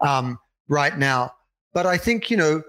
um, 0.01 0.37
right 0.67 0.97
now. 0.97 1.33
But 1.73 1.85
I 1.85 1.97
think 1.97 2.29
you 2.29 2.37
know, 2.37 2.61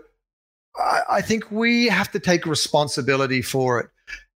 I, 0.77 1.01
I 1.11 1.21
think 1.21 1.51
we 1.51 1.87
have 1.87 2.11
to 2.13 2.21
take 2.21 2.47
responsibility 2.47 3.43
for 3.43 3.81
it. 3.81 3.89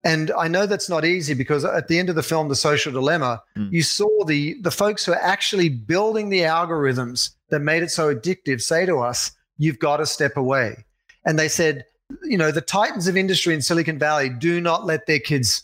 And 0.03 0.31
I 0.37 0.47
know 0.47 0.65
that's 0.65 0.89
not 0.89 1.05
easy 1.05 1.33
because 1.33 1.65
at 1.65 1.87
the 1.87 1.99
end 1.99 2.09
of 2.09 2.15
the 2.15 2.23
film, 2.23 2.47
The 2.47 2.55
Social 2.55 2.93
Dilemma, 2.93 3.41
mm. 3.57 3.71
you 3.71 3.83
saw 3.83 4.23
the 4.25 4.55
the 4.61 4.71
folks 4.71 5.05
who 5.05 5.11
are 5.11 5.21
actually 5.21 5.69
building 5.69 6.29
the 6.29 6.41
algorithms 6.41 7.31
that 7.49 7.59
made 7.59 7.83
it 7.83 7.91
so 7.91 8.13
addictive 8.13 8.61
say 8.61 8.85
to 8.85 8.99
us, 8.99 9.31
you've 9.57 9.79
got 9.79 9.97
to 9.97 10.05
step 10.05 10.37
away. 10.37 10.85
And 11.25 11.37
they 11.37 11.49
said, 11.49 11.83
you 12.23 12.37
know, 12.37 12.51
the 12.51 12.61
titans 12.61 13.07
of 13.07 13.17
industry 13.17 13.53
in 13.53 13.61
Silicon 13.61 13.99
Valley 13.99 14.29
do 14.29 14.61
not 14.61 14.85
let 14.85 15.07
their 15.07 15.19
kids 15.19 15.63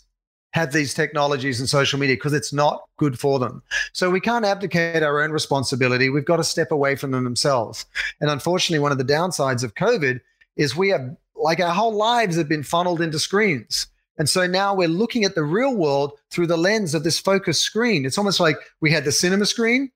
have 0.52 0.72
these 0.72 0.94
technologies 0.94 1.58
and 1.58 1.68
social 1.68 1.98
media 1.98 2.14
because 2.14 2.32
it's 2.32 2.52
not 2.52 2.84
good 2.96 3.18
for 3.18 3.38
them. 3.38 3.62
So 3.92 4.10
we 4.10 4.20
can't 4.20 4.44
abdicate 4.44 5.02
our 5.02 5.20
own 5.22 5.32
responsibility. 5.32 6.10
We've 6.10 6.24
got 6.24 6.36
to 6.36 6.44
step 6.44 6.70
away 6.70 6.94
from 6.94 7.10
them 7.10 7.24
themselves. 7.24 7.86
And 8.20 8.30
unfortunately, 8.30 8.78
one 8.78 8.92
of 8.92 8.98
the 8.98 9.04
downsides 9.04 9.64
of 9.64 9.74
COVID 9.74 10.20
is 10.56 10.76
we 10.76 10.90
have, 10.90 11.16
like, 11.36 11.60
our 11.60 11.72
whole 11.72 11.94
lives 11.94 12.36
have 12.36 12.48
been 12.48 12.62
funneled 12.62 13.00
into 13.00 13.18
screens. 13.18 13.86
And 14.16 14.28
so 14.28 14.46
now 14.46 14.74
we're 14.74 14.88
looking 14.88 15.24
at 15.24 15.34
the 15.34 15.42
real 15.42 15.74
world 15.74 16.12
through 16.30 16.46
the 16.46 16.56
lens 16.56 16.94
of 16.94 17.02
this 17.02 17.18
focused 17.18 17.62
screen. 17.62 18.06
It's 18.06 18.18
almost 18.18 18.38
like 18.38 18.56
we 18.80 18.92
had 18.92 19.04
the 19.04 19.12
cinema 19.12 19.46
screen 19.46 19.90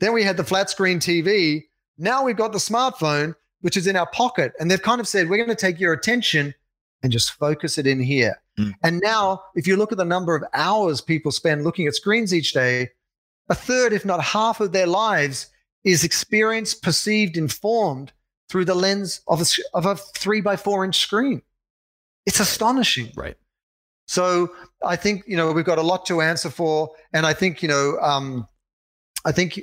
then 0.00 0.12
we 0.12 0.22
had 0.22 0.36
the 0.36 0.44
flat 0.44 0.70
screen 0.70 0.98
TV. 0.98 1.64
Now 1.96 2.24
we've 2.24 2.36
got 2.36 2.52
the 2.52 2.58
smartphone, 2.58 3.34
which 3.60 3.76
is 3.76 3.86
in 3.86 3.96
our 3.96 4.08
pocket. 4.10 4.52
And 4.58 4.70
they've 4.70 4.80
kind 4.80 5.00
of 5.00 5.08
said, 5.08 5.28
we're 5.28 5.36
going 5.44 5.48
to 5.48 5.54
take 5.54 5.80
your 5.80 5.92
attention 5.92 6.54
and 7.02 7.12
just 7.12 7.32
focus 7.32 7.78
it 7.78 7.86
in 7.86 8.00
here. 8.00 8.40
Mm. 8.58 8.74
And 8.82 9.00
now, 9.00 9.42
if 9.54 9.66
you 9.66 9.76
look 9.76 9.92
at 9.92 9.98
the 9.98 10.04
number 10.04 10.34
of 10.34 10.44
hours 10.52 11.00
people 11.00 11.30
spend 11.30 11.64
looking 11.64 11.86
at 11.86 11.94
screens 11.94 12.34
each 12.34 12.52
day, 12.52 12.90
a 13.48 13.54
third, 13.54 13.92
if 13.92 14.04
not 14.04 14.22
half 14.22 14.60
of 14.60 14.72
their 14.72 14.86
lives 14.86 15.48
is 15.84 16.04
experienced, 16.04 16.82
perceived, 16.82 17.36
informed 17.36 18.12
through 18.48 18.64
the 18.64 18.74
lens 18.74 19.20
of 19.28 19.40
a, 19.40 19.46
of 19.74 19.86
a 19.86 19.96
three 19.96 20.40
by 20.40 20.56
four 20.56 20.84
inch 20.84 20.98
screen. 20.98 21.42
It's 22.26 22.40
astonishing. 22.40 23.12
Right. 23.16 23.36
So 24.06 24.50
I 24.84 24.96
think, 24.96 25.24
you 25.26 25.36
know, 25.36 25.52
we've 25.52 25.64
got 25.64 25.78
a 25.78 25.82
lot 25.82 26.06
to 26.06 26.22
answer 26.22 26.50
for. 26.50 26.90
And 27.12 27.26
I 27.26 27.34
think, 27.34 27.62
you 27.62 27.68
know, 27.68 27.98
um, 28.00 28.48
I 29.24 29.32
think 29.32 29.60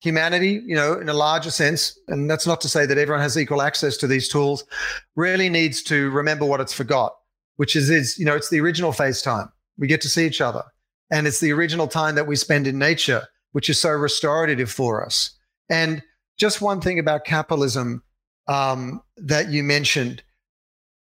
humanity, 0.00 0.62
you 0.66 0.76
know, 0.76 0.94
in 0.94 1.08
a 1.08 1.14
larger 1.14 1.50
sense, 1.50 1.98
and 2.08 2.30
that's 2.30 2.46
not 2.46 2.60
to 2.60 2.68
say 2.68 2.84
that 2.84 2.98
everyone 2.98 3.22
has 3.22 3.38
equal 3.38 3.62
access 3.62 3.96
to 3.98 4.06
these 4.06 4.28
tools, 4.28 4.64
really 5.14 5.48
needs 5.48 5.82
to 5.84 6.10
remember 6.10 6.44
what 6.44 6.60
it's 6.60 6.74
forgot, 6.74 7.14
which 7.56 7.74
is, 7.74 7.88
is 7.88 8.18
you 8.18 8.26
know, 8.26 8.36
it's 8.36 8.50
the 8.50 8.60
original 8.60 8.92
FaceTime. 8.92 9.50
We 9.78 9.86
get 9.86 10.02
to 10.02 10.08
see 10.08 10.26
each 10.26 10.42
other. 10.42 10.62
And 11.10 11.26
it's 11.26 11.40
the 11.40 11.52
original 11.52 11.88
time 11.88 12.16
that 12.16 12.26
we 12.26 12.36
spend 12.36 12.66
in 12.66 12.78
nature, 12.78 13.26
which 13.52 13.70
is 13.70 13.80
so 13.80 13.90
restorative 13.90 14.70
for 14.70 15.04
us. 15.04 15.30
And 15.70 16.02
just 16.38 16.60
one 16.60 16.80
thing 16.80 16.98
about 16.98 17.24
capitalism 17.24 18.02
um, 18.48 19.02
that 19.16 19.50
you 19.50 19.62
mentioned, 19.62 20.22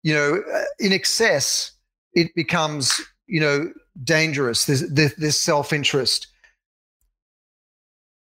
you 0.03 0.15
know, 0.15 0.43
uh, 0.53 0.65
in 0.79 0.93
excess, 0.93 1.73
it 2.15 2.35
becomes, 2.35 3.01
you 3.27 3.41
know, 3.41 3.73
dangerous. 4.05 4.65
There's 4.65 4.89
this 4.91 5.39
self-interest 5.39 6.27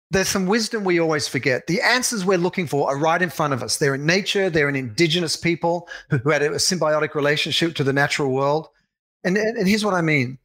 there's 0.10 0.30
some 0.30 0.46
wisdom 0.46 0.84
we 0.84 1.00
always 1.00 1.28
forget. 1.28 1.68
The 1.68 1.82
answers 1.82 2.24
we're 2.24 2.38
looking 2.38 2.68
for 2.68 2.90
are 2.90 2.98
right 2.98 3.22
in 3.22 3.30
front 3.30 3.54
of 3.54 3.62
us. 3.62 3.78
They're 3.78 3.96
in 3.96 4.06
nature, 4.06 4.50
they're 4.50 4.70
in 4.70 4.76
indigenous 4.76 5.36
people 5.36 5.90
who 6.10 6.30
had 6.30 6.42
a 6.42 6.52
symbiotic 6.52 7.14
relationship 7.14 7.76
to 7.76 7.84
the 7.84 7.94
natural 7.94 8.32
world. 8.32 8.70
And, 9.24 9.38
and 9.38 9.68
here's 9.68 9.84
what 9.84 9.94
I 9.94 10.02
mean. 10.02 10.38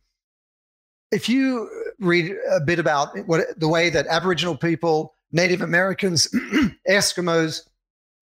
If 1.13 1.29
you 1.29 1.69
read 2.01 2.35
a 2.51 2.61
bit 2.61 2.79
about 2.79 3.17
what 3.27 3.59
the 3.59 3.69
way 3.69 3.91
that 3.91 4.07
Aboriginal 4.09 4.57
people, 4.57 5.15
Native 5.31 5.61
Americans, 5.61 6.27
Eskimos, 6.89 7.63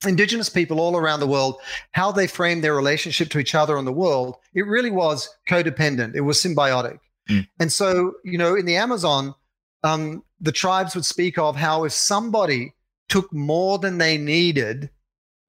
indigenous 0.07 0.49
people 0.49 0.81
all 0.81 0.97
around 0.97 1.21
the 1.21 1.27
world, 1.27 1.57
how 1.93 2.11
they 2.11 2.27
framed 2.27 2.65
their 2.65 2.75
relationship 2.75 3.29
to 3.31 3.39
each 3.39 3.55
other 3.55 3.77
and 3.77 3.87
the 3.87 3.93
world, 3.93 4.37
it 4.55 4.67
really 4.67 4.91
was 4.91 5.29
codependent. 5.49 6.15
It 6.15 6.23
was 6.23 6.39
symbiotic. 6.43 6.99
Mm. 7.29 7.47
And 7.59 7.73
so, 7.73 8.15
you 8.25 8.39
know, 8.39 8.55
in 8.55 8.67
the 8.67 8.77
Amazon, 8.77 9.35
um, 9.83 10.23
the 10.41 10.53
tribes 10.53 10.95
would 10.95 11.05
speak 11.05 11.39
of 11.39 11.57
how 11.57 11.85
if 11.85 11.93
somebody 11.93 12.75
took 13.09 13.33
more 13.33 13.79
than 13.79 13.99
they 13.99 14.17
needed, 14.17 14.91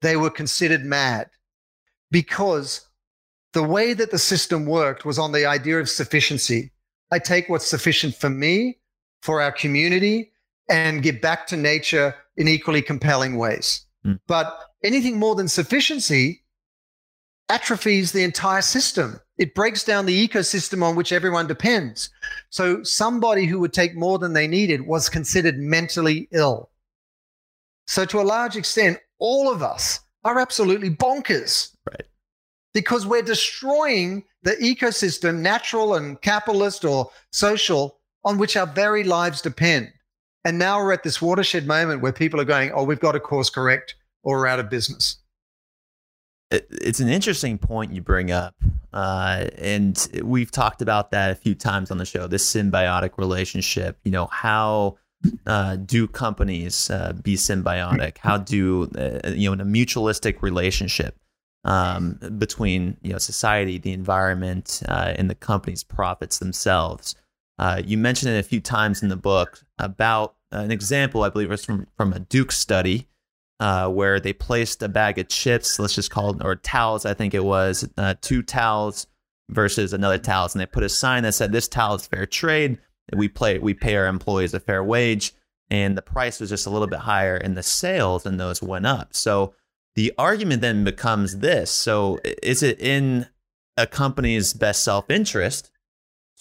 they 0.02 0.16
were 0.16 0.30
considered 0.30 0.84
mad 0.84 1.30
because 2.10 2.86
the 3.52 3.62
way 3.62 3.94
that 3.94 4.10
the 4.10 4.18
system 4.18 4.66
worked 4.66 5.04
was 5.04 5.18
on 5.18 5.32
the 5.32 5.46
idea 5.46 5.78
of 5.78 5.88
sufficiency. 5.88 6.72
I 7.10 7.18
take 7.18 7.48
what's 7.48 7.66
sufficient 7.66 8.14
for 8.14 8.30
me, 8.30 8.78
for 9.22 9.40
our 9.40 9.52
community, 9.52 10.32
and 10.68 11.02
give 11.02 11.20
back 11.20 11.46
to 11.48 11.56
nature 11.56 12.14
in 12.36 12.48
equally 12.48 12.82
compelling 12.82 13.36
ways. 13.36 13.84
Mm. 14.06 14.20
But 14.26 14.58
anything 14.82 15.18
more 15.18 15.34
than 15.34 15.48
sufficiency 15.48 16.44
atrophies 17.48 18.12
the 18.12 18.22
entire 18.22 18.62
system 18.62 19.20
it 19.42 19.56
breaks 19.56 19.82
down 19.82 20.06
the 20.06 20.28
ecosystem 20.28 20.84
on 20.84 20.94
which 20.94 21.10
everyone 21.12 21.48
depends. 21.48 22.10
So 22.50 22.84
somebody 22.84 23.46
who 23.46 23.58
would 23.58 23.72
take 23.72 23.96
more 23.96 24.18
than 24.18 24.34
they 24.34 24.46
needed 24.46 24.86
was 24.86 25.08
considered 25.08 25.58
mentally 25.58 26.28
ill. 26.30 26.70
So 27.88 28.04
to 28.04 28.20
a 28.20 28.22
large 28.22 28.56
extent, 28.56 28.98
all 29.18 29.52
of 29.52 29.60
us 29.60 29.98
are 30.22 30.38
absolutely 30.38 30.90
bonkers. 30.90 31.74
Right. 31.90 32.04
Because 32.72 33.04
we're 33.04 33.22
destroying 33.22 34.22
the 34.44 34.52
ecosystem, 34.52 35.38
natural 35.38 35.94
and 35.94 36.22
capitalist 36.22 36.84
or 36.84 37.10
social, 37.32 37.98
on 38.24 38.38
which 38.38 38.56
our 38.56 38.66
very 38.66 39.02
lives 39.02 39.42
depend. 39.42 39.92
And 40.44 40.58
now 40.58 40.78
we're 40.78 40.92
at 40.92 41.04
this 41.04 41.22
watershed 41.22 41.66
moment 41.66 42.02
where 42.02 42.12
people 42.12 42.40
are 42.40 42.44
going, 42.44 42.72
oh, 42.72 42.82
we've 42.84 43.00
got 43.00 43.12
to 43.12 43.20
course 43.20 43.48
correct 43.48 43.94
or 44.24 44.38
we're 44.38 44.46
out 44.46 44.58
of 44.58 44.68
business 44.68 45.18
it's 46.52 47.00
an 47.00 47.08
interesting 47.08 47.58
point 47.58 47.92
you 47.92 48.00
bring 48.00 48.30
up. 48.30 48.54
Uh, 48.92 49.46
and 49.56 50.08
we've 50.22 50.50
talked 50.50 50.82
about 50.82 51.10
that 51.10 51.30
a 51.30 51.34
few 51.34 51.54
times 51.54 51.90
on 51.90 51.98
the 51.98 52.04
show 52.04 52.26
this 52.26 52.50
symbiotic 52.50 53.16
relationship. 53.16 53.98
You 54.04 54.12
know, 54.12 54.26
how 54.26 54.98
uh, 55.46 55.76
do 55.76 56.06
companies 56.06 56.90
uh, 56.90 57.14
be 57.14 57.36
symbiotic? 57.36 58.18
How 58.18 58.36
do, 58.36 58.90
uh, 58.98 59.30
you 59.30 59.48
know, 59.48 59.54
in 59.54 59.60
a 59.60 59.64
mutualistic 59.64 60.42
relationship 60.42 61.16
um, 61.64 62.18
between, 62.36 62.98
you 63.02 63.12
know, 63.12 63.18
society, 63.18 63.78
the 63.78 63.92
environment, 63.92 64.82
uh, 64.88 65.14
and 65.16 65.30
the 65.30 65.34
company's 65.34 65.82
profits 65.82 66.38
themselves? 66.38 67.14
Uh, 67.62 67.80
you 67.86 67.96
mentioned 67.96 68.34
it 68.34 68.40
a 68.40 68.42
few 68.42 68.60
times 68.60 69.04
in 69.04 69.08
the 69.08 69.16
book 69.16 69.60
about 69.78 70.34
an 70.50 70.72
example, 70.72 71.22
I 71.22 71.28
believe 71.28 71.48
was 71.48 71.64
from, 71.64 71.86
from 71.96 72.12
a 72.12 72.18
Duke 72.18 72.50
study 72.50 73.06
uh, 73.60 73.88
where 73.88 74.18
they 74.18 74.32
placed 74.32 74.82
a 74.82 74.88
bag 74.88 75.16
of 75.20 75.28
chips, 75.28 75.78
let's 75.78 75.94
just 75.94 76.10
call 76.10 76.30
it, 76.30 76.44
or 76.44 76.56
towels, 76.56 77.06
I 77.06 77.14
think 77.14 77.34
it 77.34 77.44
was, 77.44 77.88
uh, 77.96 78.16
two 78.20 78.42
towels 78.42 79.06
versus 79.48 79.92
another 79.92 80.18
towels. 80.18 80.56
And 80.56 80.60
they 80.60 80.66
put 80.66 80.82
a 80.82 80.88
sign 80.88 81.22
that 81.22 81.34
said, 81.34 81.52
this 81.52 81.68
towel 81.68 81.94
is 81.94 82.04
fair 82.04 82.26
trade, 82.26 82.78
we 83.14 83.28
play 83.28 83.60
we 83.60 83.74
pay 83.74 83.94
our 83.94 84.08
employees 84.08 84.54
a 84.54 84.60
fair 84.60 84.82
wage 84.82 85.32
and 85.70 85.96
the 85.96 86.02
price 86.02 86.40
was 86.40 86.50
just 86.50 86.66
a 86.66 86.70
little 86.70 86.88
bit 86.88 86.98
higher 86.98 87.36
and 87.36 87.56
the 87.56 87.62
sales 87.62 88.26
and 88.26 88.40
those 88.40 88.60
went 88.60 88.86
up. 88.86 89.14
So 89.14 89.54
the 89.94 90.12
argument 90.18 90.62
then 90.62 90.82
becomes 90.82 91.38
this. 91.38 91.70
So 91.70 92.18
is 92.24 92.64
it 92.64 92.80
in 92.80 93.28
a 93.76 93.86
company's 93.86 94.52
best 94.52 94.82
self-interest 94.82 95.70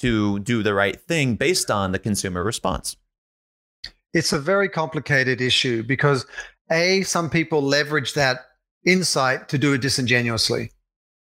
to 0.02 0.40
do 0.40 0.64
the 0.64 0.74
right 0.74 1.00
thing 1.00 1.36
based 1.36 1.72
on 1.72 1.92
the 1.92 2.00
consumer 2.00 2.44
response? 2.44 2.98
It's 4.14 4.34
a 4.34 4.40
very 4.40 4.68
complicated 4.68 5.42
issue 5.42 5.84
because 5.84 6.26
a 6.70 7.04
some 7.04 7.30
people 7.30 7.62
leverage 7.62 8.14
that 8.14 8.40
insight 8.86 9.48
to 9.50 9.58
do 9.58 9.74
it 9.74 9.82
disingenuously. 9.82 10.72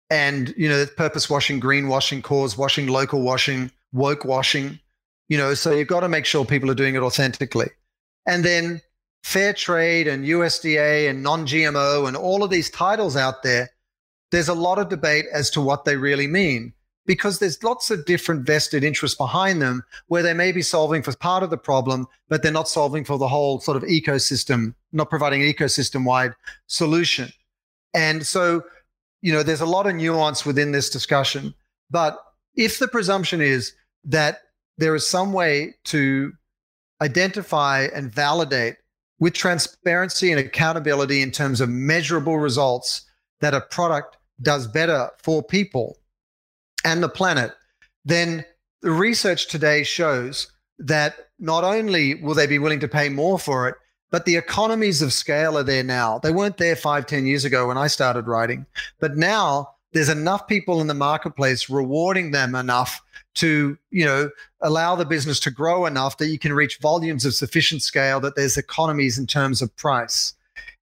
And 0.10 0.54
you 0.58 0.68
know, 0.68 0.86
purpose 0.98 1.30
washing, 1.30 1.62
greenwashing, 1.62 2.24
cause 2.24 2.58
washing, 2.58 2.88
local 2.88 3.22
washing, 3.22 3.72
woke 3.94 4.26
washing, 4.26 4.80
you 5.30 5.38
know, 5.38 5.54
so 5.54 5.72
you've 5.72 5.88
got 5.88 6.02
to 6.02 6.10
make 6.10 6.26
sure 6.26 6.46
people 6.46 6.70
are 6.70 6.76
doing 6.76 6.96
it 6.96 7.02
authentically. 7.02 7.70
And 8.28 8.44
then 8.44 8.82
fair 9.24 9.54
trade 9.54 10.08
and 10.08 10.26
USDA 10.26 11.10
and 11.10 11.24
non 11.24 11.46
GMO 11.46 12.08
and 12.08 12.18
all 12.18 12.44
of 12.44 12.50
these 12.50 12.70
titles 12.70 13.16
out 13.16 13.44
there, 13.44 13.70
there's 14.32 14.50
a 14.50 14.54
lot 14.54 14.80
of 14.80 14.90
debate 14.90 15.26
as 15.32 15.50
to 15.52 15.62
what 15.62 15.86
they 15.86 15.96
really 15.96 16.28
mean 16.28 16.74
because 17.06 17.40
there's 17.40 17.64
lots 17.64 17.92
of 17.92 18.06
different 18.06 18.46
vested 18.46 18.84
interests 18.84 19.18
behind 19.18 19.62
them 19.62 19.84
where 20.08 20.24
they 20.24 20.34
may 20.34 20.52
be 20.52 20.62
solving 20.62 21.02
for 21.02 21.16
part 21.18 21.44
of 21.44 21.50
the 21.50 21.58
problem, 21.58 22.08
but 22.30 22.42
they're 22.42 22.52
not 22.52 22.70
solving 22.70 23.04
for 23.04 23.18
the 23.18 23.28
whole 23.28 23.60
sort 23.60 23.78
of 23.78 23.84
ecosystem, 23.84 24.74
not 24.92 25.10
providing 25.10 25.42
an 25.42 25.52
ecosystem 25.52 26.06
wide 26.06 26.34
solution. 26.68 27.30
And 27.94 28.26
so, 28.26 28.64
you 29.22 29.34
know, 29.34 29.44
there's 29.44 29.62
a 29.62 29.66
lot 29.66 29.88
of 29.88 29.96
nuance 29.96 30.46
within 30.46 30.72
this 30.72 30.90
discussion. 30.90 31.54
But 31.92 32.18
if 32.56 32.80
the 32.80 32.88
presumption 32.88 33.42
is 33.42 33.74
that 34.06 34.40
there 34.78 34.96
is 34.96 35.08
some 35.08 35.34
way 35.34 35.76
to 35.86 36.32
identify 37.02 37.88
and 37.94 38.12
validate 38.12 38.76
with 39.20 39.34
transparency 39.34 40.32
and 40.32 40.40
accountability 40.40 41.22
in 41.22 41.32
terms 41.32 41.62
of 41.62 41.70
measurable 41.70 42.38
results 42.38 43.06
that 43.42 43.54
a 43.54 43.62
product 43.62 44.18
does 44.42 44.68
better 44.68 45.10
for 45.22 45.44
people 45.44 45.98
and 46.84 47.02
the 47.02 47.10
planet, 47.10 47.54
then 48.06 48.46
the 48.82 48.92
research 48.92 49.48
today 49.48 49.84
shows 49.84 50.52
that 50.80 51.30
not 51.40 51.64
only 51.64 52.16
will 52.16 52.36
they 52.36 52.48
be 52.48 52.60
willing 52.60 52.80
to 52.80 52.88
pay 52.88 53.10
more 53.10 53.40
for 53.40 53.68
it, 53.68 53.76
but 54.12 54.26
the 54.26 54.36
economies 54.36 55.02
of 55.02 55.12
scale 55.12 55.58
are 55.58 55.64
there 55.64 55.84
now. 55.84 56.20
They 56.20 56.32
weren't 56.32 56.58
there 56.58 56.76
five, 56.76 57.06
ten 57.06 57.26
years 57.26 57.46
ago 57.46 57.68
when 57.68 57.78
I 57.78 57.88
started 57.88 58.28
writing. 58.28 58.66
But 59.00 59.18
now 59.18 59.74
there's 59.94 60.10
enough 60.10 60.48
people 60.48 60.82
in 60.82 60.88
the 60.88 60.94
marketplace 60.94 61.70
rewarding 61.70 62.32
them 62.32 62.56
enough 62.56 63.02
to 63.36 63.78
you 63.90 64.06
know 64.06 64.30
allow 64.62 64.96
the 64.96 65.06
business 65.06 65.40
to 65.40 65.52
grow 65.52 65.86
enough 65.86 66.18
that 66.18 66.28
you 66.28 66.38
can 66.38 66.54
reach 66.54 66.80
volumes 66.80 67.26
of 67.26 67.34
sufficient 67.34 67.82
scale 67.82 68.20
that 68.20 68.36
there's 68.36 68.58
economies 68.58 69.18
in 69.18 69.26
terms 69.26 69.62
of 69.62 69.76
price 69.76 70.34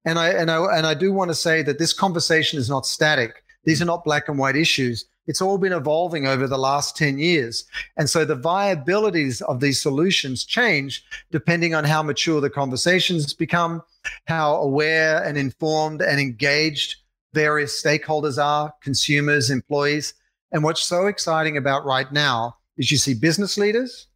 and 0.04 0.20
i 0.20 0.30
and 0.30 0.52
i 0.52 0.78
and 0.78 0.86
i 0.86 0.94
do 0.94 1.14
want 1.14 1.30
to 1.30 1.36
say 1.36 1.64
that 1.64 1.80
this 1.80 1.94
conversation 1.94 2.60
is 2.60 2.70
not 2.70 2.86
static 2.86 3.44
these 3.64 3.82
are 3.82 3.86
not 3.86 4.04
black 4.04 4.28
and 4.28 4.38
white 4.38 4.56
issues 4.56 5.06
it's 5.28 5.42
all 5.42 5.58
been 5.58 5.74
evolving 5.74 6.28
over 6.28 6.48
the 6.48 6.58
last 6.58 6.98
10 6.98 7.20
years 7.20 7.66
and 7.98 8.10
so 8.10 8.26
the 8.26 8.36
viabilities 8.36 9.42
of 9.42 9.60
these 9.60 9.82
solutions 9.82 10.44
change 10.44 11.04
depending 11.32 11.74
on 11.76 11.84
how 11.84 12.02
mature 12.02 12.42
the 12.42 12.50
conversations 12.50 13.34
become 13.34 13.82
how 14.26 14.56
aware 14.56 15.24
and 15.24 15.38
informed 15.38 16.02
and 16.02 16.20
engaged 16.20 16.96
various 17.34 17.82
stakeholders 17.82 18.44
are 18.44 18.74
consumers 18.82 19.50
employees 19.50 20.14
and 20.52 20.64
what's 20.64 20.82
so 20.82 21.08
exciting 21.08 21.58
about 21.58 21.86
right 21.86 22.12
now 22.12 22.58
is 22.78 22.92
you 22.92 22.98
see 22.98 23.14
business 23.14 23.58
leaders, 23.58 24.08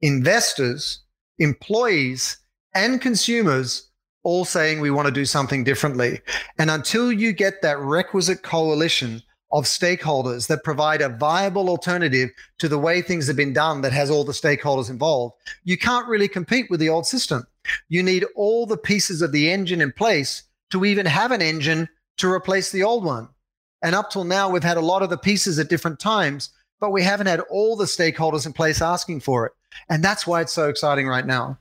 investors, 0.00 1.00
employees, 1.38 2.38
and 2.74 3.00
consumers 3.00 3.88
all 4.22 4.44
saying 4.44 4.80
we 4.80 4.90
want 4.90 5.06
to 5.06 5.12
do 5.12 5.24
something 5.24 5.64
differently. 5.64 6.20
And 6.58 6.70
until 6.70 7.10
you 7.10 7.32
get 7.32 7.62
that 7.62 7.78
requisite 7.78 8.42
coalition 8.42 9.22
of 9.52 9.64
stakeholders 9.64 10.46
that 10.46 10.64
provide 10.64 11.02
a 11.02 11.08
viable 11.08 11.68
alternative 11.68 12.30
to 12.58 12.68
the 12.68 12.78
way 12.78 13.02
things 13.02 13.26
have 13.26 13.36
been 13.36 13.52
done 13.52 13.80
that 13.80 13.92
has 13.92 14.10
all 14.10 14.24
the 14.24 14.32
stakeholders 14.32 14.90
involved, 14.90 15.34
you 15.64 15.76
can't 15.76 16.08
really 16.08 16.28
compete 16.28 16.70
with 16.70 16.80
the 16.80 16.88
old 16.88 17.06
system. 17.06 17.44
You 17.88 18.02
need 18.02 18.24
all 18.36 18.66
the 18.66 18.76
pieces 18.76 19.22
of 19.22 19.32
the 19.32 19.50
engine 19.50 19.80
in 19.80 19.92
place 19.92 20.44
to 20.70 20.84
even 20.84 21.06
have 21.06 21.32
an 21.32 21.42
engine 21.42 21.88
to 22.18 22.30
replace 22.30 22.70
the 22.70 22.82
old 22.82 23.04
one. 23.04 23.28
And 23.82 23.94
up 23.94 24.10
till 24.10 24.24
now, 24.24 24.48
we've 24.48 24.62
had 24.62 24.76
a 24.76 24.82
lot 24.82 25.02
of 25.02 25.10
the 25.10 25.18
pieces 25.18 25.58
at 25.58 25.68
different 25.68 25.98
times, 25.98 26.50
but 26.80 26.90
we 26.90 27.02
haven't 27.02 27.26
had 27.26 27.40
all 27.50 27.76
the 27.76 27.86
stakeholders 27.86 28.46
in 28.46 28.52
place 28.52 28.82
asking 28.82 29.20
for 29.20 29.46
it. 29.46 29.52
And 29.88 30.04
that's 30.04 30.26
why 30.26 30.42
it's 30.42 30.52
so 30.52 30.68
exciting 30.68 31.08
right 31.08 31.26
now. 31.26 31.58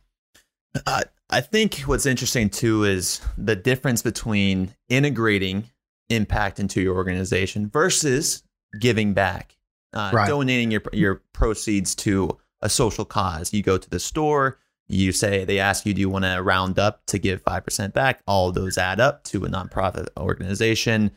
Uh, 0.86 1.04
I 1.30 1.42
think 1.42 1.80
what's 1.82 2.06
interesting 2.06 2.50
too 2.50 2.84
is 2.84 3.22
the 3.38 3.56
difference 3.56 4.02
between 4.02 4.74
integrating 4.90 5.70
impact 6.10 6.60
into 6.60 6.82
your 6.82 6.96
organization 6.96 7.70
versus 7.70 8.44
giving 8.80 9.14
back, 9.14 9.58
uh, 9.94 10.12
right. 10.14 10.28
donating 10.28 10.72
your 10.72 10.82
your 10.94 11.22
proceeds 11.34 11.96
to 11.96 12.38
a 12.62 12.70
social 12.70 13.06
cause. 13.06 13.54
You 13.54 13.64
go 13.64 13.78
to 13.78 13.90
the 13.90 14.00
store, 14.00 14.60
you 14.88 15.12
say 15.12 15.46
they 15.46 15.60
ask 15.60 15.86
you, 15.86 15.94
do 15.94 16.02
you 16.02 16.10
want 16.10 16.26
to 16.26 16.42
round 16.42 16.80
up 16.80 17.06
to 17.08 17.20
give 17.20 17.42
five 17.42 17.64
percent 17.64 17.94
back? 17.94 18.22
All 18.28 18.52
those 18.52 18.78
add 18.78 19.00
up 19.00 19.24
to 19.26 19.46
a 19.46 19.50
nonprofit 19.50 20.08
organization, 20.18 21.12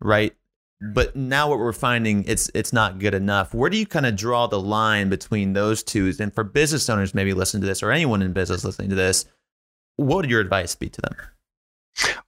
right? 0.00 0.34
but 0.80 1.16
now 1.16 1.48
what 1.48 1.58
we're 1.58 1.72
finding 1.72 2.24
it's 2.24 2.50
it's 2.54 2.72
not 2.72 2.98
good 2.98 3.14
enough 3.14 3.52
where 3.52 3.70
do 3.70 3.76
you 3.76 3.86
kind 3.86 4.06
of 4.06 4.14
draw 4.14 4.46
the 4.46 4.60
line 4.60 5.08
between 5.08 5.52
those 5.52 5.82
two 5.82 6.12
and 6.20 6.32
for 6.32 6.44
business 6.44 6.88
owners 6.88 7.14
maybe 7.14 7.34
listen 7.34 7.60
to 7.60 7.66
this 7.66 7.82
or 7.82 7.90
anyone 7.90 8.22
in 8.22 8.32
business 8.32 8.64
listening 8.64 8.88
to 8.88 8.94
this 8.94 9.24
what 9.96 10.16
would 10.16 10.30
your 10.30 10.40
advice 10.40 10.74
be 10.74 10.88
to 10.88 11.00
them 11.00 11.16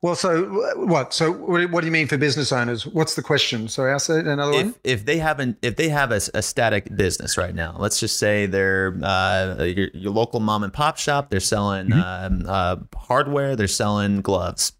well 0.02 0.14
so 0.14 0.44
what? 0.76 1.12
So 1.14 1.32
what 1.32 1.80
do 1.80 1.86
you 1.86 1.92
mean 1.92 2.06
for 2.06 2.16
business 2.16 2.52
owners? 2.52 2.86
What's 2.86 3.14
the 3.14 3.22
question? 3.22 3.68
So 3.68 3.86
ask 3.86 4.10
it 4.10 4.26
another 4.26 4.52
if, 4.52 4.64
one 4.64 4.74
if 4.84 5.04
they 5.04 5.18
haven't 5.18 5.58
if 5.62 5.76
they 5.76 5.88
have 5.88 6.12
a, 6.12 6.20
a 6.34 6.42
static 6.42 6.94
business 6.96 7.36
right 7.36 7.54
now 7.54 7.76
let's 7.78 8.00
just 8.00 8.18
say 8.18 8.46
they're 8.46 8.98
uh, 9.02 9.62
your, 9.64 9.88
your, 9.94 10.12
local 10.12 10.40
mom 10.40 10.62
and 10.62 10.72
pop 10.72 10.96
shop 10.96 11.30
they're 11.30 11.40
selling 11.40 11.88
mm-hmm. 11.88 12.48
uh, 12.48 12.50
uh, 12.50 12.76
hardware 12.96 13.56
they're 13.56 13.68
selling 13.68 14.20
gloves. 14.20 14.72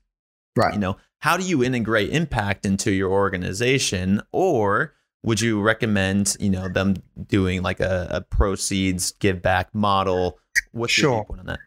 Right. 0.57 0.75
You 0.75 0.81
know 0.81 0.97
how 1.21 1.37
do 1.37 1.45
you 1.45 1.63
integrate 1.63 2.11
impact 2.11 2.67
into 2.67 2.91
your 2.91 3.11
organization? 3.11 4.23
Or 4.33 4.95
would 5.23 5.41
you 5.41 5.61
recommend 5.61 6.37
you 6.41 6.51
know 6.51 6.69
them 6.69 6.97
doing 7.27 7.63
like 7.63 7.81
a, 7.81 8.09
a 8.11 8.21
proceeds 8.23 9.13
give 9.13 9.43
back 9.43 9.75
model? 9.75 10.39
What's 10.73 10.93
sure. 10.93 11.11
your 11.13 11.25
point 11.25 11.41
on 11.41 11.47
that 11.47 11.61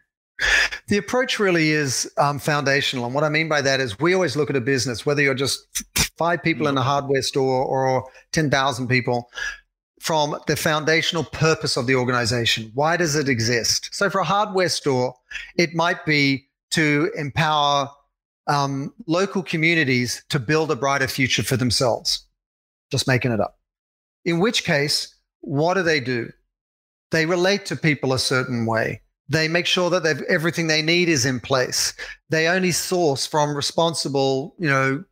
the 0.87 0.97
approach 0.97 1.39
really 1.39 1.71
is 1.71 2.11
um, 2.17 2.39
foundational 2.39 3.05
and 3.05 3.13
what 3.13 3.23
i 3.23 3.29
mean 3.29 3.47
by 3.47 3.61
that 3.61 3.79
is 3.79 3.99
we 3.99 4.13
always 4.13 4.35
look 4.35 4.49
at 4.49 4.55
a 4.55 4.61
business 4.61 5.05
whether 5.05 5.21
you're 5.21 5.33
just 5.33 5.83
five 6.17 6.41
people 6.43 6.67
in 6.67 6.77
a 6.77 6.81
hardware 6.81 7.21
store 7.21 7.63
or 7.63 8.09
10000 8.31 8.87
people 8.87 9.29
from 9.99 10.35
the 10.47 10.55
foundational 10.55 11.23
purpose 11.23 11.77
of 11.77 11.87
the 11.87 11.95
organization 11.95 12.71
why 12.73 12.97
does 12.97 13.15
it 13.15 13.29
exist 13.29 13.89
so 13.91 14.09
for 14.09 14.19
a 14.19 14.25
hardware 14.25 14.69
store 14.69 15.13
it 15.57 15.73
might 15.73 16.05
be 16.05 16.47
to 16.71 17.11
empower 17.15 17.89
um, 18.47 18.93
local 19.07 19.43
communities 19.43 20.23
to 20.29 20.39
build 20.39 20.71
a 20.71 20.75
brighter 20.75 21.07
future 21.07 21.43
for 21.43 21.57
themselves. 21.57 22.25
Just 22.91 23.07
making 23.07 23.31
it 23.31 23.39
up. 23.39 23.59
In 24.25 24.39
which 24.39 24.63
case, 24.63 25.15
what 25.41 25.75
do 25.75 25.83
they 25.83 25.99
do? 25.99 26.31
They 27.11 27.25
relate 27.25 27.65
to 27.67 27.75
people 27.75 28.13
a 28.13 28.19
certain 28.19 28.65
way. 28.65 29.01
They 29.33 29.47
make 29.47 29.65
sure 29.65 29.89
that 29.89 30.03
they've, 30.03 30.21
everything 30.23 30.67
they 30.67 30.81
need 30.81 31.09
is 31.09 31.25
in 31.25 31.39
place. 31.39 31.93
They 32.29 32.47
only 32.47 32.71
source 32.71 33.25
from 33.25 33.55
responsible, 33.55 34.55
you 34.57 34.69
know, 34.69 35.03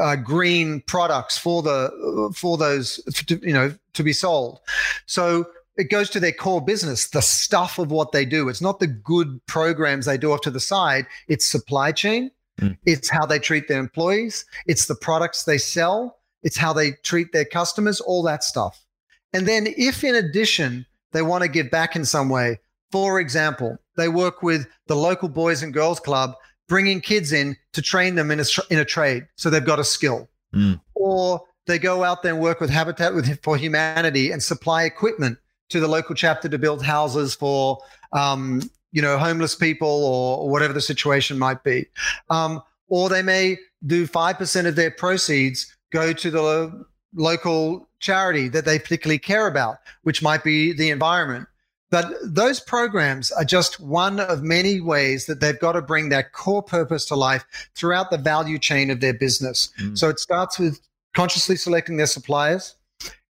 uh, 0.00 0.16
green 0.16 0.80
products 0.86 1.36
for 1.36 1.62
the 1.62 2.32
for 2.34 2.56
those 2.56 2.98
you 3.28 3.52
know 3.52 3.74
to 3.92 4.02
be 4.02 4.12
sold. 4.12 4.60
So 5.06 5.46
it 5.76 5.90
goes 5.90 6.08
to 6.10 6.20
their 6.20 6.32
core 6.32 6.62
business, 6.62 7.10
the 7.10 7.20
stuff 7.20 7.78
of 7.78 7.90
what 7.90 8.12
they 8.12 8.24
do. 8.24 8.48
It's 8.48 8.62
not 8.62 8.80
the 8.80 8.86
good 8.86 9.40
programs 9.46 10.06
they 10.06 10.16
do 10.16 10.32
off 10.32 10.40
to 10.42 10.50
the 10.50 10.60
side. 10.60 11.06
It's 11.28 11.44
supply 11.44 11.92
chain, 11.92 12.30
Mm. 12.60 12.76
It's 12.84 13.08
how 13.08 13.26
they 13.26 13.38
treat 13.38 13.68
their 13.68 13.80
employees, 13.80 14.44
it's 14.66 14.86
the 14.86 14.94
products 14.94 15.44
they 15.44 15.58
sell, 15.58 16.18
it's 16.42 16.56
how 16.56 16.72
they 16.72 16.92
treat 17.02 17.32
their 17.32 17.44
customers, 17.44 18.00
all 18.00 18.22
that 18.24 18.44
stuff. 18.44 18.84
And 19.32 19.46
then, 19.46 19.66
if 19.76 20.04
in 20.04 20.14
addition 20.14 20.86
they 21.12 21.22
want 21.22 21.42
to 21.42 21.48
give 21.48 21.70
back 21.70 21.96
in 21.96 22.04
some 22.04 22.28
way, 22.28 22.60
for 22.92 23.18
example, 23.18 23.78
they 23.96 24.08
work 24.08 24.42
with 24.42 24.66
the 24.86 24.94
local 24.94 25.28
Boys 25.28 25.62
and 25.62 25.72
Girls 25.72 25.98
Club, 25.98 26.34
bringing 26.68 27.00
kids 27.00 27.32
in 27.32 27.56
to 27.72 27.82
train 27.82 28.14
them 28.14 28.30
in 28.30 28.38
a, 28.40 28.44
in 28.70 28.78
a 28.78 28.84
trade 28.84 29.26
so 29.36 29.50
they've 29.50 29.64
got 29.64 29.80
a 29.80 29.84
skill. 29.84 30.28
Mm. 30.54 30.80
Or 30.94 31.42
they 31.66 31.78
go 31.78 32.04
out 32.04 32.22
there 32.22 32.34
and 32.34 32.42
work 32.42 32.60
with 32.60 32.70
Habitat 32.70 33.12
for 33.42 33.56
Humanity 33.56 34.30
and 34.30 34.42
supply 34.42 34.84
equipment 34.84 35.38
to 35.70 35.80
the 35.80 35.88
local 35.88 36.14
chapter 36.14 36.48
to 36.48 36.58
build 36.58 36.84
houses 36.84 37.34
for 37.34 37.78
um, 38.12 38.60
you 38.92 39.00
know, 39.00 39.18
homeless 39.18 39.54
people 39.54 39.88
or, 39.88 40.38
or 40.38 40.50
whatever 40.50 40.72
the 40.72 40.80
situation 40.80 41.38
might 41.38 41.64
be. 41.64 41.86
Um, 42.30 42.62
or 42.88 43.08
they 43.08 43.22
may 43.22 43.56
do 43.86 44.06
5% 44.06 44.66
of 44.66 44.76
their 44.76 44.90
proceeds 44.90 45.74
go 45.90 46.12
to 46.12 46.30
the 46.30 46.42
lo- 46.42 46.84
local 47.14 47.88
charity 48.00 48.48
that 48.48 48.64
they 48.64 48.78
particularly 48.78 49.18
care 49.18 49.46
about, 49.46 49.78
which 50.02 50.22
might 50.22 50.44
be 50.44 50.72
the 50.72 50.90
environment. 50.90 51.48
But 51.92 52.10
those 52.24 52.58
programs 52.58 53.30
are 53.30 53.44
just 53.44 53.78
one 53.78 54.18
of 54.18 54.42
many 54.42 54.80
ways 54.80 55.26
that 55.26 55.40
they've 55.40 55.60
got 55.60 55.72
to 55.72 55.82
bring 55.82 56.08
that 56.08 56.32
core 56.32 56.62
purpose 56.62 57.04
to 57.06 57.14
life 57.14 57.44
throughout 57.74 58.10
the 58.10 58.16
value 58.16 58.58
chain 58.58 58.90
of 58.90 59.00
their 59.00 59.12
business. 59.12 59.70
Mm. 59.78 59.98
So 59.98 60.08
it 60.08 60.18
starts 60.18 60.58
with 60.58 60.80
consciously 61.14 61.54
selecting 61.54 61.98
their 61.98 62.06
suppliers. 62.06 62.76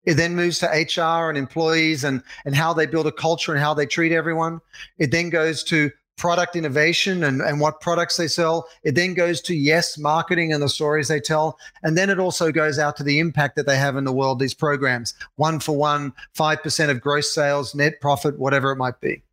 It 0.04 0.14
then 0.14 0.36
moves 0.36 0.60
to 0.60 0.68
HR 0.68 1.30
and 1.30 1.40
employees 1.40 2.04
and, 2.04 2.22
and 2.46 2.56
how 2.56 2.72
they 2.72 2.86
build 2.86 3.08
a 3.08 3.12
culture 3.12 3.52
and 3.52 3.60
how 3.60 3.74
they 3.74 3.88
treat 3.88 4.12
everyone. 4.12 4.62
It 5.00 5.10
then 5.10 5.32
goes 5.32 5.64
to 5.66 5.90
product 6.22 6.56
innovation 6.56 7.24
and, 7.24 7.42
and 7.42 7.60
what 7.60 7.82
products 7.82 8.16
they 8.16 8.28
sell. 8.28 8.70
It 8.84 8.94
then 8.94 9.16
goes 9.16 9.42
to 9.42 9.56
yes, 9.56 9.98
marketing 9.98 10.54
and 10.54 10.62
the 10.62 10.70
stories 10.70 11.08
they 11.08 11.20
tell. 11.20 11.58
And 11.82 11.98
then 11.98 12.12
it 12.12 12.20
also 12.20 12.52
goes 12.52 12.78
out 12.78 12.96
to 12.98 13.04
the 13.04 13.18
impact 13.18 13.56
that 13.56 13.66
they 13.66 13.76
have 13.76 13.98
in 13.98 14.04
the 14.04 14.14
world, 14.14 14.38
these 14.38 14.54
programs, 14.54 15.16
one 15.38 15.60
for 15.60 15.76
one, 15.76 16.14
5% 16.38 16.90
of 16.92 17.02
gross 17.02 17.34
sales, 17.34 17.74
net 17.74 18.00
profit, 18.02 18.38
whatever 18.38 18.72
it 18.72 18.76
might 18.76 19.02
be. 19.02 19.24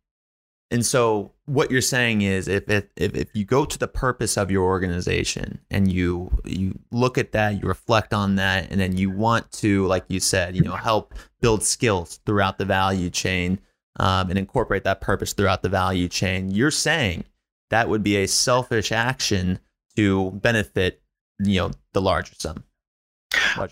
And 0.71 0.83
so 0.83 1.31
what 1.45 1.69
you're 1.69 1.81
saying 1.81 2.23
is 2.23 2.47
if, 2.47 2.69
if 2.69 2.85
if 2.95 3.29
you 3.33 3.43
go 3.43 3.65
to 3.65 3.77
the 3.77 3.87
purpose 3.87 4.37
of 4.37 4.51
your 4.51 4.63
organization 4.65 5.59
and 5.71 5.91
you 5.91 6.29
you 6.45 6.77
look 6.91 7.17
at 7.17 7.31
that, 7.31 7.59
you 7.59 7.67
reflect 7.67 8.13
on 8.13 8.35
that, 8.35 8.69
and 8.69 8.79
then 8.79 8.95
you 8.95 9.09
want 9.09 9.51
to, 9.53 9.87
like 9.87 10.05
you 10.09 10.19
said, 10.19 10.55
you 10.55 10.61
know, 10.61 10.75
help 10.75 11.15
build 11.41 11.63
skills 11.63 12.19
throughout 12.23 12.59
the 12.59 12.65
value 12.65 13.09
chain 13.09 13.59
um, 13.99 14.29
and 14.29 14.39
incorporate 14.39 14.83
that 14.85 15.01
purpose 15.01 15.33
throughout 15.33 15.61
the 15.61 15.69
value 15.69 16.07
chain, 16.07 16.51
you're 16.51 16.71
saying 16.71 17.25
that 17.69 17.89
would 17.89 18.03
be 18.03 18.17
a 18.17 18.27
selfish 18.27 18.91
action 18.91 19.59
to 19.95 20.31
benefit, 20.31 21.01
you 21.39 21.59
know, 21.59 21.71
the 21.93 22.01
larger 22.01 22.33
sum. 22.37 22.63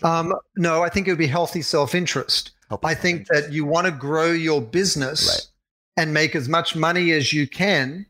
Um, 0.02 0.34
no, 0.56 0.82
I 0.82 0.88
think 0.88 1.08
it 1.08 1.10
would 1.10 1.18
be 1.18 1.26
healthy 1.26 1.62
self-interest. 1.62 2.52
Healthy 2.68 2.86
I 2.86 2.94
think 2.94 3.26
self-interest. 3.26 3.48
that 3.48 3.54
you 3.54 3.64
want 3.64 3.86
to 3.86 3.92
grow 3.92 4.30
your 4.30 4.60
business 4.60 5.28
right. 5.28 6.02
and 6.02 6.14
make 6.14 6.36
as 6.36 6.48
much 6.48 6.76
money 6.76 7.10
as 7.12 7.32
you 7.32 7.48
can, 7.48 8.06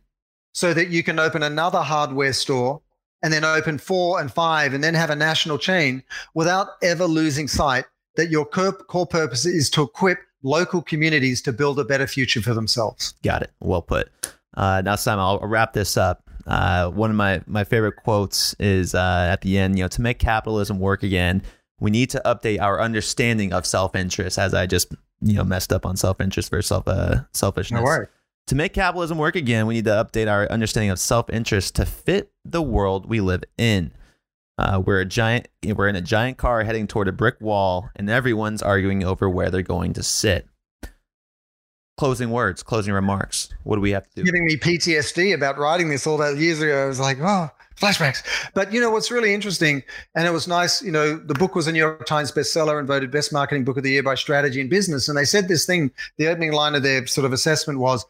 so 0.52 0.74
that 0.74 0.88
you 0.88 1.04
can 1.04 1.18
open 1.20 1.44
another 1.44 1.80
hardware 1.80 2.32
store 2.32 2.82
and 3.22 3.32
then 3.32 3.44
open 3.44 3.78
four 3.78 4.20
and 4.20 4.32
five 4.32 4.74
and 4.74 4.82
then 4.82 4.94
have 4.94 5.10
a 5.10 5.16
national 5.16 5.56
chain 5.56 6.02
without 6.34 6.68
ever 6.82 7.04
losing 7.04 7.46
sight 7.46 7.84
that 8.16 8.30
your 8.30 8.44
core 8.44 9.06
purpose 9.06 9.46
is 9.46 9.70
to 9.70 9.82
equip 9.82 10.18
local 10.42 10.82
communities 10.82 11.42
to 11.42 11.52
build 11.52 11.78
a 11.78 11.84
better 11.84 12.06
future 12.06 12.40
for 12.40 12.54
themselves. 12.54 13.14
Got 13.22 13.42
it. 13.42 13.50
Well 13.60 13.82
put. 13.82 14.08
Uh, 14.54 14.82
now, 14.84 14.96
Simon, 14.96 15.20
I'll 15.20 15.38
wrap 15.40 15.72
this 15.72 15.96
up. 15.96 16.22
Uh, 16.46 16.88
one 16.90 17.10
of 17.10 17.16
my, 17.16 17.42
my 17.46 17.64
favorite 17.64 17.96
quotes 17.96 18.54
is 18.58 18.94
uh, 18.94 19.28
at 19.30 19.42
the 19.42 19.58
end, 19.58 19.78
you 19.78 19.84
know, 19.84 19.88
to 19.88 20.00
make 20.00 20.18
capitalism 20.18 20.78
work 20.78 21.02
again, 21.02 21.42
we 21.78 21.90
need 21.90 22.10
to 22.10 22.22
update 22.24 22.60
our 22.60 22.80
understanding 22.80 23.52
of 23.52 23.66
self-interest 23.66 24.38
as 24.38 24.54
I 24.54 24.66
just, 24.66 24.94
you 25.20 25.34
know, 25.34 25.44
messed 25.44 25.72
up 25.72 25.84
on 25.84 25.96
self-interest 25.96 26.50
versus 26.50 26.68
self, 26.68 26.88
uh, 26.88 27.20
selfishness. 27.32 27.78
No 27.78 28.06
To 28.46 28.54
make 28.54 28.72
capitalism 28.72 29.18
work 29.18 29.36
again, 29.36 29.66
we 29.66 29.74
need 29.74 29.84
to 29.84 29.90
update 29.90 30.30
our 30.30 30.50
understanding 30.50 30.90
of 30.90 30.98
self-interest 30.98 31.76
to 31.76 31.84
fit 31.84 32.32
the 32.44 32.62
world 32.62 33.06
we 33.06 33.20
live 33.20 33.44
in. 33.58 33.92
Uh, 34.58 34.82
we're 34.84 35.00
a 35.00 35.04
giant. 35.04 35.48
We're 35.64 35.88
in 35.88 35.96
a 35.96 36.02
giant 36.02 36.36
car 36.36 36.64
heading 36.64 36.88
toward 36.88 37.06
a 37.06 37.12
brick 37.12 37.40
wall, 37.40 37.88
and 37.94 38.10
everyone's 38.10 38.62
arguing 38.62 39.04
over 39.04 39.30
where 39.30 39.50
they're 39.50 39.62
going 39.62 39.92
to 39.92 40.02
sit. 40.02 40.48
Closing 41.96 42.30
words, 42.30 42.62
closing 42.62 42.92
remarks. 42.92 43.48
What 43.62 43.76
do 43.76 43.80
we 43.80 43.92
have 43.92 44.08
to 44.10 44.14
do? 44.16 44.24
Giving 44.24 44.44
me 44.44 44.56
PTSD 44.56 45.34
about 45.34 45.58
writing 45.58 45.88
this 45.88 46.06
all 46.06 46.16
that 46.18 46.36
years 46.36 46.60
ago. 46.60 46.84
I 46.84 46.86
was 46.86 47.00
like, 47.00 47.18
oh, 47.20 47.50
flashbacks. 47.76 48.22
But 48.54 48.72
you 48.72 48.80
know 48.80 48.90
what's 48.90 49.10
really 49.10 49.32
interesting, 49.32 49.82
and 50.16 50.26
it 50.26 50.32
was 50.32 50.48
nice. 50.48 50.82
You 50.82 50.92
know, 50.92 51.16
the 51.16 51.34
book 51.34 51.54
was 51.54 51.68
a 51.68 51.72
New 51.72 51.78
York 51.78 52.06
Times 52.06 52.32
bestseller 52.32 52.78
and 52.78 52.88
voted 52.88 53.12
best 53.12 53.32
marketing 53.32 53.64
book 53.64 53.76
of 53.76 53.84
the 53.84 53.90
year 53.90 54.02
by 54.02 54.16
Strategy 54.16 54.60
and 54.60 54.70
Business. 54.70 55.08
And 55.08 55.16
they 55.16 55.24
said 55.24 55.46
this 55.46 55.66
thing. 55.66 55.92
The 56.16 56.28
opening 56.28 56.52
line 56.52 56.74
of 56.74 56.82
their 56.82 57.06
sort 57.06 57.24
of 57.24 57.32
assessment 57.32 57.78
was, 57.78 58.04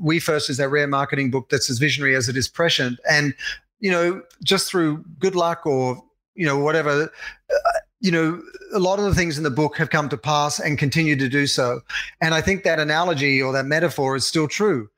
"We 0.00 0.18
First 0.18 0.50
is 0.50 0.56
that 0.56 0.70
rare 0.70 0.88
marketing 0.88 1.30
book 1.30 1.48
that's 1.50 1.70
as 1.70 1.78
visionary 1.78 2.16
as 2.16 2.28
it 2.28 2.36
is 2.36 2.48
prescient." 2.48 2.98
And 3.08 3.34
you 3.80 3.90
know, 3.90 4.22
just 4.42 4.70
through 4.70 5.04
good 5.18 5.34
luck 5.34 5.66
or, 5.66 6.02
you 6.34 6.46
know, 6.46 6.58
whatever, 6.58 7.04
uh, 7.50 7.56
you 8.00 8.10
know, 8.10 8.40
a 8.72 8.78
lot 8.78 8.98
of 8.98 9.04
the 9.04 9.14
things 9.14 9.38
in 9.38 9.44
the 9.44 9.50
book 9.50 9.76
have 9.76 9.90
come 9.90 10.08
to 10.08 10.16
pass 10.16 10.60
and 10.60 10.78
continue 10.78 11.16
to 11.16 11.28
do 11.28 11.46
so. 11.46 11.80
And 12.20 12.34
I 12.34 12.40
think 12.40 12.64
that 12.64 12.78
analogy 12.78 13.42
or 13.42 13.52
that 13.52 13.66
metaphor 13.66 14.14
is 14.16 14.26
still 14.26 14.48
true. 14.48 14.88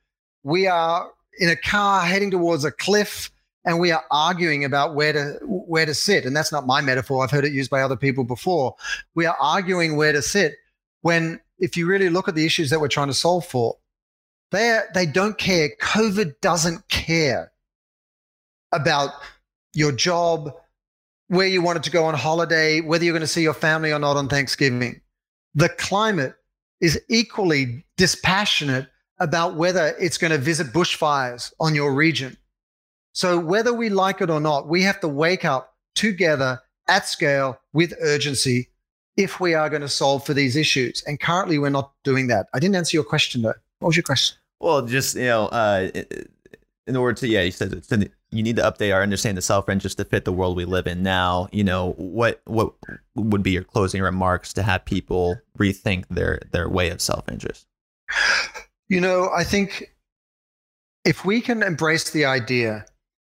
We 0.43 0.67
are 0.67 1.11
in 1.39 1.49
a 1.49 1.57
car 1.57 2.03
heading 2.03 2.31
towards 2.31 2.65
a 2.65 2.71
cliff 2.71 3.31
and 3.65 3.79
we 3.79 3.93
are 3.93 4.05
arguing 4.11 4.65
about 4.65 4.95
where 4.95 5.13
to 5.13 5.39
where 5.45 5.87
to 5.87 5.95
sit. 5.95 6.25
And 6.25 6.35
that's 6.35 6.53
not 6.53 6.67
my 6.67 6.81
metaphor. 6.81 7.23
I've 7.23 7.31
heard 7.31 7.45
it 7.45 7.53
used 7.53 7.71
by 7.71 7.83
other 7.83 7.97
people 7.97 8.25
before. 8.25 8.75
We 9.15 9.27
are 9.27 9.37
arguing 9.39 9.97
where 9.97 10.13
to 10.13 10.23
sit 10.23 10.55
when 11.03 11.41
if 11.59 11.77
you 11.77 11.87
really 11.87 12.09
look 12.09 12.29
at 12.29 12.35
the 12.35 12.47
issues 12.47 12.71
that 12.71 12.81
we're 12.81 12.89
trying 12.89 13.09
to 13.09 13.15
solve 13.15 13.47
for 13.47 13.77
they 14.51 14.81
they 14.95 15.07
don't 15.07 15.39
care. 15.39 15.71
Covid 15.81 16.41
doesn't 16.41 16.89
care 16.89 17.53
about 18.73 19.11
your 19.75 19.93
job, 19.93 20.53
where 21.29 21.47
you 21.47 21.63
wanted 21.63 21.85
to 21.85 21.91
go 21.91 22.05
on 22.05 22.15
holiday, 22.15 22.81
whether 22.81 23.05
you're 23.05 23.15
going 23.15 23.21
to 23.21 23.27
see 23.27 23.43
your 23.43 23.55
family 23.55 23.93
or 23.93 23.99
not 23.99 24.17
on 24.17 24.29
Thanksgiving. 24.29 25.01
The 25.55 25.69
climate 25.69 26.35
is 26.81 27.01
equally 27.09 27.85
dispassionate 27.97 28.89
about 29.19 29.55
whether 29.55 29.95
it's 30.01 30.19
going 30.19 30.33
to 30.33 30.39
visit 30.39 30.69
bushfires 30.69 31.53
on 31.61 31.75
your 31.75 31.95
region. 31.95 32.37
So, 33.13 33.39
whether 33.39 33.73
we 33.73 33.91
like 33.91 34.21
it 34.21 34.31
or 34.31 34.41
not, 34.41 34.69
we 34.69 34.83
have 34.83 35.01
to 35.01 35.09
wake 35.09 35.45
up 35.45 35.75
together 35.95 36.61
at 36.89 37.07
scale 37.07 37.61
with 37.73 37.95
urgency 38.01 38.71
if 39.17 39.41
we 39.41 39.55
are 39.55 39.69
going 39.69 39.83
to 39.83 39.89
solve 39.89 40.25
for 40.25 40.35
these 40.35 40.57
issues. 40.57 41.03
And 41.07 41.21
currently, 41.21 41.59
we're 41.59 41.71
not 41.71 41.93
doing 42.05 42.29
that. 42.29 42.47
I 42.55 42.59
didn't 42.59 42.77
answer 42.77 42.97
your 42.97 43.05
question, 43.05 43.43
though. 43.43 43.55
What 43.81 43.89
was 43.89 43.97
your 43.97 44.05
question? 44.05 44.37
Well, 44.61 44.83
just, 44.87 45.17
you 45.17 45.25
know, 45.25 45.47
uh, 45.47 45.91
in 46.87 46.97
order 46.97 47.15
to, 47.21 47.29
yeah, 47.29 47.43
you 47.43 47.51
said 47.51 47.73
it's 47.73 47.89
you 48.31 48.43
need 48.43 48.57
to 48.57 48.63
update 48.63 48.95
our 48.95 49.03
understanding 49.03 49.39
of 49.39 49.45
self-interest 49.45 49.99
to 49.99 50.05
fit 50.05 50.25
the 50.25 50.33
world 50.33 50.57
we 50.57 50.65
live 50.65 50.87
in 50.87 51.03
now. 51.03 51.49
You 51.53 51.65
know, 51.65 51.93
what 51.93 52.41
what 52.45 52.75
would 53.15 53.43
be 53.43 53.51
your 53.53 53.65
closing 53.65 54.03
remarks 54.03 54.53
to 54.55 54.63
have 54.63 54.85
people 54.85 55.37
rethink 55.59 56.05
their 56.11 56.41
their 56.53 56.69
way 56.69 56.91
of 56.91 57.01
self-interest? 57.01 57.67
You 58.89 59.01
know, 59.01 59.31
I 59.35 59.45
think 59.45 59.95
if 61.05 61.25
we 61.25 61.41
can 61.41 61.63
embrace 61.63 62.11
the 62.11 62.25
idea 62.25 62.85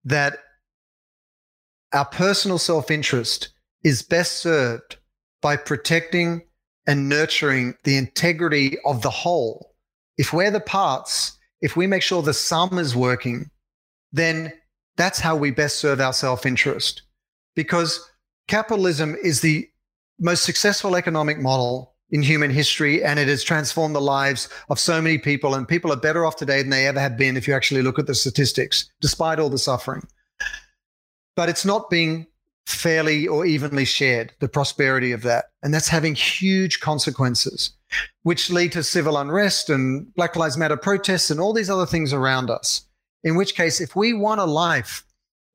that 0.04 0.38
our 1.92 2.04
personal 2.04 2.58
self-interest 2.58 3.50
is 3.84 4.02
best 4.02 4.38
served 4.38 4.96
by 5.40 5.56
protecting 5.56 6.42
and 6.86 7.08
nurturing 7.08 7.74
the 7.84 7.96
integrity 7.96 8.76
of 8.84 9.02
the 9.02 9.10
whole. 9.10 9.74
If 10.18 10.32
we're 10.32 10.50
the 10.50 10.60
parts, 10.60 11.38
if 11.60 11.76
we 11.76 11.86
make 11.86 12.02
sure 12.02 12.22
the 12.22 12.34
sum 12.34 12.78
is 12.78 12.94
working, 12.94 13.50
then 14.12 14.52
that's 14.96 15.20
how 15.20 15.36
we 15.36 15.50
best 15.50 15.78
serve 15.78 16.00
our 16.00 16.12
self 16.12 16.46
interest. 16.46 17.02
Because 17.54 18.08
capitalism 18.48 19.16
is 19.22 19.40
the 19.40 19.68
most 20.18 20.44
successful 20.44 20.96
economic 20.96 21.38
model 21.38 21.94
in 22.10 22.22
human 22.22 22.50
history, 22.50 23.02
and 23.02 23.18
it 23.18 23.28
has 23.28 23.42
transformed 23.42 23.94
the 23.94 24.00
lives 24.00 24.48
of 24.68 24.78
so 24.78 25.00
many 25.00 25.18
people. 25.18 25.54
And 25.54 25.66
people 25.66 25.92
are 25.92 25.96
better 25.96 26.24
off 26.24 26.36
today 26.36 26.62
than 26.62 26.70
they 26.70 26.86
ever 26.86 27.00
have 27.00 27.16
been 27.16 27.36
if 27.36 27.48
you 27.48 27.54
actually 27.54 27.82
look 27.82 27.98
at 27.98 28.06
the 28.06 28.14
statistics, 28.14 28.88
despite 29.00 29.38
all 29.38 29.50
the 29.50 29.58
suffering. 29.58 30.06
But 31.36 31.48
it's 31.48 31.64
not 31.64 31.90
being 31.90 32.26
fairly 32.66 33.26
or 33.26 33.44
evenly 33.44 33.84
shared, 33.84 34.32
the 34.40 34.48
prosperity 34.48 35.12
of 35.12 35.22
that. 35.22 35.46
And 35.62 35.74
that's 35.74 35.88
having 35.88 36.14
huge 36.14 36.80
consequences, 36.80 37.72
which 38.22 38.50
lead 38.50 38.72
to 38.72 38.82
civil 38.82 39.18
unrest 39.18 39.68
and 39.68 40.12
Black 40.14 40.36
Lives 40.36 40.56
Matter 40.56 40.76
protests 40.76 41.30
and 41.30 41.40
all 41.40 41.52
these 41.52 41.70
other 41.70 41.86
things 41.86 42.12
around 42.12 42.50
us. 42.50 42.83
In 43.24 43.34
which 43.34 43.54
case, 43.54 43.80
if 43.80 43.96
we 43.96 44.12
want 44.12 44.40
a 44.40 44.44
life 44.44 45.04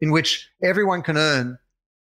in 0.01 0.11
which 0.11 0.49
everyone 0.61 1.03
can 1.03 1.17
earn 1.17 1.57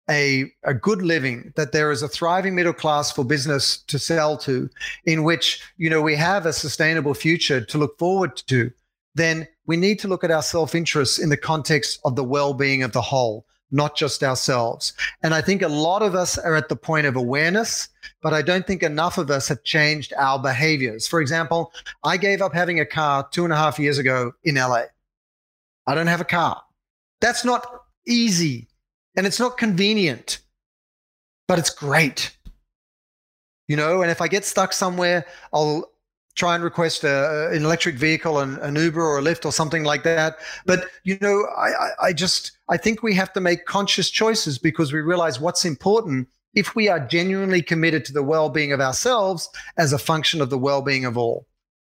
a, 0.09 0.53
a 0.63 0.73
good 0.73 1.03
living, 1.03 1.53
that 1.57 1.73
there 1.73 1.91
is 1.91 2.03
a 2.03 2.09
thriving 2.09 2.55
middle 2.55 2.73
class 2.73 3.11
for 3.11 3.25
business 3.25 3.79
to 3.89 3.99
sell 3.99 4.37
to, 4.39 4.71
in 5.05 5.25
which 5.25 5.61
you 5.77 5.91
know 5.91 6.01
we 6.01 6.15
have 6.15 6.47
a 6.47 6.53
sustainable 6.53 7.15
future 7.15 7.61
to 7.61 7.79
look 7.79 7.99
forward 7.99 8.37
to, 8.47 8.71
then 9.17 9.49
we 9.67 9.77
need 9.77 9.99
to 9.99 10.09
look 10.09 10.23
at 10.23 10.31
our 10.31 10.43
self-interest 10.43 11.19
in 11.19 11.29
the 11.29 11.37
context 11.37 11.99
of 12.05 12.15
the 12.15 12.23
well-being 12.23 12.85
of 12.85 12.93
the 12.93 13.01
whole, 13.01 13.45
not 13.73 13.97
just 13.97 14.23
ourselves. 14.23 14.93
And 15.25 15.35
I 15.35 15.41
think 15.41 15.63
a 15.63 15.69
lot 15.69 16.03
of 16.03 16.15
us 16.15 16.39
are 16.39 16.55
at 16.55 16.69
the 16.69 16.77
point 16.77 17.07
of 17.07 17.17
awareness, 17.17 17.89
but 18.23 18.33
I 18.33 18.43
don't 18.43 18.67
think 18.67 18.85
enough 18.85 19.19
of 19.19 19.31
us 19.31 19.49
have 19.49 19.65
changed 19.65 20.13
our 20.17 20.39
behaviors. 20.39 21.09
For 21.09 21.21
example, 21.21 21.73
I 22.05 22.17
gave 22.17 22.41
up 22.41 22.55
having 22.55 22.79
a 22.79 22.87
car 22.87 23.27
two 23.33 23.43
and 23.43 23.53
a 23.53 23.57
half 23.57 23.81
years 23.81 23.99
ago 23.99 24.33
in 24.45 24.55
LA. 24.55 24.83
I 25.87 25.95
don't 25.95 26.07
have 26.07 26.21
a 26.21 26.25
car. 26.25 26.63
That's 27.21 27.45
not 27.45 27.67
easy 28.07 28.69
and 29.17 29.27
it's 29.27 29.41
not 29.41 29.57
convenient, 29.57 30.41
but 31.49 31.59
it's 31.59 31.71
great. 31.71 32.37
You 33.69 33.77
know, 33.77 34.03
and 34.03 34.11
if 34.11 34.21
I 34.21 34.29
get 34.29 34.45
stuck 34.45 34.73
somewhere, 34.73 35.27
I'll 35.53 35.91
try 36.37 36.55
and 36.55 36.63
request 36.63 37.03
a, 37.03 37.49
an 37.51 37.65
electric 37.65 37.97
vehicle, 37.97 38.39
an, 38.39 38.59
an 38.59 38.77
Uber 38.77 39.03
or 39.03 39.19
a 39.19 39.23
Lyft 39.23 39.45
or 39.45 39.53
something 39.53 39.85
like 39.85 40.03
that. 40.05 40.37
But, 40.67 40.85
you 41.03 41.19
know, 41.21 41.47
I, 41.57 41.69
I, 41.69 41.91
I 42.03 42.13
just, 42.13 42.53
I 42.69 42.77
think 42.77 43.03
we 43.03 43.15
have 43.15 43.33
to 43.33 43.41
make 43.41 43.65
conscious 43.65 44.11
choices 44.11 44.59
because 44.59 44.93
we 44.93 45.01
realize 45.01 45.41
what's 45.41 45.65
important 45.65 46.29
if 46.55 46.75
we 46.75 46.89
are 46.89 47.01
genuinely 47.01 47.63
committed 47.63 48.05
to 48.05 48.13
the 48.13 48.23
well 48.23 48.49
being 48.51 48.73
of 48.73 48.81
ourselves 48.81 49.49
as 49.79 49.93
a 49.93 49.99
function 49.99 50.41
of 50.41 50.51
the 50.51 50.59
well 50.59 50.83
being 50.83 51.05
of 51.05 51.17
all. 51.17 51.47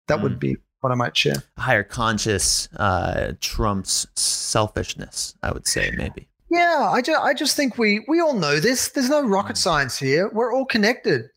That 0.07 0.19
mm. 0.19 0.23
would 0.23 0.39
be 0.39 0.57
what 0.87 0.93
I 0.93 0.95
might 0.95 1.17
share. 1.17 1.43
Higher 1.57 1.83
conscious 1.83 2.69
uh, 2.77 3.33
trumps 3.41 4.07
selfishness, 4.15 5.35
I 5.43 5.51
would 5.51 5.67
say, 5.67 5.91
maybe. 5.97 6.29
Yeah, 6.49 6.89
I 6.91 7.01
just, 7.01 7.21
I 7.21 7.33
just 7.33 7.57
think 7.57 7.77
we 7.77 8.05
we 8.07 8.21
all 8.21 8.33
know 8.33 8.59
this. 8.59 8.89
There's 8.89 9.09
no 9.09 9.21
rocket 9.21 9.57
science 9.57 9.97
here. 9.97 10.29
We're 10.29 10.53
all 10.53 10.65
connected. 10.65 11.29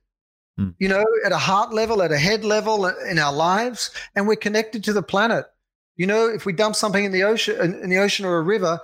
Mm. 0.59 0.75
You 0.79 0.89
know, 0.89 1.05
at 1.27 1.33
a 1.33 1.39
heart 1.39 1.75
level, 1.75 2.01
at 2.03 2.13
a 2.13 2.19
head 2.19 2.45
level 2.45 2.87
in 2.87 3.19
our 3.19 3.33
lives, 3.33 3.91
and 4.15 4.29
we're 4.29 4.37
connected 4.37 4.85
to 4.85 4.93
the 4.93 5.03
planet. 5.03 5.47
You 5.97 6.07
know, 6.07 6.29
if 6.29 6.47
we 6.47 6.53
dump 6.53 6.77
something 6.77 7.05
in 7.05 7.11
the 7.11 7.25
ocean 7.25 7.75
in 7.83 7.91
the 7.91 7.99
ocean 7.99 8.25
or 8.25 8.37
a 8.37 8.43
river, 8.43 8.81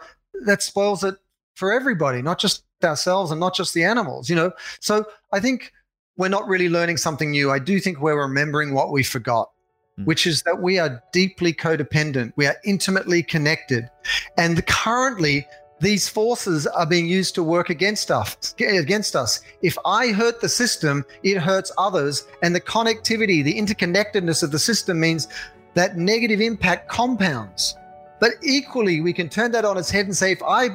that 0.46 0.62
spoils 0.62 1.04
it 1.04 1.14
for 1.54 1.72
everybody, 1.72 2.22
not 2.22 2.40
just 2.40 2.64
ourselves 2.82 3.30
and 3.30 3.40
not 3.40 3.54
just 3.54 3.72
the 3.72 3.84
animals, 3.84 4.28
you 4.28 4.34
know. 4.34 4.50
So 4.80 5.06
I 5.32 5.38
think 5.38 5.72
we're 6.16 6.28
not 6.28 6.48
really 6.48 6.68
learning 6.68 6.96
something 6.96 7.30
new. 7.30 7.52
I 7.52 7.60
do 7.60 7.78
think 7.78 8.00
we're 8.00 8.20
remembering 8.20 8.74
what 8.74 8.90
we 8.90 9.04
forgot, 9.04 9.48
mm. 9.48 9.55
Mm. 9.98 10.04
which 10.04 10.26
is 10.26 10.42
that 10.42 10.60
we 10.60 10.78
are 10.78 11.02
deeply 11.10 11.54
codependent. 11.54 12.34
We 12.36 12.46
are 12.46 12.56
intimately 12.64 13.22
connected. 13.22 13.88
And 14.36 14.66
currently, 14.66 15.48
these 15.80 16.06
forces 16.06 16.66
are 16.66 16.84
being 16.84 17.06
used 17.06 17.34
to 17.34 17.42
work 17.42 17.70
against 17.70 18.10
us 18.10 18.54
against 18.58 19.14
us 19.14 19.42
if 19.60 19.76
i 19.84 20.10
hurt 20.10 20.40
the 20.40 20.48
system 20.48 21.04
it 21.22 21.36
hurts 21.36 21.70
others 21.76 22.26
and 22.42 22.54
the 22.54 22.60
connectivity 22.62 23.44
the 23.44 23.54
interconnectedness 23.54 24.42
of 24.42 24.50
the 24.50 24.58
system 24.58 24.98
means 24.98 25.28
that 25.74 25.98
negative 25.98 26.40
impact 26.40 26.88
compounds 26.88 27.76
but 28.20 28.30
equally 28.42 29.02
we 29.02 29.12
can 29.12 29.28
turn 29.28 29.52
that 29.52 29.66
on 29.66 29.76
its 29.76 29.90
head 29.90 30.06
and 30.06 30.16
say 30.16 30.32
if 30.32 30.42
i 30.44 30.70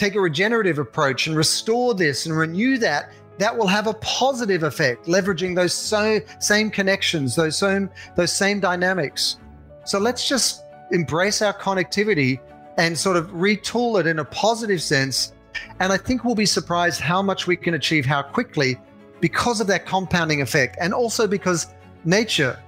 take 0.00 0.14
a 0.14 0.20
regenerative 0.20 0.78
approach 0.78 1.26
and 1.26 1.36
restore 1.36 1.94
this 1.94 2.24
and 2.24 2.34
renew 2.34 2.78
that, 2.78 3.12
that 3.40 3.56
will 3.56 3.66
have 3.66 3.86
a 3.86 3.94
positive 3.94 4.62
effect, 4.64 5.06
leveraging 5.06 5.56
those 5.56 5.72
so, 5.72 6.20
same 6.40 6.70
connections, 6.70 7.34
those 7.34 7.56
same 7.56 7.88
those 8.14 8.36
same 8.36 8.60
dynamics. 8.60 9.38
So 9.84 9.98
let's 9.98 10.28
just 10.28 10.62
embrace 10.92 11.40
our 11.40 11.54
connectivity 11.54 12.38
and 12.76 12.96
sort 12.96 13.16
of 13.16 13.28
retool 13.28 13.98
it 13.98 14.06
in 14.06 14.18
a 14.18 14.24
positive 14.26 14.82
sense. 14.82 15.32
And 15.80 15.90
I 15.90 15.96
think 15.96 16.22
we'll 16.22 16.34
be 16.34 16.46
surprised 16.46 17.00
how 17.00 17.22
much 17.22 17.46
we 17.46 17.56
can 17.56 17.74
achieve, 17.74 18.04
how 18.04 18.22
quickly, 18.22 18.78
because 19.20 19.60
of 19.60 19.66
that 19.68 19.86
compounding 19.86 20.42
effect, 20.42 20.76
and 20.78 20.92
also 20.92 21.26
because 21.26 21.68
nature 22.04 22.58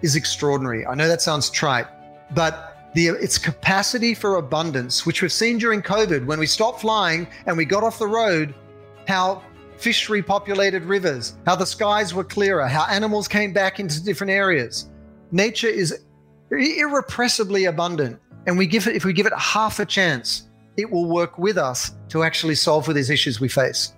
is 0.00 0.16
extraordinary. 0.16 0.86
I 0.86 0.94
know 0.94 1.08
that 1.08 1.20
sounds 1.20 1.50
trite, 1.50 1.86
but 2.34 2.90
the, 2.94 3.08
its 3.08 3.36
capacity 3.36 4.14
for 4.14 4.36
abundance, 4.36 5.04
which 5.04 5.20
we've 5.20 5.32
seen 5.32 5.58
during 5.58 5.82
COVID 5.82 6.24
when 6.24 6.38
we 6.38 6.46
stopped 6.46 6.80
flying 6.80 7.26
and 7.46 7.56
we 7.56 7.66
got 7.66 7.84
off 7.84 7.98
the 7.98 8.06
road, 8.06 8.54
how 9.06 9.42
fish 9.82 10.08
repopulated 10.08 10.88
rivers, 10.88 11.36
how 11.44 11.56
the 11.56 11.66
skies 11.66 12.14
were 12.14 12.22
clearer, 12.22 12.68
how 12.68 12.86
animals 12.86 13.26
came 13.26 13.52
back 13.52 13.80
into 13.80 14.02
different 14.02 14.30
areas. 14.30 14.88
Nature 15.32 15.66
is 15.66 16.04
irrepressibly 16.52 17.64
abundant, 17.64 18.20
and 18.46 18.56
we 18.56 18.66
give 18.66 18.86
it 18.86 18.94
if 18.94 19.04
we 19.04 19.12
give 19.12 19.26
it 19.26 19.32
half 19.36 19.80
a 19.80 19.84
chance, 19.84 20.48
it 20.76 20.88
will 20.88 21.06
work 21.06 21.36
with 21.36 21.58
us 21.58 21.92
to 22.10 22.22
actually 22.22 22.54
solve 22.54 22.84
for 22.84 22.92
these 22.92 23.10
issues 23.10 23.40
we 23.40 23.48
face. 23.48 23.94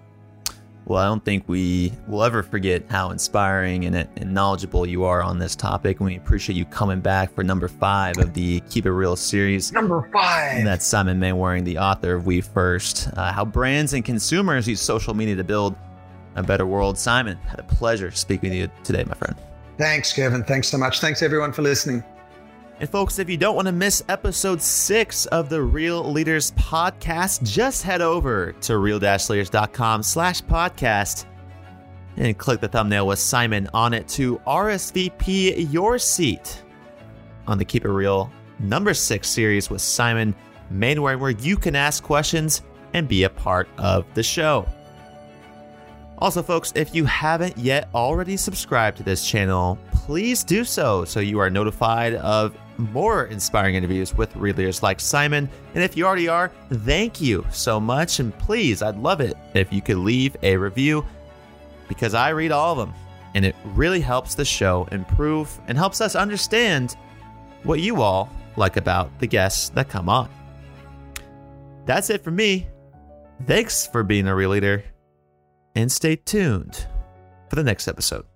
Well, 0.87 1.03
I 1.03 1.07
don't 1.07 1.25
think 1.25 1.45
we 1.49 1.93
will 2.07 2.23
ever 2.23 2.43
forget 2.43 2.85
how 2.91 3.11
inspiring 3.11 3.87
and, 3.87 3.97
and, 3.97 4.35
knowledgeable 4.35 4.85
you 4.85 5.05
are 5.05 5.23
on 5.23 5.39
this 5.39 5.57
topic. 5.57 6.01
And 6.01 6.07
we 6.07 6.17
appreciate 6.17 6.57
you 6.57 6.67
coming 6.67 7.01
back 7.01 7.33
for 7.33 7.43
number 7.43 7.69
five 7.69 8.19
of 8.19 8.35
the 8.35 8.61
Keep 8.69 8.85
It 8.85 8.93
Real 8.93 9.17
series. 9.17 9.73
Number 9.73 10.11
five. 10.13 10.59
And 10.59 10.67
that's 10.67 10.85
Simon 10.85 11.19
Mainwaring, 11.19 11.65
the 11.65 11.79
author 11.79 12.15
of 12.15 12.27
We 12.27 12.43
First 12.43 13.09
uh, 13.17 13.33
How 13.33 13.47
Brands 13.47 13.95
and 13.95 14.05
Consumers 14.05 14.69
Use 14.69 14.81
Social 14.81 15.15
Media 15.15 15.37
to 15.37 15.45
Build 15.45 15.75
a 16.37 16.43
Better 16.43 16.67
World. 16.67 16.99
Simon, 16.99 17.39
had 17.39 17.61
a 17.61 17.65
pleasure 17.65 18.11
speaking 18.11 18.51
with 18.51 18.59
you 18.59 18.71
today, 18.83 19.05
my 19.05 19.15
friend. 19.15 19.37
Thanks, 19.79 20.13
Kevin. 20.13 20.45
Thanks 20.45 20.69
so 20.69 20.79
much. 20.79 21.01
Thanks, 21.01 21.23
everyone, 21.23 21.53
for 21.53 21.63
listening. 21.63 22.05
And 22.81 22.91
folks, 22.91 23.21
if 23.21 23.31
you 23.31 23.37
don't 23.37 23.55
want 23.55 23.67
to 23.67 23.73
miss 23.73 24.03
episode 24.09 24.61
six 24.61 25.27
of 25.27 25.49
the 25.49 25.63
Real 25.63 26.11
Leaders 26.11 26.51
podcast, 26.53 27.45
just 27.45 27.85
head 27.85 28.03
over 28.03 28.53
to 28.63 28.79
real-leaders.com 28.79 30.03
slash 30.03 30.43
podcast 30.43 31.25
and 32.17 32.37
click 32.37 32.61
the 32.61 32.67
thumbnail 32.67 33.07
with 33.07 33.21
Simon 33.21 33.69
on 33.73 33.95
it 33.95 34.09
to 34.09 34.39
RSVP 34.39 35.73
your 35.73 36.01
seat 36.01 36.63
on 37.47 37.59
the 37.59 37.65
Keep 37.65 37.85
It 37.85 37.93
Real 37.93 38.31
number 38.59 38.93
six 38.93 39.29
series 39.29 39.71
with 39.71 39.81
Simon 39.81 40.35
Mainwaring, 40.69 41.21
where 41.21 41.31
you 41.31 41.57
can 41.57 41.77
ask 41.77 42.03
questions 42.03 42.63
and 42.93 43.07
be 43.07 43.23
a 43.23 43.31
part 43.31 43.69
of 43.79 44.05
the 44.15 44.23
show. 44.23 44.67
Also, 46.19 46.43
folks, 46.43 46.73
if 46.75 46.95
you 46.95 47.05
haven't 47.05 47.57
yet 47.59 47.89
already 47.95 48.37
subscribed 48.37 48.97
to 48.97 49.03
this 49.03 49.27
channel, 49.27 49.79
please 49.93 50.43
do 50.43 50.65
so 50.65 51.05
so 51.05 51.21
you 51.21 51.39
are 51.39 51.51
notified 51.51 52.15
of 52.15 52.57
more 52.79 53.27
inspiring 53.27 53.75
interviews 53.75 54.15
with 54.15 54.35
leaders 54.37 54.83
like 54.83 55.01
Simon. 55.01 55.49
And 55.75 55.83
if 55.83 55.97
you 55.97 56.07
already 56.07 56.29
are, 56.29 56.51
thank 56.71 57.21
you 57.21 57.47
so 57.51 57.79
much. 57.79 58.21
And 58.21 58.37
please, 58.39 58.83
I'd 58.83 58.97
love 58.97 59.21
it 59.21 59.37
if 59.55 59.73
you 59.73 59.83
could 59.83 59.99
leave 59.99 60.37
a 60.43 60.57
review 60.57 61.05
because 61.89 62.15
I 62.15 62.31
read 62.31 62.53
all 62.53 62.73
of 62.73 62.79
them 62.79 62.95
and 63.35 63.45
it 63.45 63.57
really 63.65 64.01
helps 64.01 64.35
the 64.35 64.45
show 64.45 64.89
improve 64.93 65.61
and 65.67 65.77
helps 65.77 66.01
us 66.01 66.15
understand 66.15 66.97
what 67.63 67.81
you 67.81 68.03
all 68.03 68.31
like 68.57 68.77
about 68.77 69.17
the 69.19 69.27
guests 69.27 69.69
that 69.71 69.89
come 69.89 70.09
on. 70.09 70.31
That's 71.87 72.11
it 72.11 72.23
for 72.23 72.31
me. 72.31 72.69
Thanks 73.47 73.87
for 73.87 74.03
being 74.03 74.29
a 74.29 74.35
real 74.35 74.51
leader 74.51 74.85
and 75.75 75.91
stay 75.91 76.17
tuned 76.17 76.87
for 77.51 77.57
the 77.57 77.65
next 77.65 77.89
episode. 77.89 78.34